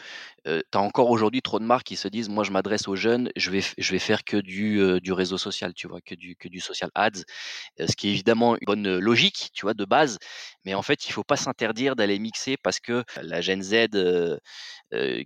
euh, 0.47 0.61
tu 0.71 0.77
as 0.77 0.81
encore 0.81 1.09
aujourd'hui 1.11 1.41
trop 1.41 1.59
de 1.59 1.65
marques 1.65 1.85
qui 1.87 1.95
se 1.95 2.07
disent 2.07 2.29
moi 2.29 2.43
je 2.43 2.51
m'adresse 2.51 2.87
aux 2.87 2.95
jeunes, 2.95 3.29
je 3.35 3.51
vais 3.51 3.61
je 3.77 3.91
vais 3.91 3.99
faire 3.99 4.23
que 4.23 4.37
du 4.37 4.99
du 5.01 5.11
réseau 5.13 5.37
social, 5.37 5.73
tu 5.73 5.87
vois, 5.87 6.01
que 6.01 6.15
du 6.15 6.35
que 6.35 6.47
du 6.47 6.59
social 6.59 6.89
ads, 6.95 7.23
ce 7.79 7.95
qui 7.95 8.09
est 8.09 8.11
évidemment 8.11 8.55
une 8.55 8.65
bonne 8.65 8.99
logique, 8.99 9.51
tu 9.53 9.63
vois, 9.63 9.73
de 9.73 9.85
base, 9.85 10.17
mais 10.65 10.73
en 10.73 10.81
fait, 10.81 11.07
il 11.07 11.11
faut 11.11 11.23
pas 11.23 11.37
s'interdire 11.37 11.95
d'aller 11.95 12.19
mixer 12.19 12.57
parce 12.57 12.79
que 12.79 13.03
la 13.21 13.41
Gen 13.41 13.61
Z 13.61 13.87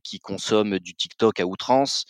qui 0.04 0.20
consomme 0.20 0.80
du 0.80 0.94
TikTok 0.96 1.40
à 1.40 1.46
outrance, 1.46 2.06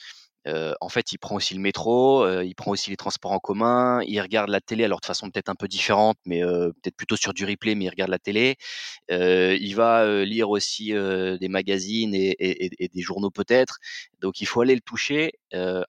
en 0.46 0.90
fait, 0.90 1.12
il 1.12 1.18
prend 1.18 1.36
aussi 1.36 1.54
le 1.54 1.60
métro, 1.60 2.28
il 2.42 2.56
prend 2.56 2.72
aussi 2.72 2.90
les 2.90 2.98
transports 2.98 3.32
en 3.32 3.40
commun, 3.40 4.02
il 4.08 4.20
regarde 4.22 4.50
la 4.50 4.62
télé, 4.62 4.84
alors 4.84 5.00
de 5.00 5.06
façon 5.06 5.30
peut-être 5.30 5.50
un 5.50 5.56
peu 5.56 5.68
différente, 5.68 6.18
mais 6.26 6.42
peut-être 6.42 6.96
plutôt 6.96 7.16
sur 7.16 7.34
du 7.34 7.46
replay, 7.46 7.76
mais 7.76 7.86
il 7.86 7.90
regarde 7.90 8.12
la 8.12 8.20
télé. 8.20 8.56
il 9.10 9.74
va 9.76 10.24
lire 10.24 10.50
aussi 10.50 10.94
des 10.94 11.48
magazines 11.50 12.14
et, 12.14 12.90
des 12.94 13.02
journaux 13.02 13.32
peut-être. 13.32 13.78
Donc 14.20 14.42
il 14.42 14.46
faut 14.46 14.62
aller 14.62 14.76
le 14.76 14.82
toucher 14.82 15.34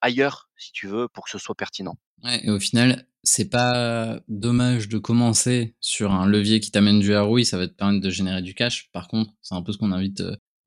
ailleurs, 0.01 0.51
si 0.57 0.73
tu 0.73 0.87
veux, 0.87 1.09
pour 1.09 1.25
que 1.25 1.31
ce 1.31 1.39
soit 1.39 1.55
pertinent. 1.55 1.97
Ouais, 2.23 2.41
et 2.45 2.51
au 2.51 2.61
final, 2.61 3.07
c'est 3.25 3.49
pas 3.49 4.21
dommage 4.29 4.89
de 4.89 4.99
commencer 4.99 5.75
sur 5.81 6.13
un 6.13 6.27
levier 6.27 6.61
qui 6.61 6.71
t'amène 6.71 7.01
du 7.01 7.17
ROI, 7.17 7.45
ça 7.45 7.59
va 7.59 7.67
te 7.67 7.73
permettre 7.73 8.05
de 8.05 8.11
générer 8.11 8.43
du 8.43 8.55
cash. 8.55 8.91
Par 8.93 9.09
contre, 9.09 9.33
c'est 9.43 9.55
un 9.55 9.63
peu 9.63 9.73
ce 9.73 9.79
qu'on 9.79 9.93
invite 9.93 10.23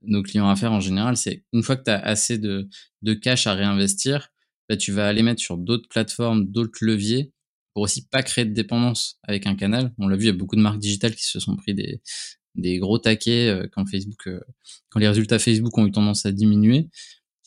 nos 0.08 0.24
clients 0.24 0.50
à 0.50 0.56
faire 0.56 0.72
en 0.74 0.80
général, 0.80 1.18
c'est 1.18 1.44
une 1.54 1.64
fois 1.64 1.76
que 1.76 1.84
tu 1.84 1.92
as 1.92 2.00
assez 2.00 2.38
de, 2.38 2.70
de 3.02 3.14
cash 3.14 3.48
à 3.48 3.54
réinvestir, 3.54 4.30
bah, 4.70 4.78
tu 4.78 4.92
vas 4.92 5.08
aller 5.08 5.24
mettre 5.24 5.42
sur 5.42 5.58
d'autres 5.58 5.88
plateformes, 5.90 6.46
d'autres 6.46 6.80
leviers 6.82 7.32
pour 7.74 7.84
aussi 7.84 8.08
pas 8.08 8.24
créer 8.24 8.46
de 8.46 8.54
dépendance 8.54 9.20
avec 9.24 9.48
un 9.48 9.56
canal. 9.56 9.94
On 9.98 10.08
l'a 10.08 10.16
vu, 10.16 10.24
il 10.24 10.28
y 10.28 10.30
a 10.30 10.34
beaucoup 10.34 10.56
de 10.56 10.62
marques 10.62 10.80
digitales 10.80 11.14
qui 11.16 11.26
se 11.26 11.40
sont 11.40 11.56
pris 11.58 11.74
des, 11.74 12.02
des 12.56 12.80
gros 12.80 13.00
taquets 13.00 13.50
euh, 13.50 13.68
quand 13.72 13.86
Facebook, 13.86 14.28
euh, 14.28 14.40
quand 14.90 15.00
les 15.00 15.08
résultats 15.08 15.40
Facebook 15.40 15.78
ont 15.78 15.86
eu 15.86 15.92
tendance 15.92 16.26
à 16.26 16.32
diminuer. 16.32 16.90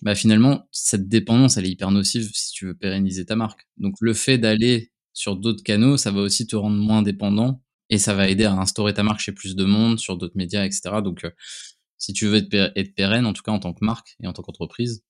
Bah 0.03 0.15
finalement, 0.15 0.69
cette 0.71 1.09
dépendance, 1.09 1.57
elle 1.57 1.67
est 1.67 1.71
hyper 1.71 1.91
nocive 1.91 2.31
si 2.33 2.53
tu 2.53 2.67
veux 2.67 2.75
pérenniser 2.75 3.25
ta 3.25 3.37
marque. 3.37 3.67
Donc 3.79 3.95
le 4.01 4.15
fait 4.15 4.39
d'aller 4.39 4.93
sur 5.13 5.37
d'autres 5.37 5.65
canaux, 5.65 5.97
ça 5.97 6.13
va 6.13 6.21
aussi 6.21 6.47
te 6.47 6.55
rendre 6.57 6.77
moins 6.77 7.03
dépendant 7.03 7.63
et 7.91 7.99
ça 7.99 8.15
va 8.15 8.29
aider 8.29 8.45
à 8.45 8.53
instaurer 8.53 8.95
ta 8.95 9.03
marque 9.03 9.21
chez 9.21 9.33
plus 9.33 9.57
de 9.57 9.65
monde, 9.65 9.99
sur 9.99 10.17
d'autres 10.17 10.37
médias, 10.37 10.65
etc. 10.65 11.03
Donc 11.03 11.25
euh, 11.25 11.31
si 11.99 12.13
tu 12.13 12.27
veux 12.27 12.47
être, 12.53 12.95
pérenne, 12.95 13.27
en 13.27 13.33
tout 13.33 13.43
cas 13.43 13.53
en 13.53 13.59
tant 13.59 13.73
que 13.73 13.85
marque 13.85 14.17
et 14.23 14.27
en 14.27 14.33
tant 14.33 14.43
qu'entreprise, 14.43 15.05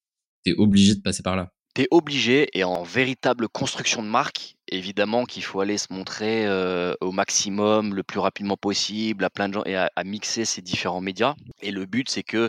tu 0.44 0.52
es 0.52 0.54
obligé 0.54 0.94
de 0.94 1.00
passer 1.00 1.22
par 1.22 1.36
là. 1.36 1.52
Tu 1.74 1.82
es 1.82 1.88
obligé 1.90 2.48
et 2.54 2.64
en 2.64 2.82
véritable 2.82 3.48
construction 3.48 4.02
de 4.02 4.08
marque, 4.08 4.56
évidemment 4.68 5.26
qu'il 5.26 5.44
faut 5.44 5.60
aller 5.60 5.78
se 5.78 5.92
montrer 5.92 6.46
euh, 6.46 6.94
au 7.00 7.12
maximum, 7.12 7.94
le 7.94 8.02
plus 8.02 8.18
rapidement 8.18 8.56
possible, 8.56 9.24
à 9.24 9.30
plein 9.30 9.48
de 9.48 9.54
gens 9.54 9.64
et 9.64 9.76
à, 9.76 9.90
mixer 10.04 10.44
ces 10.44 10.62
différents 10.62 11.02
médias. 11.02 11.34
Et 11.60 11.70
le 11.70 11.84
but, 11.84 12.08
c'est 12.08 12.22
que 12.22 12.48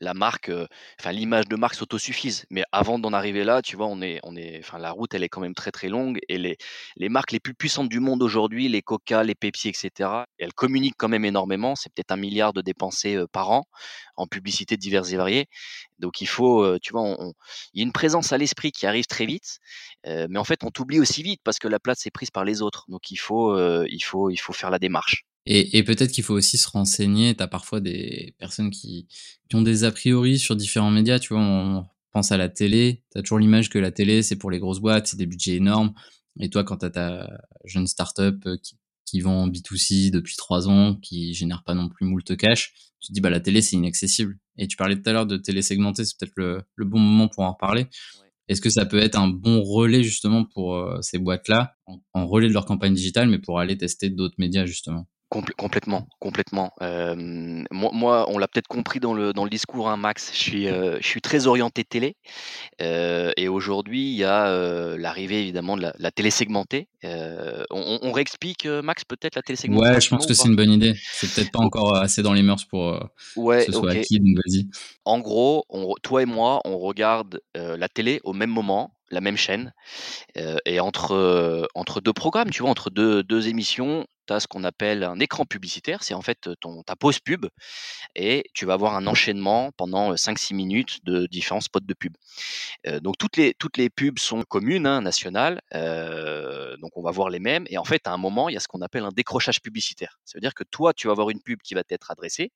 la 0.00 0.14
marque, 0.14 0.50
enfin 1.00 1.12
l'image 1.12 1.46
de 1.48 1.56
marque 1.56 1.74
s'autosuffise. 1.74 2.46
Mais 2.50 2.64
avant 2.72 2.98
d'en 2.98 3.12
arriver 3.12 3.44
là, 3.44 3.62
tu 3.62 3.76
vois, 3.76 3.86
on 3.86 4.00
est, 4.02 4.20
on 4.22 4.36
est, 4.36 4.58
enfin 4.60 4.78
la 4.78 4.90
route, 4.90 5.14
elle 5.14 5.22
est 5.22 5.28
quand 5.28 5.40
même 5.40 5.54
très 5.54 5.72
très 5.72 5.88
longue. 5.88 6.18
Et 6.28 6.38
les, 6.38 6.56
les 6.96 7.08
marques 7.08 7.32
les 7.32 7.40
plus 7.40 7.54
puissantes 7.54 7.88
du 7.88 8.00
monde 8.00 8.22
aujourd'hui, 8.22 8.68
les 8.68 8.82
Coca, 8.82 9.22
les 9.24 9.34
Pepsi, 9.34 9.68
etc., 9.68 10.10
elles 10.38 10.52
communiquent 10.54 10.96
quand 10.96 11.08
même 11.08 11.24
énormément. 11.24 11.76
C'est 11.76 11.92
peut-être 11.92 12.12
un 12.12 12.16
milliard 12.16 12.52
de 12.52 12.62
dépensés 12.62 13.18
par 13.32 13.50
an 13.50 13.64
en 14.16 14.26
publicité 14.26 14.76
diverses 14.76 15.12
et 15.12 15.16
variées. 15.16 15.46
Donc 15.98 16.20
il 16.20 16.26
faut, 16.26 16.78
tu 16.78 16.92
vois, 16.92 17.16
il 17.74 17.80
y 17.80 17.82
a 17.82 17.86
une 17.86 17.92
présence 17.92 18.32
à 18.32 18.38
l'esprit 18.38 18.72
qui 18.72 18.86
arrive 18.86 19.06
très 19.06 19.26
vite, 19.26 19.58
mais 20.04 20.38
en 20.38 20.44
fait 20.44 20.64
on 20.64 20.70
t'oublie 20.70 21.00
aussi 21.00 21.22
vite 21.22 21.40
parce 21.44 21.58
que 21.58 21.68
la 21.68 21.78
place 21.80 22.06
est 22.06 22.10
prise 22.10 22.30
par 22.30 22.44
les 22.44 22.62
autres. 22.62 22.84
Donc 22.88 23.10
il 23.10 23.18
faut, 23.18 23.56
il 23.86 24.00
faut, 24.00 24.30
il 24.30 24.38
faut 24.38 24.52
faire 24.52 24.70
la 24.70 24.78
démarche. 24.78 25.25
Et, 25.46 25.84
peut-être 25.84 26.10
qu'il 26.10 26.24
faut 26.24 26.34
aussi 26.34 26.58
se 26.58 26.68
renseigner. 26.68 27.34
Tu 27.34 27.42
as 27.42 27.46
parfois 27.46 27.80
des 27.80 28.34
personnes 28.38 28.70
qui, 28.70 29.06
qui, 29.48 29.56
ont 29.56 29.62
des 29.62 29.84
a 29.84 29.92
priori 29.92 30.38
sur 30.38 30.56
différents 30.56 30.90
médias. 30.90 31.20
Tu 31.20 31.34
vois, 31.34 31.42
on 31.42 31.86
pense 32.12 32.32
à 32.32 32.36
la 32.36 32.48
télé. 32.48 33.04
Tu 33.12 33.18
as 33.18 33.22
toujours 33.22 33.38
l'image 33.38 33.68
que 33.68 33.78
la 33.78 33.92
télé, 33.92 34.22
c'est 34.22 34.36
pour 34.36 34.50
les 34.50 34.58
grosses 34.58 34.80
boîtes, 34.80 35.06
c'est 35.06 35.16
des 35.16 35.26
budgets 35.26 35.54
énormes. 35.54 35.94
Et 36.40 36.50
toi, 36.50 36.64
quand 36.64 36.78
tu 36.78 36.86
as 36.86 36.90
ta 36.90 37.30
jeune 37.64 37.86
start-up 37.86 38.44
qui, 38.62 38.76
qui 39.04 39.20
vend 39.20 39.48
B2C 39.48 40.10
depuis 40.10 40.36
trois 40.36 40.68
ans, 40.68 40.96
qui 40.96 41.32
génère 41.32 41.62
pas 41.62 41.74
non 41.74 41.88
plus 41.88 42.06
moult 42.06 42.36
cash, 42.36 42.74
tu 43.00 43.08
te 43.08 43.12
dis, 43.12 43.20
bah, 43.20 43.30
la 43.30 43.40
télé, 43.40 43.62
c'est 43.62 43.76
inaccessible. 43.76 44.36
Et 44.58 44.66
tu 44.66 44.76
parlais 44.76 45.00
tout 45.00 45.08
à 45.08 45.12
l'heure 45.12 45.26
de 45.26 45.36
télé 45.36 45.62
segmentée, 45.62 46.04
c'est 46.04 46.18
peut-être 46.18 46.34
le, 46.36 46.62
le, 46.74 46.84
bon 46.84 46.98
moment 46.98 47.28
pour 47.28 47.44
en 47.44 47.52
reparler. 47.52 47.86
Est-ce 48.48 48.60
que 48.60 48.70
ça 48.70 48.86
peut 48.86 48.98
être 48.98 49.18
un 49.18 49.28
bon 49.28 49.62
relais 49.62 50.02
justement 50.02 50.44
pour 50.44 50.76
euh, 50.76 51.00
ces 51.02 51.18
boîtes-là, 51.18 51.76
en, 52.14 52.26
relais 52.26 52.48
de 52.48 52.52
leur 52.52 52.64
campagne 52.64 52.94
digitale, 52.94 53.28
mais 53.28 53.38
pour 53.38 53.60
aller 53.60 53.76
tester 53.76 54.10
d'autres 54.10 54.36
médias 54.38 54.66
justement? 54.66 55.06
Complètement, 55.28 56.06
complètement. 56.20 56.72
Euh, 56.82 57.14
moi, 57.70 57.90
moi, 57.92 58.26
on 58.28 58.38
l'a 58.38 58.46
peut-être 58.46 58.68
compris 58.68 59.00
dans 59.00 59.12
le, 59.12 59.32
dans 59.32 59.44
le 59.44 59.50
discours, 59.50 59.88
hein, 59.88 59.96
Max. 59.96 60.30
Je 60.32 60.38
suis, 60.38 60.68
euh, 60.68 60.98
je 61.00 61.06
suis 61.06 61.20
très 61.20 61.46
orienté 61.46 61.84
télé. 61.84 62.16
Euh, 62.80 63.32
et 63.36 63.48
aujourd'hui, 63.48 64.10
il 64.10 64.16
y 64.16 64.24
a 64.24 64.96
l'arrivée 64.96 65.42
évidemment 65.42 65.76
de 65.76 65.82
la, 65.82 65.94
la 65.98 66.10
télé 66.10 66.30
segmentée. 66.30 66.88
On, 67.02 67.98
on, 68.02 68.12
réexplique, 68.12 68.66
Max, 68.66 69.04
peut-être 69.04 69.36
la 69.36 69.42
télé 69.42 69.56
segmentée 69.56 69.88
Ouais, 69.88 70.00
je 70.00 70.08
pense 70.08 70.26
que 70.26 70.34
c'est 70.34 70.48
une 70.48 70.56
bonne 70.56 70.72
idée. 70.72 70.94
C'est 71.12 71.32
peut-être 71.32 71.52
pas 71.52 71.60
encore 71.60 71.96
assez 71.96 72.22
dans 72.22 72.32
les 72.32 72.42
mœurs 72.42 72.64
pour 72.64 72.98
ouais, 73.36 73.58
que 73.64 73.72
ce 73.72 73.78
soit 73.78 73.92
acquis, 73.92 74.18
donc 74.18 74.36
vas-y. 74.36 74.66
En 75.04 75.20
gros, 75.20 75.64
on, 75.68 75.94
toi 76.02 76.22
et 76.22 76.26
moi, 76.26 76.60
on 76.64 76.78
regarde 76.78 77.40
la 77.54 77.88
télé 77.88 78.20
au 78.24 78.32
même 78.32 78.50
moment 78.50 78.92
la 79.12 79.20
même 79.20 79.36
chaîne. 79.36 79.72
et 80.64 80.80
entre, 80.80 81.68
entre 81.74 82.00
deux 82.00 82.12
programmes, 82.12 82.50
tu 82.50 82.62
vois, 82.62 82.70
entre 82.70 82.90
deux, 82.90 83.22
deux 83.22 83.46
émissions, 83.46 84.04
tu 84.26 84.32
as 84.32 84.40
ce 84.40 84.46
qu'on 84.46 84.64
appelle 84.64 85.04
un 85.04 85.18
écran 85.20 85.44
publicitaire, 85.44 86.02
c'est 86.02 86.14
en 86.14 86.22
fait 86.22 86.48
ton, 86.60 86.82
ta 86.82 86.96
pause 86.96 87.20
pub, 87.20 87.46
et 88.14 88.44
tu 88.54 88.66
vas 88.66 88.74
avoir 88.74 88.94
un 88.96 89.06
enchaînement 89.06 89.72
pendant 89.76 90.14
5-6 90.14 90.54
minutes 90.54 91.04
de 91.04 91.26
différents 91.26 91.60
spots 91.60 91.80
de 91.80 91.94
pub. 91.94 92.14
donc 93.02 93.18
toutes 93.18 93.36
les, 93.36 93.54
toutes 93.54 93.76
les 93.76 93.90
pubs 93.90 94.18
sont 94.18 94.42
communes, 94.42 94.86
hein, 94.86 95.00
nationales, 95.00 95.60
donc 96.80 96.96
on 96.96 97.02
va 97.02 97.10
voir 97.10 97.30
les 97.30 97.40
mêmes, 97.40 97.64
et 97.68 97.78
en 97.78 97.84
fait 97.84 98.06
à 98.06 98.12
un 98.12 98.18
moment, 98.18 98.48
il 98.48 98.54
y 98.54 98.56
a 98.56 98.60
ce 98.60 98.68
qu'on 98.68 98.82
appelle 98.82 99.04
un 99.04 99.12
décrochage 99.12 99.60
publicitaire. 99.60 100.18
Ça 100.24 100.36
veut 100.36 100.40
dire 100.40 100.54
que 100.54 100.64
toi, 100.64 100.92
tu 100.92 101.06
vas 101.06 101.12
avoir 101.12 101.30
une 101.30 101.40
pub 101.40 101.60
qui 101.62 101.74
va 101.74 101.84
t'être 101.84 102.10
adressée, 102.10 102.52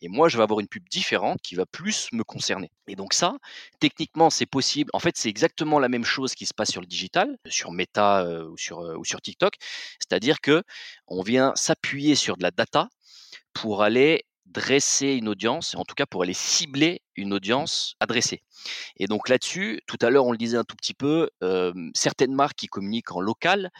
et 0.00 0.08
moi, 0.08 0.28
je 0.28 0.36
vais 0.36 0.42
avoir 0.42 0.60
une 0.60 0.68
pub 0.68 0.88
différente 0.88 1.40
qui 1.42 1.54
va 1.54 1.66
plus 1.66 2.08
me 2.12 2.24
concerner. 2.24 2.70
Et 2.88 2.96
donc 2.96 3.14
ça, 3.14 3.36
techniquement, 3.80 4.30
c'est 4.30 4.46
possible. 4.46 4.90
En 4.92 4.98
fait, 4.98 5.16
c'est 5.16 5.28
exactement 5.28 5.78
la 5.78 5.88
même 5.88 6.04
chose 6.04 6.34
qui 6.34 6.46
se 6.46 6.54
passe 6.54 6.70
sur 6.70 6.80
le 6.80 6.86
digital, 6.86 7.38
sur 7.46 7.72
Meta 7.72 8.26
ou, 8.48 8.56
sur, 8.56 8.78
ou 8.78 9.04
sur 9.04 9.20
TikTok. 9.20 9.54
C'est-à-dire 9.98 10.40
que 10.40 10.62
on 11.12 11.22
vient 11.22 11.52
s'appuyer 11.54 12.14
sur 12.14 12.36
de 12.36 12.42
la 12.42 12.50
data 12.50 12.88
pour 13.52 13.82
aller 13.82 14.24
dresser 14.46 15.14
une 15.14 15.28
audience, 15.28 15.74
en 15.76 15.84
tout 15.84 15.94
cas 15.94 16.04
pour 16.04 16.22
aller 16.22 16.34
cibler 16.34 17.00
une 17.16 17.32
audience 17.32 17.94
adressée. 18.00 18.42
Et 18.98 19.06
donc 19.06 19.30
là-dessus, 19.30 19.80
tout 19.86 19.96
à 20.02 20.10
l'heure 20.10 20.26
on 20.26 20.32
le 20.32 20.36
disait 20.36 20.58
un 20.58 20.64
tout 20.64 20.76
petit 20.76 20.92
peu, 20.92 21.30
certaines 21.94 22.34
marques 22.34 22.56
qui 22.56 22.66
communiquent 22.66 23.12
en 23.12 23.20
local 23.20 23.70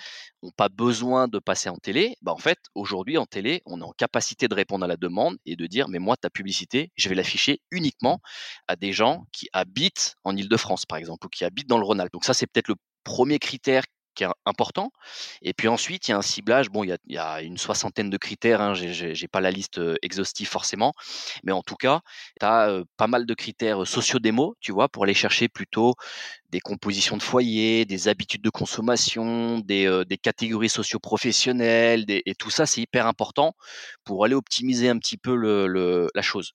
n'ont 0.43 0.51
pas 0.51 0.71
besoin 0.71 1.29
de 1.29 1.39
passer 1.39 1.69
en 1.69 1.77
télé. 1.77 2.17
Bah 2.23 2.33
en 2.33 2.39
fait, 2.39 2.59
aujourd'hui 2.75 3.19
en 3.19 3.27
télé, 3.27 3.63
on 3.67 3.81
est 3.81 3.85
en 3.85 3.93
capacité 3.93 4.49
de 4.49 4.55
répondre 4.55 4.85
à 4.85 4.89
la 4.89 4.97
demande 4.97 5.37
et 5.45 5.57
de 5.57 5.67
dire, 5.67 5.89
mais 5.89 5.99
moi, 5.99 6.17
ta 6.17 6.31
publicité, 6.31 6.91
je 6.97 7.09
vais 7.11 7.15
l'afficher 7.15 7.61
uniquement 7.71 8.21
à 8.67 8.77
des 8.77 8.93
gens 8.93 9.25
qui 9.31 9.49
habitent 9.53 10.15
en 10.25 10.37
Ile-de-France, 10.37 10.87
par 10.87 10.99
exemple, 10.99 11.27
ou 11.27 11.29
qui 11.29 11.45
habitent 11.45 11.69
dans 11.69 11.79
le 11.79 11.85
Rhône-Alpes. 11.85 12.13
Donc 12.13 12.25
ça, 12.25 12.35
c'est 12.35 12.47
peut-être 12.47 12.69
le 12.69 12.77
premier 13.05 13.39
critère 13.39 13.85
qui 14.15 14.25
est 14.25 14.29
important. 14.47 14.93
Et 15.43 15.55
puis 15.55 15.69
ensuite, 15.69 16.09
il 16.09 16.13
y 16.13 16.15
a 16.15 16.19
un 16.19 16.23
ciblage. 16.23 16.71
Bon, 16.71 16.85
il 16.85 16.97
y 17.07 17.19
a, 17.19 17.43
une 17.43 17.59
soixantaine 17.59 18.11
de 18.11 18.17
critères. 18.17 18.61
Hein, 18.61 18.75
je 18.75 19.21
n'ai 19.21 19.29
pas 19.29 19.41
la 19.41 19.51
liste 19.51 19.81
exhaustive 20.03 20.49
forcément. 20.49 20.93
Mais 21.45 21.53
en 21.53 21.63
tout 21.63 21.77
cas, 21.77 22.01
tu 22.41 22.47
as 22.47 22.83
pas 22.97 23.07
mal 23.07 23.27
de 23.27 23.35
critères 23.35 23.87
sociodémo, 23.87 24.55
tu 24.61 24.73
vois, 24.73 24.89
pour 24.89 25.05
aller 25.05 25.15
chercher 25.15 25.49
plutôt 25.49 25.95
des 26.51 26.61
compositions 26.61 27.17
de 27.17 27.23
foyer, 27.23 27.87
des 27.87 28.09
habitudes 28.09 28.43
de 28.43 28.51
consommation, 28.51 29.59
des, 29.61 30.05
des 30.07 30.19
catégories 30.19 30.69
socio-professionnelles. 30.69 32.05
Et 32.09 32.35
tout 32.35 32.51
ça, 32.51 32.67
c'est 32.67 32.83
hyper 32.83 33.07
important 33.07 33.55
pour 34.05 34.25
aller 34.25 34.35
optimiser 34.35 34.89
un 34.89 34.99
petit 34.99 35.17
peu 35.17 35.35
le, 35.35 36.09
la 36.15 36.23
chose. 36.23 36.53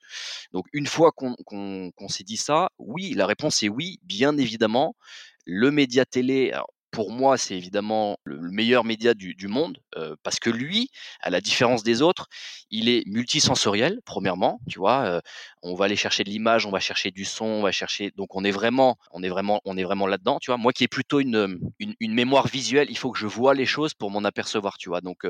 Donc, 0.54 0.66
une 0.74 0.88
fois 0.88 1.12
qu'on 1.12 2.08
s'est 2.10 2.24
dit 2.24 2.38
ça, 2.38 2.70
oui, 2.78 3.14
la 3.16 3.26
réponse 3.26 3.64
est 3.64 3.70
oui, 3.70 4.00
bien 4.04 4.38
évidemment. 4.38 4.96
Le 5.46 5.72
média 5.72 6.06
télé, 6.06 6.54
pour 6.92 7.12
moi, 7.12 7.38
c'est 7.38 7.56
évidemment 7.56 8.18
le 8.24 8.52
meilleur 8.52 8.84
média 8.84 9.14
du, 9.14 9.48
monde 9.48 9.80
parce 10.24 10.40
que 10.40 10.50
lui, 10.50 10.90
à 11.22 11.30
la 11.30 11.42
différence 11.42 11.84
des 11.84 12.02
autres, 12.02 12.28
il 12.70 12.90
est 12.90 13.06
multisensoriel. 13.08 14.00
Premièrement, 14.06 14.60
tu 14.70 14.80
vois, 14.80 15.22
on 15.62 15.76
va 15.76 15.86
aller 15.86 15.96
chercher 15.96 16.24
de 16.24 16.30
l'image, 16.30 16.66
on 16.66 16.72
va 16.72 16.80
chercher 16.80 17.12
du 17.12 17.26
son, 17.26 17.46
on 17.46 17.62
va 17.62 17.72
chercher. 17.72 18.12
Donc, 18.16 18.36
on 18.36 18.44
est 18.44 18.52
vraiment, 18.52 18.98
on 19.12 19.24
est 19.24 19.30
vraiment, 19.30 19.62
on 19.66 19.78
est 19.78 19.84
vraiment 19.84 20.08
là-dedans. 20.08 20.40
Tu 20.40 20.52
vois, 20.52 20.58
moi 20.58 20.74
qui 20.74 20.84
ai 20.84 20.88
plutôt 20.88 21.20
une, 21.20 21.60
une, 21.80 22.14
mémoire 22.14 22.48
visuelle, 22.48 22.88
il 22.90 22.98
faut 22.98 23.12
que 23.12 23.20
je 23.20 23.28
vois 23.28 23.54
les 23.54 23.66
choses 23.66 23.94
pour 23.94 24.12
m'en 24.12 24.24
apercevoir. 24.24 24.78
Tu 24.78 24.90
vois, 24.90 25.02
donc 25.02 25.28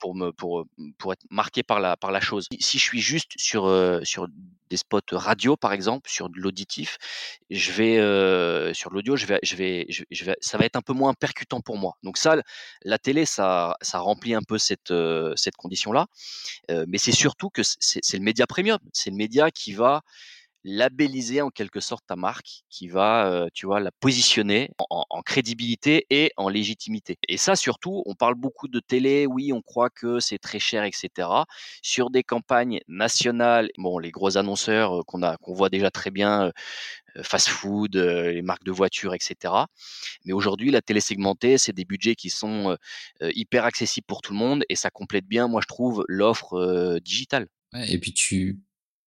pour 0.00 0.14
me, 0.14 0.32
pour, 0.32 0.64
pour 0.98 1.12
être 1.12 1.24
marqué 1.30 1.62
par 1.62 1.80
la, 1.80 1.96
par 1.96 2.10
la 2.10 2.20
chose. 2.20 2.46
Si 2.58 2.78
je 2.78 2.82
suis 2.82 3.00
juste 3.00 3.32
sur, 3.36 3.70
sur 4.02 4.28
des 4.70 4.76
spots 4.76 5.00
radio, 5.12 5.56
par 5.56 5.72
exemple, 5.72 6.10
sur 6.10 6.28
de 6.28 6.38
l'auditif, 6.38 6.98
je 7.50 7.72
vais 7.72 8.74
sur 8.74 8.90
l'audio, 8.90 9.16
je 9.16 9.26
vais, 9.26 9.38
je 9.42 9.56
vais, 9.56 9.86
je 9.88 10.24
vais, 10.24 10.36
ça 10.40 10.58
va 10.58 10.64
être 10.64 10.76
un 10.76 10.82
peu 10.86 10.92
moins 10.92 11.14
percutant 11.14 11.60
pour 11.60 11.76
moi. 11.76 11.96
Donc 12.02 12.16
ça, 12.16 12.36
la 12.82 12.98
télé, 12.98 13.26
ça, 13.26 13.76
ça 13.82 13.98
remplit 13.98 14.34
un 14.34 14.42
peu 14.42 14.58
cette, 14.58 14.92
cette 15.36 15.56
condition-là. 15.56 16.06
mais 16.88 16.98
c'est 16.98 17.12
surtout 17.12 17.50
que 17.50 17.62
c'est 17.62 18.16
le 18.16 18.24
média 18.24 18.46
premium. 18.46 18.78
C'est 18.92 19.10
le 19.10 19.16
média 19.16 19.50
qui 19.50 19.72
va 19.72 20.02
labelliser 20.66 21.42
en 21.42 21.50
quelque 21.50 21.78
sorte 21.78 22.04
ta 22.06 22.16
marque, 22.16 22.64
qui 22.68 22.88
va, 22.88 23.46
tu 23.54 23.66
vois, 23.66 23.78
la 23.78 23.92
positionner 23.92 24.70
en, 24.90 25.22
crédibilité 25.22 26.06
et 26.10 26.32
en 26.36 26.48
légitimité. 26.48 27.18
Et 27.28 27.36
ça, 27.36 27.54
surtout, 27.54 28.02
on 28.04 28.14
parle 28.14 28.34
beaucoup 28.34 28.66
de 28.66 28.80
télé, 28.80 29.26
oui, 29.26 29.52
on 29.52 29.62
croit 29.62 29.90
que 29.90 30.18
c'est 30.18 30.38
très 30.38 30.58
cher, 30.58 30.82
etc. 30.82 31.28
Sur 31.82 32.10
des 32.10 32.24
campagnes 32.24 32.80
nationales, 32.88 33.70
bon, 33.78 33.98
les 33.98 34.10
gros 34.10 34.36
annonceurs 34.36 35.06
qu'on 35.06 35.22
a, 35.22 35.36
qu'on 35.36 35.54
voit 35.54 35.68
déjà 35.68 35.90
très 35.92 36.10
bien, 36.10 36.50
fast-food, 37.22 37.94
les 37.94 38.42
marques 38.42 38.64
de 38.64 38.72
voitures, 38.72 39.14
etc. 39.14 39.54
Mais 40.24 40.32
aujourd'hui, 40.32 40.72
la 40.72 40.82
télé 40.82 41.00
segmentée, 41.00 41.58
c'est 41.58 41.72
des 41.72 41.84
budgets 41.84 42.16
qui 42.16 42.28
sont 42.28 42.76
hyper 43.22 43.64
accessibles 43.64 44.06
pour 44.06 44.20
tout 44.20 44.32
le 44.32 44.38
monde 44.38 44.64
et 44.68 44.74
ça 44.74 44.90
complète 44.90 45.26
bien, 45.26 45.46
moi 45.46 45.60
je 45.62 45.68
trouve, 45.68 46.04
l'offre 46.08 46.98
digitale. 46.98 47.46
et 47.72 47.98
puis 47.98 48.12
tu 48.12 48.58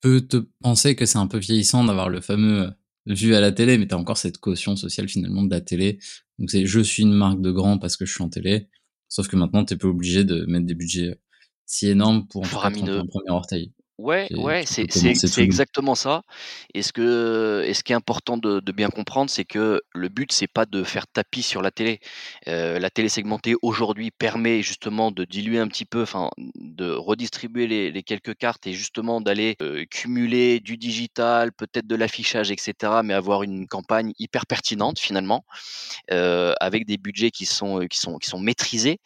peut 0.01 0.21
te 0.21 0.38
penser 0.62 0.95
que 0.95 1.05
c'est 1.05 1.17
un 1.17 1.27
peu 1.27 1.38
vieillissant 1.38 1.83
d'avoir 1.83 2.09
le 2.09 2.21
fameux 2.21 2.67
euh, 2.67 2.71
vu 3.07 3.35
à 3.35 3.41
la 3.41 3.51
télé, 3.51 3.77
mais 3.77 3.88
tu 3.88 3.95
as 3.95 3.97
encore 3.97 4.17
cette 4.17 4.38
caution 4.38 4.75
sociale 4.75 5.09
finalement 5.09 5.43
de 5.43 5.49
la 5.49 5.62
télé. 5.62 5.99
Donc 6.38 6.51
c'est 6.51 6.65
je 6.65 6.79
suis 6.79 7.03
une 7.03 7.13
marque 7.13 7.41
de 7.41 7.51
grand 7.51 7.77
parce 7.77 7.97
que 7.97 8.05
je 8.05 8.13
suis 8.13 8.23
en 8.23 8.29
télé. 8.29 8.69
Sauf 9.09 9.27
que 9.27 9.35
maintenant, 9.35 9.65
tu 9.65 9.77
pas 9.77 9.88
obligé 9.88 10.23
de 10.23 10.45
mettre 10.45 10.65
des 10.65 10.75
budgets 10.75 11.09
euh, 11.09 11.15
si 11.65 11.88
énormes 11.88 12.27
pour 12.27 12.41
en 12.41 12.45
faire 12.45 12.65
un 12.65 12.71
premier 12.71 13.29
orteil. 13.29 13.73
Ouais, 14.01 14.29
ouais, 14.38 14.63
c'est 14.65 14.85
exactement 15.41 15.93
ça. 15.93 16.21
Et 16.73 16.83
ce 16.83 16.93
que 16.93 17.65
et 17.67 17.73
ce 17.73 17.83
qui 17.83 17.91
est 17.91 17.95
important 17.95 18.38
de 18.38 18.62
de 18.62 18.71
bien 18.71 18.88
comprendre, 18.89 19.29
c'est 19.29 19.43
que 19.43 19.81
le 19.93 20.07
but, 20.07 20.31
c'est 20.31 20.47
pas 20.47 20.65
de 20.65 20.85
faire 20.85 21.05
tapis 21.05 21.41
sur 21.43 21.62
la 21.62 21.69
télé. 21.69 21.99
Euh, 22.47 22.79
la 22.79 22.89
télé 22.89 23.09
segmentée, 23.09 23.55
aujourd'hui, 23.62 24.09
permet 24.12 24.62
justement 24.62 25.12
de 25.12 25.25
diluer 25.25 25.59
un 25.59 25.67
petit 25.67 25.83
peu, 25.83 26.01
enfin, 26.03 26.29
de 26.55 26.89
redistribuer 26.93 27.67
les 27.67 27.91
les 27.91 28.03
quelques 28.03 28.35
cartes 28.38 28.67
et 28.67 28.73
justement 28.73 29.19
d'aller, 29.19 29.57
euh, 29.62 29.83
cumuler 29.91 30.62
du 30.62 30.77
digital, 30.77 31.51
peut-être 31.51 31.85
de 31.85 31.95
l'affichage 31.97 32.51
etc., 32.51 33.01
mais 33.03 33.13
avoir 33.13 33.43
une 33.43 33.67
campagne 33.67 34.13
hyper 34.17 34.45
pertinente 34.45 34.97
finalement, 34.99 35.43
euh, 36.12 36.53
avec 36.62 36.85
des 36.85 36.97
budgets 36.97 37.31
qui 37.31 37.45
sont, 37.45 37.85
qui 37.89 37.99
sont 37.99 38.17
qui 38.17 38.29
sont 38.29 38.39
maîtrisés, 38.39 38.99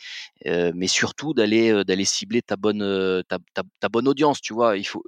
mais 0.46 0.88
surtout 0.88 1.34
d'aller, 1.34 1.84
d'aller 1.84 2.06
cibler 2.06 2.44
ta 2.44 2.58
bonne, 2.58 3.24
ta 3.28 3.40
ta 3.80 3.90
bonne 3.90 4.08
audience, 4.08 4.40
tu 4.42 4.54
vois? 4.54 4.78
Il 4.84 4.88
faut, 4.88 5.04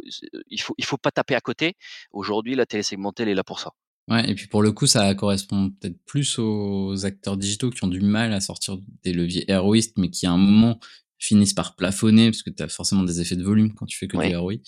il 0.50 0.62
faut, 0.62 0.74
il 0.78 0.86
faut 0.86 0.98
pas 0.98 1.12
taper 1.12 1.36
à 1.36 1.42
côté. 1.42 1.76
Aujourd'hui, 2.12 2.56
la 2.56 2.66
télé 2.66 2.84
segmentée, 2.84 3.24
elle 3.24 3.30
est 3.30 3.36
là 3.36 3.44
pour 3.44 3.60
ça. 3.60 3.72
Ouais, 4.08 4.30
et 4.30 4.36
puis 4.36 4.48
pour 4.48 4.62
le 4.62 4.72
coup, 4.72 4.86
ça 4.86 5.14
correspond 5.16 5.72
peut-être 5.72 5.98
plus 6.06 6.38
aux 6.38 7.06
acteurs 7.06 7.38
digitaux 7.38 7.72
qui 7.72 7.84
ont 7.84 7.88
du 7.88 8.02
mal 8.02 8.34
à 8.34 8.40
sortir 8.40 8.78
des 9.04 9.14
leviers 9.14 9.50
héroïstes, 9.50 9.98
mais 9.98 10.10
qui 10.10 10.28
à 10.28 10.32
un 10.32 10.38
moment 10.38 10.80
finissent 11.18 11.54
par 11.54 11.76
plafonner, 11.76 12.30
parce 12.30 12.44
que 12.44 12.52
tu 12.52 12.62
as 12.62 12.68
forcément 12.68 13.04
des 13.04 13.20
effets 13.22 13.36
de 13.36 13.44
volume 13.44 13.74
quand 13.74 13.86
tu 13.86 13.98
fais 13.98 14.08
que 14.08 14.18
des 14.18 14.30
du 14.30 14.62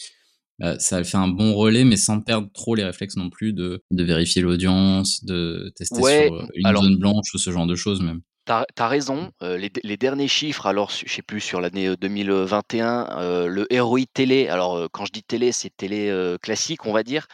Bah, 0.60 0.80
ça 0.80 1.04
fait 1.04 1.18
un 1.18 1.28
bon 1.28 1.54
relais, 1.54 1.84
mais 1.84 1.98
sans 1.98 2.20
perdre 2.22 2.50
trop 2.52 2.74
les 2.74 2.84
réflexes 2.84 3.16
non 3.16 3.30
plus 3.30 3.54
de, 3.54 3.84
de 3.92 4.04
vérifier 4.04 4.42
l'audience, 4.42 5.24
de 5.24 5.72
tester 5.76 6.02
sur 6.02 6.50
une 6.56 6.76
zone 6.76 6.98
blanche 6.98 7.32
ou 7.34 7.38
ce 7.38 7.52
genre 7.52 7.68
de 7.68 7.76
choses 7.76 8.02
même. 8.02 8.22
T'as 8.48 8.64
as 8.78 8.88
raison. 8.88 9.34
les, 9.42 9.98
derniers 9.98 10.30
chiffres, 10.30 10.68
alors 10.68 10.90
je 10.90 11.12
sais 11.12 11.22
plus 11.22 11.42
sur 11.42 11.60
l'année 11.60 11.94
2021, 11.98 13.46
le 13.46 13.68
ROI 13.82 14.06
télé. 14.14 14.48
Alors 14.48 14.88
quand 14.94 15.06
je 15.06 15.12
dis 15.12 15.22
télé, 15.22 15.52
c'est 15.52 15.76
télé 15.76 16.36
classique, 16.42 16.86
on 16.86 16.94
va 16.94 17.04
dire. 17.04 17.28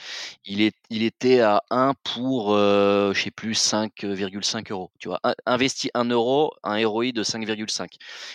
Il 0.46 0.64
était 0.90 1.40
à 1.42 1.62
1 1.70 1.94
pour, 2.04 2.58
je 2.58 3.14
sais 3.14 3.30
plus, 3.30 3.54
5,5 3.54 4.72
euros. 4.72 4.90
Tu 4.98 5.08
vois, 5.08 5.20
investi 5.46 5.92
1 5.94 6.06
euro, 6.06 6.52
un 6.64 6.84
ROI 6.88 7.12
de 7.12 7.24
5,5. 7.24 7.90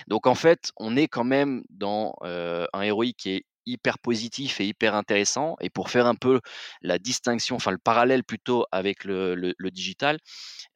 Donc 0.06 0.28
en 0.28 0.36
fait, 0.36 0.70
on 0.76 0.96
est 0.96 1.08
quand 1.08 1.24
même 1.24 1.64
dans 1.70 2.14
un 2.22 2.92
ROI 2.92 3.06
qui 3.16 3.30
est 3.30 3.44
hyper 3.68 3.98
positif 3.98 4.60
et 4.60 4.66
hyper 4.66 4.94
intéressant. 4.94 5.56
Et 5.60 5.70
pour 5.70 5.90
faire 5.90 6.06
un 6.06 6.14
peu 6.14 6.40
la 6.82 6.98
distinction, 6.98 7.56
enfin 7.56 7.70
le 7.70 7.78
parallèle 7.78 8.24
plutôt 8.24 8.66
avec 8.72 9.04
le, 9.04 9.54
digital, 9.70 10.18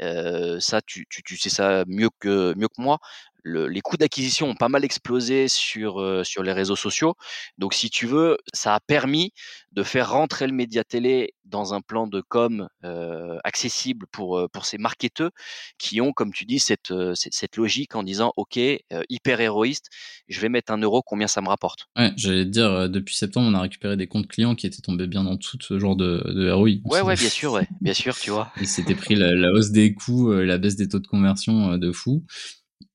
euh, 0.02 0.60
ça, 0.60 0.80
tu, 0.82 1.06
sais 1.38 1.50
ça 1.50 1.84
mieux 1.86 2.10
que 2.18 2.54
moi 2.78 2.98
les 3.44 3.80
coûts 3.80 3.96
d'acquisition 3.96 4.50
ont 4.50 4.54
pas 4.54 4.68
mal 4.68 4.84
explosé 4.84 5.48
sur, 5.48 6.00
euh, 6.00 6.24
sur 6.24 6.42
les 6.42 6.52
réseaux 6.52 6.76
sociaux. 6.76 7.14
Donc, 7.58 7.74
si 7.74 7.90
tu 7.90 8.06
veux, 8.06 8.36
ça 8.52 8.74
a 8.74 8.80
permis 8.80 9.32
de 9.72 9.82
faire 9.82 10.10
rentrer 10.10 10.46
le 10.46 10.52
média 10.52 10.84
télé 10.84 11.34
dans 11.44 11.74
un 11.74 11.80
plan 11.80 12.06
de 12.06 12.20
com 12.20 12.68
euh, 12.84 13.38
accessible 13.44 14.06
pour, 14.12 14.38
euh, 14.38 14.48
pour 14.52 14.64
ces 14.64 14.78
marketeurs 14.78 15.30
qui 15.78 16.00
ont, 16.00 16.12
comme 16.12 16.32
tu 16.32 16.44
dis, 16.44 16.58
cette, 16.58 16.92
cette, 17.14 17.56
logique 17.56 17.94
en 17.94 18.02
disant 18.02 18.32
OK, 18.36 18.58
hyper 19.08 19.40
héroïste, 19.40 19.88
je 20.28 20.40
vais 20.40 20.48
mettre 20.48 20.72
un 20.72 20.78
euro, 20.78 21.02
combien 21.02 21.26
ça 21.26 21.40
me 21.40 21.48
rapporte? 21.48 21.86
Ouais, 21.96 22.12
j'allais 22.16 22.44
te 22.44 22.50
dire, 22.50 22.88
depuis 22.88 23.14
septembre, 23.14 23.48
on 23.50 23.54
a 23.54 23.60
récupéré 23.60 23.96
des 23.96 24.06
comptes 24.06 24.28
clients 24.28 24.54
qui 24.54 24.66
étaient 24.66 24.80
tombés 24.80 25.06
bien 25.06 25.26
en 25.26 25.34
dessous 25.34 25.58
de 25.58 25.62
ce 25.62 25.78
genre 25.78 25.96
de, 25.96 26.22
de 26.32 26.50
ROI. 26.50 26.80
Ouais, 26.84 27.00
ouais, 27.02 27.16
bien 27.16 27.28
sûr, 27.28 27.52
ouais, 27.52 27.68
bien 27.80 27.94
sûr, 27.94 28.16
tu 28.16 28.30
vois. 28.30 28.52
Ils 28.60 28.68
s'étaient 28.68 28.94
pris 28.94 29.14
la, 29.14 29.34
la, 29.34 29.50
hausse 29.52 29.70
des 29.70 29.94
coûts, 29.94 30.32
la 30.32 30.58
baisse 30.58 30.76
des 30.76 30.88
taux 30.88 31.00
de 31.00 31.06
conversion 31.06 31.76
de 31.76 31.92
fou. 31.92 32.24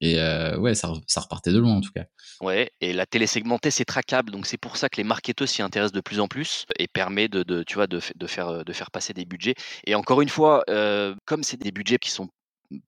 Et 0.01 0.19
euh, 0.19 0.57
ouais, 0.57 0.75
ça, 0.75 0.89
repartait 1.17 1.51
de 1.51 1.59
loin 1.59 1.75
en 1.75 1.81
tout 1.81 1.91
cas. 1.91 2.05
Ouais, 2.41 2.71
et 2.81 2.93
la 2.93 3.05
télé 3.05 3.27
segmentée, 3.27 3.71
c'est 3.71 3.85
traquable, 3.85 4.31
donc 4.31 4.45
c'est 4.45 4.57
pour 4.57 4.77
ça 4.77 4.89
que 4.89 4.97
les 4.97 5.03
marketeurs 5.03 5.47
s'y 5.47 5.61
intéressent 5.61 5.93
de 5.93 6.01
plus 6.01 6.19
en 6.19 6.27
plus 6.27 6.65
et 6.77 6.87
permet 6.87 7.27
de, 7.27 7.43
de 7.43 7.63
tu 7.63 7.75
vois, 7.75 7.87
de, 7.87 7.99
de, 8.15 8.27
faire, 8.27 8.63
de 8.63 8.73
faire 8.73 8.91
passer 8.91 9.13
des 9.13 9.25
budgets. 9.25 9.55
Et 9.85 9.95
encore 9.95 10.21
une 10.21 10.29
fois, 10.29 10.63
euh, 10.69 11.15
comme 11.25 11.43
c'est 11.43 11.57
des 11.57 11.71
budgets 11.71 11.97
qui 11.97 12.11
sont 12.11 12.29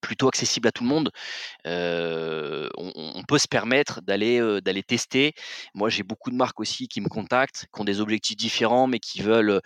plutôt 0.02 0.28
accessible 0.28 0.68
à 0.68 0.72
tout 0.74 0.84
le 0.84 0.90
monde, 0.90 1.10
on, 1.66 3.24
peut 3.28 3.38
se 3.38 3.48
permettre 3.48 4.02
d'aller 4.02 4.60
d'aller 4.62 4.84
tester. 4.84 5.34
Moi, 5.74 5.88
j'ai 5.88 6.04
beaucoup 6.04 6.32
de 6.32 6.36
marques 6.36 6.60
aussi 6.60 6.90
qui 6.90 7.00
me 7.00 7.08
contactent, 7.08 7.66
qui 7.74 7.82
ont 7.82 7.86
des 7.86 8.02
objectifs 8.02 8.36
différents, 8.36 8.88
mais 8.88 9.00
qui 9.00 9.22
veulent 9.22 9.62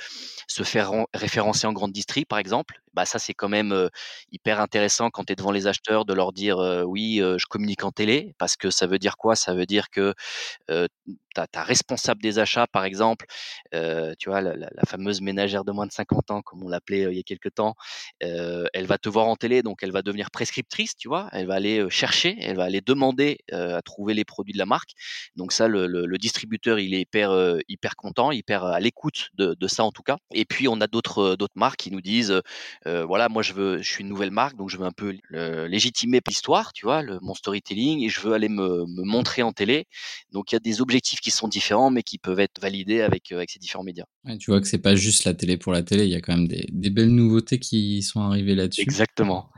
se 0.47 0.61
faire 0.63 0.91
référencer 1.15 1.65
en 1.65 1.73
grande 1.73 1.93
distri, 1.93 2.25
par 2.25 2.37
exemple. 2.37 2.82
Bah 2.93 3.05
ça, 3.05 3.19
c'est 3.19 3.33
quand 3.33 3.49
même 3.49 3.89
hyper 4.31 4.59
intéressant 4.61 5.09
quand 5.09 5.25
tu 5.25 5.33
es 5.33 5.35
devant 5.35 5.51
les 5.51 5.67
acheteurs 5.67 6.05
de 6.05 6.13
leur 6.13 6.33
dire 6.33 6.57
oui, 6.87 7.17
je 7.19 7.45
communique 7.47 7.83
en 7.83 7.91
télé, 7.91 8.33
parce 8.37 8.55
que 8.55 8.69
ça 8.69 8.87
veut 8.87 8.99
dire 8.99 9.17
quoi? 9.17 9.35
Ça 9.35 9.53
veut 9.53 9.65
dire 9.65 9.89
que 9.89 10.13
ta, 11.33 11.63
responsable 11.63 12.21
des 12.21 12.39
achats, 12.39 12.67
par 12.67 12.85
exemple, 12.85 13.25
tu 13.71 14.29
vois, 14.29 14.41
la, 14.41 14.67
fameuse 14.87 15.21
ménagère 15.21 15.63
de 15.63 15.71
moins 15.71 15.87
de 15.87 15.91
50 15.91 16.31
ans, 16.31 16.41
comme 16.41 16.63
on 16.63 16.69
l'appelait 16.69 17.11
il 17.11 17.17
y 17.17 17.19
a 17.19 17.23
quelques 17.23 17.53
temps, 17.53 17.75
elle 18.19 18.85
va 18.85 18.97
te 18.97 19.09
voir 19.09 19.27
en 19.27 19.35
télé, 19.35 19.63
donc 19.63 19.83
elle 19.83 19.91
va 19.91 20.01
devenir 20.01 20.31
prescriptrice, 20.31 20.95
tu 20.95 21.07
vois, 21.07 21.29
elle 21.31 21.47
va 21.47 21.55
aller 21.55 21.89
chercher, 21.89 22.37
elle 22.39 22.57
va 22.57 22.65
aller 22.65 22.81
demander 22.81 23.39
à 23.51 23.81
trouver 23.81 24.13
les 24.13 24.25
produits 24.25 24.53
de 24.53 24.59
la 24.59 24.65
marque. 24.65 24.91
Donc 25.35 25.51
ça, 25.51 25.67
le, 25.67 25.87
le, 25.87 26.17
distributeur, 26.17 26.79
il 26.79 26.93
est 26.93 27.01
hyper, 27.01 27.57
hyper 27.67 27.95
content, 27.95 28.31
hyper 28.31 28.63
à 28.63 28.79
l'écoute 28.79 29.29
de, 29.33 29.55
de, 29.59 29.67
ça 29.67 29.83
en 29.83 29.91
tout 29.91 30.03
cas. 30.03 30.17
Et 30.33 30.45
puis 30.45 30.67
on 30.67 30.79
a 30.81 30.87
d'autres 30.87 31.35
d'autres 31.35 31.57
marques 31.57 31.79
qui 31.79 31.91
nous 31.91 32.01
disent, 32.01 32.41
voilà, 32.85 33.29
moi 33.29 33.41
je 33.43 33.53
veux, 33.53 33.77
je 33.81 33.91
suis 33.91 34.01
une 34.03 34.09
nouvelle 34.09 34.31
marque, 34.31 34.55
donc 34.57 34.69
je 34.69 34.77
veux 34.77 34.85
un 34.85 34.91
peu 34.91 35.15
légitimer 35.31 36.19
l'histoire, 36.27 36.73
tu 36.73 36.85
vois, 36.85 37.01
le, 37.01 37.19
mon 37.21 37.33
storytelling, 37.33 38.03
et 38.03 38.09
je 38.09 38.19
veux 38.19 38.33
aller 38.33 38.49
me, 38.49 38.85
me 38.85 39.03
montrer 39.03 39.41
en 39.43 39.51
télé. 39.51 39.85
Donc 40.31 40.51
il 40.51 40.55
y 40.55 40.57
a 40.57 40.59
des 40.59 40.81
objectifs 40.81 41.19
qui 41.19 41.31
sont 41.31 41.47
différents, 41.47 41.91
mais 41.91 42.03
qui 42.03 42.17
peuvent 42.17 42.39
être 42.39 42.59
validés 42.61 43.01
avec, 43.01 43.31
avec 43.31 43.49
ces 43.49 43.59
différents 43.59 43.83
médias. 43.83 44.05
tu 44.39 44.51
vois 44.51 44.61
que 44.61 44.67
c'est 44.67 44.79
pas 44.79 44.95
juste 44.95 45.25
la 45.25 45.33
télé 45.33 45.57
pour 45.57 45.71
la 45.71 45.83
télé, 45.83 46.05
il 46.05 46.11
y 46.11 46.15
a 46.15 46.21
quand 46.21 46.35
même 46.35 46.47
des, 46.47 46.67
des 46.71 46.89
belles 46.89 47.13
nouveautés 47.13 47.59
qui 47.59 48.01
sont 48.01 48.21
arrivées 48.21 48.55
là-dessus. 48.55 48.81
Exactement. 48.81 49.49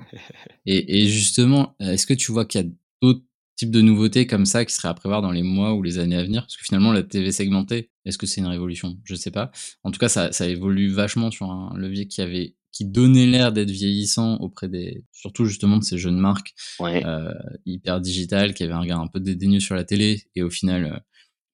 et, 0.66 1.02
et 1.02 1.08
justement, 1.08 1.76
est-ce 1.80 2.06
que 2.06 2.14
tu 2.14 2.32
vois 2.32 2.46
qu'il 2.46 2.62
y 2.62 2.64
a 2.64 2.68
d'autres 3.02 3.24
types 3.56 3.72
de 3.72 3.82
nouveautés 3.82 4.28
comme 4.28 4.46
ça 4.46 4.66
qui 4.66 4.74
seraient 4.74 4.90
à 4.90 4.94
prévoir 4.94 5.22
dans 5.22 5.32
les 5.32 5.44
mois 5.44 5.74
ou 5.74 5.84
les 5.84 6.00
années 6.00 6.18
à 6.18 6.24
venir? 6.24 6.42
Parce 6.44 6.58
que 6.58 6.64
finalement, 6.64 6.92
la 6.92 7.04
TV 7.04 7.32
segmentée, 7.32 7.92
est-ce 8.06 8.18
que 8.18 8.26
c'est 8.26 8.42
une 8.42 8.48
révolution? 8.48 8.98
Je 9.04 9.16
sais 9.16 9.32
pas. 9.32 9.52
En 9.84 9.92
tout 9.92 10.00
cas, 10.00 10.10
ça, 10.10 10.32
ça 10.32 10.48
évolue 10.48 10.90
vachement 10.90 11.32
sur 11.32 11.50
un 11.50 11.74
levier 11.78 12.08
qui 12.08 12.22
avait 12.22 12.56
qui 12.76 12.84
donnait 12.84 13.26
l'air 13.26 13.54
d'être 13.54 13.72
vieillissant 13.72 14.36
auprès 14.42 14.68
des, 14.68 15.06
surtout 15.14 15.46
justement 15.46 15.78
de 15.78 15.84
ces 15.86 15.98
jeunes 15.98 16.18
marques 16.18 16.54
euh, 16.82 17.34
hyper 17.66 18.02
digitales 18.02 18.54
qui 18.54 18.64
avaient 18.64 18.74
un 18.74 18.82
regard 18.82 19.00
un 19.00 19.08
peu 19.08 19.22
dédaigneux 19.22 19.62
sur 19.62 19.76
la 19.76 19.86
télé. 19.86 20.24
Et 20.36 20.44
au 20.44 20.50
final, 20.50 20.84
euh, 20.84 21.00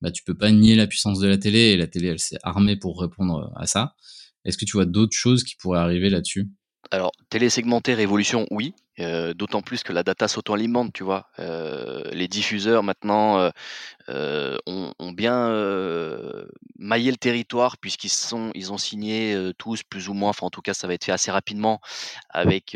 bah 0.02 0.12
tu 0.12 0.24
peux 0.24 0.34
pas 0.34 0.52
nier 0.52 0.76
la 0.76 0.88
puissance 0.88 1.20
de 1.20 1.28
la 1.28 1.38
télé 1.38 1.60
et 1.60 1.78
la 1.78 1.86
télé 1.86 2.08
elle 2.08 2.18
s'est 2.18 2.40
armée 2.42 2.76
pour 2.76 3.00
répondre 3.00 3.54
à 3.56 3.68
ça. 3.68 3.96
Est-ce 4.46 4.58
que 4.58 4.66
tu 4.66 4.74
vois 4.74 4.88
d'autres 4.88 5.16
choses 5.16 5.44
qui 5.44 5.56
pourraient 5.58 5.80
arriver 5.80 6.10
là-dessus? 6.10 6.50
Alors, 6.92 7.14
télésegmenter, 7.30 7.94
révolution, 7.94 8.46
oui. 8.52 8.74
Euh, 9.00 9.34
d'autant 9.34 9.62
plus 9.62 9.84
que 9.84 9.94
la 9.94 10.04
data 10.04 10.28
s'auto-alimente, 10.28 10.92
tu 10.94 11.04
vois. 11.04 11.30
Euh, 11.40 12.04
les 12.12 12.28
diffuseurs 12.28 12.84
maintenant 12.84 13.50
euh, 14.10 14.58
ont, 14.68 15.12
bien 15.14 15.50
maillé 16.78 17.12
le 17.12 17.18
territoire 17.18 17.78
puisqu'ils 17.78 18.12
ils 18.54 18.72
ont 18.74 18.78
signé 18.78 19.52
tous 19.58 19.84
plus 19.84 20.10
ou 20.10 20.14
moins. 20.14 20.30
Enfin, 20.32 20.48
en 20.48 20.50
tout 20.50 20.62
cas, 20.62 20.74
ça 20.74 20.88
va 20.88 20.94
être 20.94 21.06
fait 21.06 21.12
assez 21.12 21.32
rapidement 21.32 21.80
avec 22.30 22.76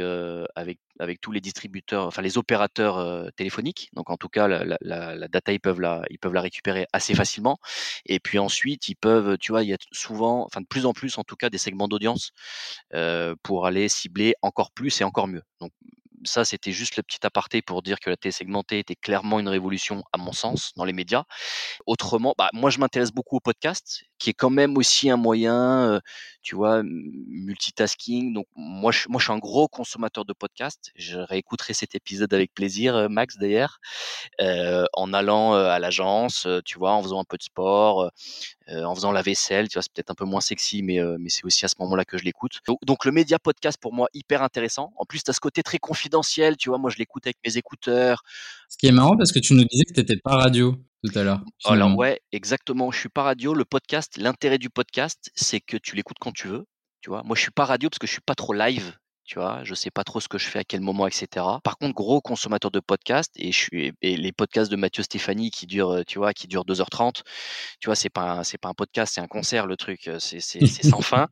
avec 0.56 0.80
avec 1.00 1.22
tous 1.22 1.32
les 1.32 1.42
distributeurs, 1.42 2.08
enfin 2.08 2.22
les 2.22 2.38
opérateurs 2.38 3.32
téléphoniques. 3.36 3.90
Donc, 3.94 4.10
en 4.10 4.18
tout 4.18 4.30
cas, 4.30 4.48
la, 4.48 5.28
data 5.28 5.52
ils 5.54 5.60
peuvent 5.60 5.82
la 5.82 6.04
ils 6.10 6.20
peuvent 6.20 6.34
la 6.34 6.42
récupérer 6.42 6.88
assez 6.94 7.16
facilement. 7.16 7.58
Et 8.06 8.20
puis 8.20 8.40
ensuite, 8.40 8.90
ils 8.90 8.96
peuvent, 8.96 9.38
tu 9.38 9.52
vois, 9.52 9.64
il 9.64 9.70
y 9.70 9.74
a 9.74 9.78
souvent, 9.92 10.46
enfin 10.46 10.62
de 10.62 10.68
plus 10.68 10.86
en 10.86 10.94
plus, 10.94 11.18
en 11.18 11.24
tout 11.24 11.36
cas, 11.36 11.50
des 11.50 11.58
segments 11.58 11.88
d'audience 11.88 12.32
pour 13.44 13.66
aller 13.66 13.90
cibler 13.90 14.36
encore 14.42 14.72
plus 14.72 15.02
et 15.02 15.04
encore 15.04 15.28
mieux. 15.28 15.44
Ça, 16.26 16.46
c'était 16.46 16.72
juste 16.72 16.98
le 16.98 17.04
petit 17.04 17.26
aparté 17.26 17.62
pour 17.62 17.82
dire 17.82 18.00
que 18.00 18.10
la 18.10 18.18
télé 18.18 18.32
segmentée 18.32 18.80
était 18.80 18.96
clairement 18.96 19.40
une 19.40 19.48
révolution, 19.48 20.04
à 20.14 20.18
mon 20.18 20.32
sens, 20.32 20.72
dans 20.76 20.86
les 20.86 20.94
médias. 20.94 21.24
Autrement, 21.86 22.36
bah, 22.38 22.50
moi, 22.54 22.70
je 22.70 22.80
m'intéresse 22.80 23.12
beaucoup 23.12 23.38
au 23.38 23.40
podcast, 23.40 24.04
qui 24.18 24.30
est 24.30 24.34
quand 24.34 24.50
même 24.50 24.78
aussi 24.78 25.10
un 25.10 25.18
moyen, 25.18 26.02
tu 26.42 26.56
vois, 26.56 26.82
multitasking. 26.84 28.34
Donc, 28.34 28.46
moi 28.56 28.92
je, 28.92 29.08
moi, 29.10 29.20
je 29.20 29.26
suis 29.26 29.34
un 29.34 29.40
gros 29.40 29.68
consommateur 29.68 30.26
de 30.26 30.34
podcasts. 30.34 30.92
Je 30.96 31.20
réécouterai 31.20 31.74
cet 31.74 31.96
épisode 31.96 32.34
avec 32.34 32.54
plaisir, 32.54 33.10
Max, 33.10 33.38
d'ailleurs, 33.38 33.80
en 34.40 35.14
allant 35.14 35.54
à 35.54 35.80
l'agence, 35.80 36.48
tu 36.66 36.78
vois, 36.78 36.94
en 36.94 37.04
faisant 37.04 37.20
un 37.20 37.26
peu 37.26 37.38
de 37.38 37.44
sport, 37.44 38.12
en 38.68 38.96
faisant 38.96 39.12
la 39.12 39.22
vaisselle. 39.22 39.68
Tu 39.68 39.74
vois, 39.76 39.84
c'est 39.84 39.94
peut-être 39.94 40.12
un 40.12 40.16
peu 40.16 40.26
moins 40.26 40.42
sexy, 40.42 40.82
mais, 40.82 41.00
mais 41.20 41.30
c'est 41.30 41.46
aussi 41.46 41.66
à 41.66 41.68
ce 41.68 41.76
moment-là 41.80 42.06
que 42.06 42.18
je 42.18 42.24
l'écoute. 42.24 42.60
Donc, 42.68 42.80
donc, 42.86 43.06
le 43.06 43.12
média 43.12 43.38
podcast, 43.40 43.78
pour 43.80 43.94
moi, 43.94 44.08
hyper 44.14 44.42
intéressant. 44.42 44.94
En 44.98 45.06
plus, 45.06 45.24
tu 45.24 45.30
as 45.30 45.34
ce 45.34 45.40
côté 45.40 45.64
très 45.64 45.80
confidentiel, 46.16 46.58
tu 46.58 46.70
vois, 46.70 46.78
moi, 46.78 46.90
je 46.90 46.98
l'écoute 46.98 47.26
avec 47.28 47.38
mes 47.46 47.58
écouteurs. 47.58 48.24
Ce 48.70 48.78
qui 48.78 48.88
est 48.88 48.92
marrant, 48.92 49.18
parce 49.18 49.32
que 49.32 49.40
tu 49.40 49.54
nous 49.54 49.66
disais 49.66 49.84
que 49.86 49.94
tu 49.94 50.00
n'étais 50.00 50.18
pas 50.18 50.36
radio 50.38 50.76
tout 51.04 51.18
à 51.18 51.24
l'heure. 51.24 51.42
Alors 51.66 51.96
ouais, 51.96 52.20
exactement. 52.32 52.92
Je 52.92 53.00
suis 53.00 53.10
pas 53.10 53.24
radio. 53.24 53.54
Le 53.54 53.66
podcast, 53.66 54.18
l'intérêt 54.18 54.58
du 54.58 54.70
podcast, 54.70 55.32
c'est 55.36 55.62
que 55.62 55.78
tu 55.78 55.96
l'écoutes 55.96 56.18
quand 56.20 56.32
tu 56.32 56.48
veux. 56.48 56.66
Tu 57.02 57.10
vois, 57.10 57.22
moi 57.24 57.36
je 57.36 57.42
suis 57.42 57.52
pas 57.52 57.66
radio 57.66 57.90
parce 57.90 58.00
que 58.00 58.08
je 58.08 58.14
suis 58.14 58.22
pas 58.22 58.36
trop 58.36 58.54
live. 58.54 58.94
Tu 59.24 59.40
vois, 59.40 59.64
je 59.64 59.74
sais 59.74 59.90
pas 59.90 60.04
trop 60.04 60.20
ce 60.20 60.28
que 60.28 60.38
je 60.38 60.48
fais 60.48 60.60
à 60.60 60.64
quel 60.64 60.82
moment, 60.82 61.08
etc. 61.08 61.44
Par 61.64 61.78
contre, 61.80 61.96
gros 61.96 62.22
consommateur 62.22 62.70
de 62.70 62.80
podcasts 62.80 63.34
et 63.38 63.52
je 63.52 63.58
suis 63.58 63.94
et 64.04 64.18
les 64.18 64.32
podcasts 64.32 64.70
de 64.70 64.76
Mathieu 64.76 65.02
Stéphanie 65.02 65.50
qui 65.50 65.66
durent, 65.66 66.04
tu 66.06 66.20
vois, 66.20 66.32
qui 66.34 66.48
durent 66.48 66.64
2h30. 66.64 67.24
Tu 67.80 67.88
vois, 67.88 67.96
c'est 67.96 68.12
pas 68.12 68.44
c'est 68.44 68.60
pas 68.60 68.70
un 68.70 68.76
podcast, 68.76 69.14
c'est 69.16 69.22
un 69.22 69.28
concert 69.28 69.66
le 69.66 69.78
truc. 69.78 70.10
C'est 70.20 70.40
c'est 70.40 70.66
sans 70.84 71.02
fin. 71.02 71.28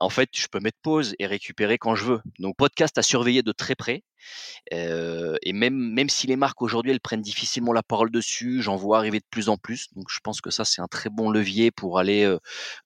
En 0.00 0.10
fait, 0.10 0.28
je 0.34 0.46
peux 0.50 0.60
mettre 0.60 0.78
pause 0.82 1.14
et 1.18 1.26
récupérer 1.26 1.78
quand 1.78 1.94
je 1.94 2.04
veux. 2.04 2.20
Donc 2.38 2.54
podcast 2.56 2.98
à 2.98 3.02
surveiller 3.02 3.42
de 3.42 3.52
très 3.52 3.74
près 3.74 4.02
et 4.70 5.52
même, 5.52 5.74
même 5.76 6.08
si 6.08 6.26
les 6.26 6.36
marques 6.36 6.62
aujourd'hui 6.62 6.92
elles 6.92 7.00
prennent 7.00 7.22
difficilement 7.22 7.72
la 7.72 7.82
parole 7.82 8.10
dessus, 8.10 8.62
j'en 8.62 8.76
vois 8.76 8.98
arriver 8.98 9.18
de 9.18 9.26
plus 9.30 9.48
en 9.48 9.56
plus. 9.56 9.88
Donc 9.94 10.06
je 10.10 10.20
pense 10.22 10.40
que 10.40 10.50
ça 10.50 10.64
c'est 10.64 10.80
un 10.80 10.86
très 10.88 11.10
bon 11.10 11.30
levier 11.30 11.70
pour 11.70 11.98
aller 11.98 12.36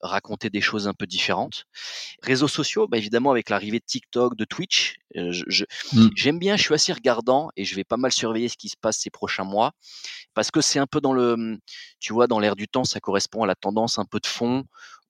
raconter 0.00 0.50
des 0.50 0.60
choses 0.60 0.88
un 0.88 0.94
peu 0.94 1.06
différentes. 1.06 1.64
Réseaux 2.22 2.48
sociaux, 2.48 2.86
bah, 2.88 2.98
évidemment 2.98 3.30
avec 3.30 3.50
l'arrivée 3.50 3.78
de 3.78 3.84
TikTok, 3.84 4.36
de 4.36 4.44
Twitch, 4.44 4.96
mmh. 5.14 6.08
j'aime 6.14 6.38
bien, 6.38 6.56
je 6.56 6.62
suis 6.62 6.74
assez 6.74 6.92
regardant 6.92 7.50
et 7.56 7.64
je 7.64 7.74
vais 7.74 7.84
pas 7.84 7.96
mal 7.96 8.12
surveiller 8.12 8.48
ce 8.48 8.56
qui 8.56 8.68
se 8.68 8.76
passe 8.80 8.98
ces 8.98 9.10
prochains 9.10 9.44
mois 9.44 9.72
parce 10.34 10.50
que 10.50 10.60
c'est 10.60 10.78
un 10.78 10.86
peu 10.86 11.00
dans 11.00 11.12
le, 11.12 11.36
mmh, 11.36 11.58
tu 12.00 12.12
vois, 12.12 12.26
dans 12.26 12.38
l'air 12.38 12.56
du 12.56 12.68
temps, 12.68 12.84
ça 12.84 13.00
correspond 13.00 13.42
à 13.42 13.46
la 13.46 13.54
tendance 13.54 13.98
un 13.98 14.04
peu 14.04 14.20
de 14.20 14.26
fond 14.26 14.64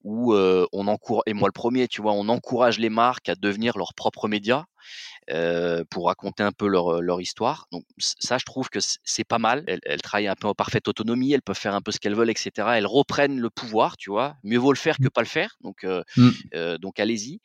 où 0.05 0.35
on 0.35 0.89
encourage, 0.89 1.23
et 1.27 1.33
moi 1.33 1.49
le 1.49 1.53
premier, 1.53 1.87
tu 1.87 2.03
vois, 2.03 2.13
on 2.13 2.29
encourage 2.29 2.79
les 2.79 2.89
marques 2.89 3.29
à 3.29 3.37
devenir 3.37 3.79
leurs 3.79 3.95
propres 3.95 4.27
médias 4.27 4.65
euh, 5.31 5.85
pour 5.89 6.07
raconter 6.07 6.43
un 6.43 6.51
peu 6.51 6.67
leur, 6.67 7.01
leur 7.01 7.21
histoire. 7.21 7.69
Donc 7.71 7.85
ça, 7.99 8.39
je 8.39 8.45
trouve 8.45 8.69
que 8.71 8.81
c'est 8.81 9.25
pas 9.25 9.39
mal. 9.39 9.63
Elles, 9.67 10.03
travaillent 10.03 10.27
un 10.27 10.35
peu 10.35 10.49
en 10.49 10.55
parfaite 10.55 10.89
autonomie, 10.89 11.33
elles 11.33 11.43
peuvent 11.43 11.57
faire 11.57 11.75
un 11.75 11.81
peu 11.81 11.93
ce 11.93 12.01
qu'elles 12.01 12.17
veulent, 12.17 12.31
etc. 12.31 12.51
Elles 12.75 12.87
reprennent 12.87 13.39
le 13.39 13.49
pouvoir, 13.49 13.97
tu 13.97 14.11
vois. 14.11 14.37
Mieux 14.43 14.59
vaut 14.59 14.73
le 14.73 14.79
faire 14.79 14.97
que 14.99 15.05
mmh. 15.05 15.11
pas 15.11 15.21
le 15.21 15.29
faire. 15.29 15.57
Donc, 15.61 15.85
euh, 15.85 16.03
mmh. 16.17 16.29
euh, 16.55 16.79
donc 16.79 16.99
allez-y. 16.99 17.41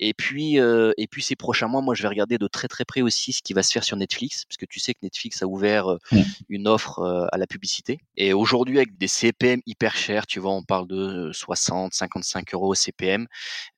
Et 0.00 0.14
puis, 0.14 0.56
et 0.56 1.06
puis 1.08 1.22
ces 1.22 1.36
prochains 1.36 1.68
mois, 1.68 1.80
moi, 1.80 1.94
je 1.94 2.02
vais 2.02 2.08
regarder 2.08 2.38
de 2.38 2.48
très 2.48 2.66
très 2.66 2.84
près 2.84 3.02
aussi 3.02 3.32
ce 3.32 3.42
qui 3.42 3.52
va 3.52 3.62
se 3.62 3.70
faire 3.70 3.84
sur 3.84 3.96
Netflix, 3.96 4.44
parce 4.44 4.56
que 4.56 4.66
tu 4.66 4.80
sais 4.80 4.94
que 4.94 5.00
Netflix 5.02 5.42
a 5.42 5.46
ouvert 5.46 5.96
une 6.48 6.66
offre 6.66 7.28
à 7.30 7.38
la 7.38 7.46
publicité. 7.46 8.00
Et 8.16 8.32
aujourd'hui, 8.32 8.78
avec 8.78 8.98
des 8.98 9.06
CPM 9.06 9.60
hyper 9.66 9.96
chers, 9.96 10.26
tu 10.26 10.40
vois, 10.40 10.52
on 10.52 10.64
parle 10.64 10.88
de 10.88 11.30
60, 11.32 11.94
55 11.94 12.54
euros 12.54 12.74
CPM, 12.74 13.28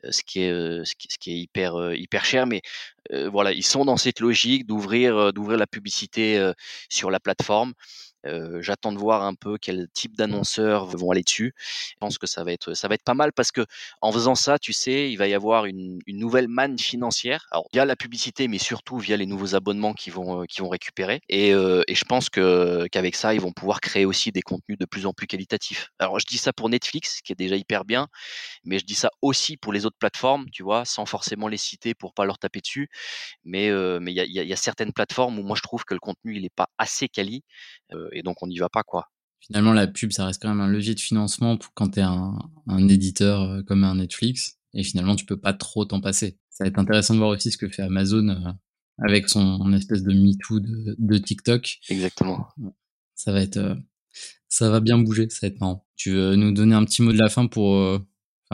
ce 0.08 0.22
qui 0.22 0.40
est, 0.40 0.84
ce 0.84 0.94
qui, 0.94 1.08
ce 1.10 1.18
qui 1.18 1.32
est 1.32 1.38
hyper 1.40 1.94
hyper 1.94 2.24
cher, 2.24 2.46
mais 2.46 2.62
voilà, 3.30 3.52
ils 3.52 3.64
sont 3.64 3.84
dans 3.84 3.96
cette 3.96 4.20
logique 4.20 4.66
d'ouvrir 4.66 5.32
d'ouvrir 5.32 5.58
la 5.58 5.66
publicité 5.66 6.52
sur 6.88 7.10
la 7.10 7.20
plateforme. 7.20 7.74
J'attends 8.60 8.92
de 8.92 8.98
voir 8.98 9.22
un 9.22 9.34
peu 9.34 9.58
quel 9.60 9.88
type 9.92 10.16
d'annonceurs 10.16 10.86
vont 10.86 11.10
aller 11.10 11.22
dessus. 11.22 11.54
Je 11.58 11.94
pense 12.00 12.18
que 12.18 12.26
ça 12.26 12.44
va 12.44 12.52
être 12.52 12.74
ça 12.74 12.88
va 12.88 12.94
être 12.94 13.04
pas 13.04 13.14
mal 13.14 13.32
parce 13.32 13.52
que 13.52 13.64
en 14.00 14.12
faisant 14.12 14.34
ça, 14.34 14.58
tu 14.58 14.72
sais, 14.72 15.10
il 15.10 15.16
va 15.16 15.28
y 15.28 15.34
avoir 15.34 15.66
une, 15.66 15.98
une 16.06 16.18
nouvelle 16.18 16.48
manne 16.48 16.78
financière. 16.78 17.46
Alors 17.50 17.68
via 17.72 17.84
la 17.84 17.96
publicité, 17.96 18.48
mais 18.48 18.58
surtout 18.58 18.98
via 18.98 19.16
les 19.16 19.26
nouveaux 19.26 19.54
abonnements 19.54 19.92
qui 19.94 20.10
vont 20.10 20.44
qui 20.44 20.60
vont 20.60 20.68
récupérer. 20.68 21.20
Et, 21.28 21.50
et 21.50 21.94
je 21.94 22.04
pense 22.04 22.30
que 22.30 22.86
qu'avec 22.90 23.14
ça, 23.16 23.34
ils 23.34 23.40
vont 23.40 23.52
pouvoir 23.52 23.80
créer 23.80 24.04
aussi 24.04 24.32
des 24.32 24.42
contenus 24.42 24.78
de 24.78 24.86
plus 24.86 25.06
en 25.06 25.12
plus 25.12 25.26
qualitatifs. 25.26 25.90
Alors 25.98 26.18
je 26.20 26.26
dis 26.26 26.38
ça 26.38 26.52
pour 26.52 26.68
Netflix, 26.68 27.20
qui 27.22 27.32
est 27.32 27.36
déjà 27.36 27.56
hyper 27.56 27.84
bien, 27.84 28.08
mais 28.64 28.78
je 28.78 28.84
dis 28.84 28.94
ça 28.94 29.10
aussi 29.22 29.56
pour 29.56 29.72
les 29.72 29.86
autres 29.86 29.98
plateformes, 29.98 30.46
tu 30.50 30.62
vois, 30.62 30.84
sans 30.84 31.06
forcément 31.06 31.48
les 31.48 31.56
citer 31.56 31.94
pour 31.94 32.14
pas 32.14 32.24
leur 32.24 32.38
taper 32.38 32.60
dessus. 32.60 32.88
Mais 33.44 33.70
mais 34.00 34.12
il 34.12 34.16
y 34.16 34.20
a, 34.20 34.44
y 34.44 34.52
a, 34.52 34.56
certaines 34.56 34.92
plateformes 34.92 35.38
où 35.38 35.42
moi 35.42 35.56
je 35.56 35.62
trouve 35.62 35.84
que 35.84 35.94
le 35.94 36.00
contenu 36.00 36.36
il 36.36 36.44
est 36.44 36.54
pas 36.54 36.68
assez 36.78 37.08
quali 37.08 37.44
et 38.14 38.22
donc 38.22 38.42
on 38.42 38.46
n'y 38.46 38.58
va 38.58 38.68
pas 38.68 38.82
quoi. 38.82 39.10
Finalement, 39.40 39.74
la 39.74 39.86
pub, 39.86 40.10
ça 40.10 40.24
reste 40.24 40.40
quand 40.40 40.48
même 40.48 40.62
un 40.62 40.68
levier 40.68 40.94
de 40.94 41.00
financement 41.00 41.58
pour 41.58 41.74
quand 41.74 41.90
tu 41.90 41.98
es 41.98 42.02
un, 42.02 42.38
un, 42.66 42.88
éditeur 42.88 43.42
euh, 43.42 43.62
comme 43.62 43.84
un 43.84 43.96
Netflix, 43.96 44.58
et 44.72 44.82
finalement, 44.82 45.16
tu 45.16 45.26
peux 45.26 45.38
pas 45.38 45.52
trop 45.52 45.84
t'en 45.84 46.00
passer. 46.00 46.38
Ça 46.48 46.64
va 46.64 46.68
être 46.68 46.78
intéressant 46.78 47.12
de 47.12 47.18
voir 47.18 47.28
aussi 47.28 47.50
ce 47.50 47.58
que 47.58 47.68
fait 47.68 47.82
Amazon 47.82 48.28
euh, 48.28 48.52
avec 49.06 49.28
son 49.28 49.70
espèce 49.74 50.02
de 50.02 50.14
MeToo 50.14 50.60
de, 50.60 50.96
de 50.98 51.18
TikTok. 51.18 51.78
Exactement. 51.90 52.48
Ça 53.14 53.32
va 53.32 53.42
être, 53.42 53.58
euh, 53.58 53.74
ça 54.48 54.70
va 54.70 54.80
bien 54.80 54.96
bouger, 54.96 55.28
ça 55.28 55.46
va 55.46 55.48
être 55.48 55.60
marrant. 55.60 55.86
Tu 55.96 56.12
veux 56.12 56.36
nous 56.36 56.52
donner 56.52 56.74
un 56.74 56.84
petit 56.86 57.02
mot 57.02 57.12
de 57.12 57.18
la 57.18 57.28
fin 57.28 57.46
pour, 57.46 58.00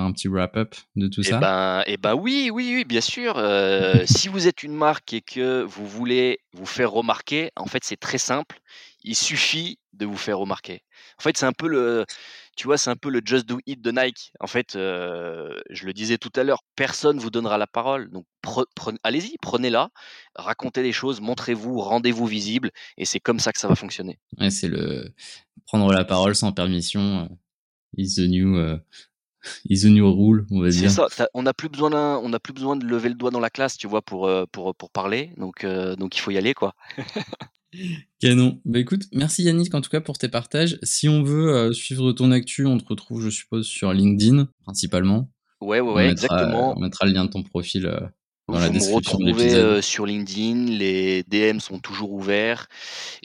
faire 0.01 0.07
un 0.09 0.13
petit 0.13 0.29
wrap-up 0.29 0.75
de 0.97 1.09
tout 1.09 1.21
Eh 1.25 1.31
ça? 1.31 1.39
ben, 1.39 1.83
eh 1.87 1.97
ben 1.97 2.15
oui, 2.15 2.51
oui, 2.53 2.73
oui, 2.77 2.85
bien 2.85 3.01
sûr. 3.01 3.37
Euh, 3.37 4.05
si 4.07 4.29
vous 4.29 4.47
êtes 4.47 4.63
une 4.63 4.75
marque 4.75 5.13
et 5.13 5.21
que 5.21 5.63
vous 5.63 5.87
voulez 5.87 6.41
vous 6.53 6.67
faire 6.67 6.91
remarquer, 6.91 7.51
en 7.57 7.67
fait, 7.67 7.85
c'est 7.85 7.97
très 7.99 8.19
simple. 8.19 8.61
Il 9.03 9.15
suffit 9.15 9.79
de 9.95 10.07
vous 10.07 10.17
faire 10.17 10.39
remarquer. 10.39 10.83
En 11.19 11.23
fait, 11.23 11.37
c'est 11.37 11.47
un 11.47 11.53
peu 11.53 11.69
le, 11.69 12.05
tu 12.57 12.67
vois, 12.67 12.77
c'est 12.77 12.91
un 12.91 12.97
peu 12.97 13.11
le 13.11 13.23
just 13.25 13.47
do 13.47 13.59
it 13.67 13.81
de 13.81 13.91
Nike. 13.91 14.33
En 14.41 14.47
fait, 14.47 14.77
euh, 14.77 15.59
je 15.71 15.87
le 15.87 15.93
disais 15.93 16.19
tout 16.19 16.33
à 16.37 16.45
l'heure, 16.45 16.63
personne 16.77 17.19
vous 17.19 17.31
donnera 17.31 17.57
la 17.59 17.67
parole. 17.67 18.11
Donc, 18.11 18.27
allez-y, 19.03 19.37
prenez-la, 19.41 19.89
racontez 20.35 20.83
les 20.83 20.93
choses, 20.93 21.21
montrez-vous, 21.21 21.81
rendez-vous 21.81 22.27
visible, 22.27 22.71
et 22.99 23.05
c'est 23.05 23.21
comme 23.21 23.41
ça 23.41 23.53
que 23.53 23.59
ça 23.59 23.69
va 23.69 23.75
fonctionner. 23.75 24.19
Ouais, 24.39 24.51
c'est 24.51 24.69
le 24.69 25.13
prendre 25.67 25.93
la 25.93 26.05
parole 26.05 26.35
sans 26.35 26.53
permission. 26.53 27.23
Euh, 27.31 27.35
is 27.97 28.15
the 28.15 28.29
new 28.29 28.57
euh, 28.57 28.79
is 29.69 29.83
the 29.83 29.87
new 29.87 30.11
rule, 30.11 30.47
on 30.51 30.61
va 30.61 30.71
dire. 30.71 30.91
C'est 30.91 31.09
ça. 31.11 31.29
On 31.35 31.43
n'a 31.43 31.55
plus 31.55 31.69
besoin 31.69 31.91
on 32.19 32.29
n'a 32.29 32.41
plus 32.41 32.53
besoin 32.53 32.77
de 32.77 32.85
lever 32.85 33.09
le 33.09 33.15
doigt 33.15 33.31
dans 33.31 33.41
la 33.41 33.51
classe, 33.51 33.77
tu 33.77 33.87
vois, 33.87 34.03
pour 34.03 34.31
pour 34.53 34.75
pour 34.75 34.91
parler. 34.91 35.33
Donc 35.37 35.65
donc 35.65 36.17
il 36.17 36.21
faut 36.21 36.31
y 36.31 36.39
aller, 36.39 36.55
quoi. 36.55 36.75
Canon. 38.21 38.61
Bah 38.65 38.79
écoute, 38.79 39.05
merci 39.13 39.45
Yannick 39.45 39.75
en 39.75 39.81
tout 39.81 39.91
cas 39.91 40.01
pour 40.01 40.19
tes 40.19 40.29
partages. 40.29 40.79
Si 40.83 41.09
on 41.09 41.23
veut 41.23 41.55
euh, 41.55 41.73
suivre 41.73 42.13
ton 42.13 42.33
actu, 42.33 42.67
on 42.67 42.79
te 42.79 42.85
retrouve, 42.87 43.23
je 43.23 43.31
suppose, 43.31 43.67
sur 43.67 43.93
LinkedIn 43.93 44.49
principalement. 44.65 45.31
Ouais, 45.61 45.81
ouais, 45.81 45.93
ouais, 45.93 46.11
exactement. 46.11 46.77
On 46.77 46.81
mettra 46.81 47.07
le 47.07 47.13
lien 47.13 47.25
de 47.25 47.31
ton 47.31 47.43
profil 47.43 47.87
euh, 48.55 48.69
vous 48.69 48.73
me 48.73 48.95
retrouvez 48.95 49.55
euh, 49.55 49.83
sur 49.83 50.07
LinkedIn, 50.07 50.67
les 50.67 51.23
DM 51.25 51.59
sont 51.59 51.79
toujours 51.79 52.13
ouverts. 52.13 52.69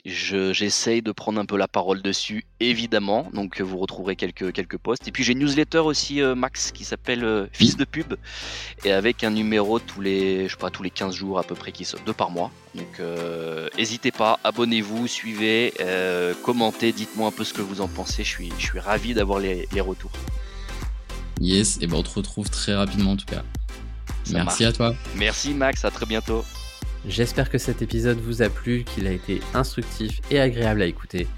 J'essaye 0.04 1.02
de 1.02 1.12
prendre 1.12 1.40
un 1.40 1.46
peu 1.46 1.56
la 1.56 1.68
parole 1.68 2.02
dessus, 2.02 2.44
évidemment. 2.60 3.28
Donc 3.32 3.60
vous 3.60 3.78
retrouverez 3.78 4.16
quelques, 4.16 4.52
quelques 4.52 4.78
posts. 4.78 5.08
Et 5.08 5.12
puis 5.12 5.24
j'ai 5.24 5.32
une 5.32 5.40
newsletter 5.40 5.78
aussi, 5.78 6.20
euh, 6.20 6.34
Max, 6.34 6.72
qui 6.72 6.84
s'appelle 6.84 7.24
euh, 7.24 7.46
Fils 7.52 7.76
de 7.76 7.84
pub, 7.84 8.14
et 8.84 8.92
avec 8.92 9.24
un 9.24 9.30
numéro 9.30 9.78
tous 9.78 10.00
les, 10.00 10.46
je 10.46 10.52
sais 10.52 10.58
pas, 10.58 10.70
tous 10.70 10.82
les 10.82 10.90
15 10.90 11.14
jours 11.14 11.38
à 11.38 11.42
peu 11.42 11.54
près, 11.54 11.72
qui 11.72 11.84
sort 11.84 12.00
deux 12.06 12.12
par 12.12 12.30
mois. 12.30 12.50
Donc 12.74 13.00
n'hésitez 13.78 14.12
pas, 14.12 14.38
abonnez-vous, 14.44 15.06
suivez, 15.06 15.72
commentez, 16.42 16.92
dites-moi 16.92 17.28
un 17.28 17.32
peu 17.32 17.44
ce 17.44 17.54
que 17.54 17.62
vous 17.62 17.80
en 17.80 17.88
pensez. 17.88 18.22
Je 18.22 18.28
suis, 18.28 18.52
je 18.58 18.64
suis 18.64 18.78
ravi 18.78 19.14
d'avoir 19.14 19.38
les, 19.38 19.66
les 19.72 19.80
retours. 19.80 20.12
Yes, 21.40 21.78
et 21.80 21.86
ben 21.86 21.96
on 21.96 22.02
te 22.02 22.10
retrouve 22.10 22.48
très 22.50 22.74
rapidement 22.74 23.12
en 23.12 23.16
tout 23.16 23.26
cas. 23.26 23.42
Merci 24.32 24.64
à 24.64 24.72
toi. 24.72 24.94
Merci 25.16 25.54
Max, 25.54 25.84
à 25.84 25.90
très 25.90 26.06
bientôt. 26.06 26.44
J'espère 27.06 27.50
que 27.50 27.58
cet 27.58 27.82
épisode 27.82 28.18
vous 28.18 28.42
a 28.42 28.48
plu, 28.48 28.84
qu'il 28.84 29.06
a 29.06 29.12
été 29.12 29.40
instructif 29.54 30.20
et 30.30 30.40
agréable 30.40 30.82
à 30.82 30.86
écouter. 30.86 31.28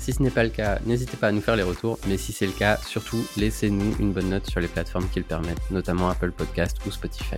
Si 0.00 0.12
ce 0.12 0.22
n'est 0.22 0.30
pas 0.30 0.42
le 0.42 0.50
cas, 0.50 0.80
n'hésitez 0.86 1.16
pas 1.16 1.28
à 1.28 1.32
nous 1.32 1.42
faire 1.42 1.56
les 1.56 1.62
retours, 1.62 1.98
mais 2.08 2.16
si 2.16 2.32
c'est 2.32 2.46
le 2.46 2.52
cas, 2.52 2.78
surtout 2.78 3.24
laissez-nous 3.36 3.96
une 4.00 4.12
bonne 4.12 4.30
note 4.30 4.48
sur 4.50 4.58
les 4.58 4.66
plateformes 4.66 5.08
qui 5.10 5.18
le 5.18 5.24
permettent, 5.24 5.70
notamment 5.70 6.08
Apple 6.08 6.32
Podcast 6.32 6.78
ou 6.86 6.90
Spotify. 6.90 7.36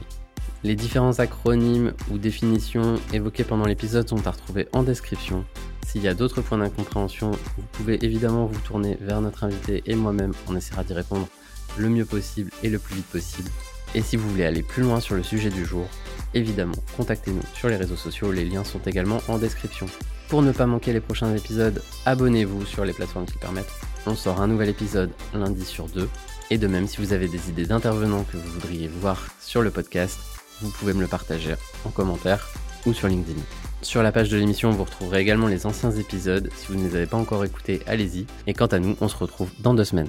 Les 0.64 0.76
différents 0.76 1.18
acronymes 1.18 1.92
ou 2.10 2.18
définitions 2.18 2.94
évoqués 3.12 3.42
pendant 3.42 3.66
l'épisode 3.66 4.08
sont 4.08 4.26
à 4.26 4.30
retrouver 4.30 4.68
en 4.72 4.84
description. 4.84 5.44
S'il 5.86 6.02
y 6.02 6.08
a 6.08 6.14
d'autres 6.14 6.40
points 6.40 6.58
d'incompréhension, 6.58 7.32
vous 7.32 7.64
pouvez 7.72 8.02
évidemment 8.04 8.46
vous 8.46 8.60
tourner 8.60 8.96
vers 9.00 9.20
notre 9.20 9.42
invité 9.42 9.82
et 9.86 9.96
moi-même, 9.96 10.32
on 10.48 10.56
essaiera 10.56 10.84
d'y 10.84 10.94
répondre 10.94 11.26
le 11.76 11.88
mieux 11.88 12.04
possible 12.04 12.50
et 12.62 12.70
le 12.70 12.78
plus 12.78 12.94
vite 12.94 13.06
possible. 13.06 13.50
Et 13.94 14.02
si 14.02 14.16
vous 14.16 14.28
voulez 14.28 14.44
aller 14.44 14.62
plus 14.62 14.82
loin 14.82 15.00
sur 15.00 15.14
le 15.14 15.22
sujet 15.22 15.50
du 15.50 15.64
jour, 15.64 15.86
évidemment, 16.34 16.76
contactez-nous 16.96 17.42
sur 17.54 17.68
les 17.68 17.76
réseaux 17.76 17.96
sociaux, 17.96 18.32
les 18.32 18.44
liens 18.44 18.64
sont 18.64 18.80
également 18.86 19.20
en 19.28 19.38
description. 19.38 19.86
Pour 20.28 20.42
ne 20.42 20.52
pas 20.52 20.66
manquer 20.66 20.92
les 20.92 21.00
prochains 21.00 21.34
épisodes, 21.34 21.82
abonnez-vous 22.06 22.64
sur 22.64 22.84
les 22.84 22.94
plateformes 22.94 23.26
qui 23.26 23.36
permettent. 23.36 23.72
On 24.06 24.14
sort 24.14 24.40
un 24.40 24.48
nouvel 24.48 24.70
épisode 24.70 25.10
lundi 25.34 25.64
sur 25.64 25.86
deux. 25.88 26.08
Et 26.50 26.58
de 26.58 26.66
même, 26.66 26.86
si 26.86 26.98
vous 26.98 27.12
avez 27.12 27.28
des 27.28 27.50
idées 27.50 27.66
d'intervenants 27.66 28.24
que 28.24 28.36
vous 28.36 28.50
voudriez 28.52 28.88
voir 28.88 29.26
sur 29.40 29.62
le 29.62 29.70
podcast, 29.70 30.18
vous 30.62 30.70
pouvez 30.70 30.94
me 30.94 31.02
le 31.02 31.06
partager 31.06 31.54
en 31.84 31.90
commentaire 31.90 32.48
ou 32.86 32.94
sur 32.94 33.08
LinkedIn. 33.08 33.40
Sur 33.82 34.02
la 34.02 34.12
page 34.12 34.28
de 34.28 34.36
l'émission, 34.36 34.70
vous 34.70 34.84
retrouverez 34.84 35.20
également 35.20 35.48
les 35.48 35.66
anciens 35.66 35.90
épisodes. 35.90 36.50
Si 36.56 36.68
vous 36.68 36.76
ne 36.76 36.88
les 36.88 36.96
avez 36.96 37.06
pas 37.06 37.16
encore 37.16 37.44
écoutés, 37.44 37.82
allez-y. 37.86 38.26
Et 38.46 38.54
quant 38.54 38.66
à 38.66 38.78
nous, 38.78 38.96
on 39.00 39.08
se 39.08 39.16
retrouve 39.16 39.50
dans 39.60 39.74
deux 39.74 39.84
semaines. 39.84 40.08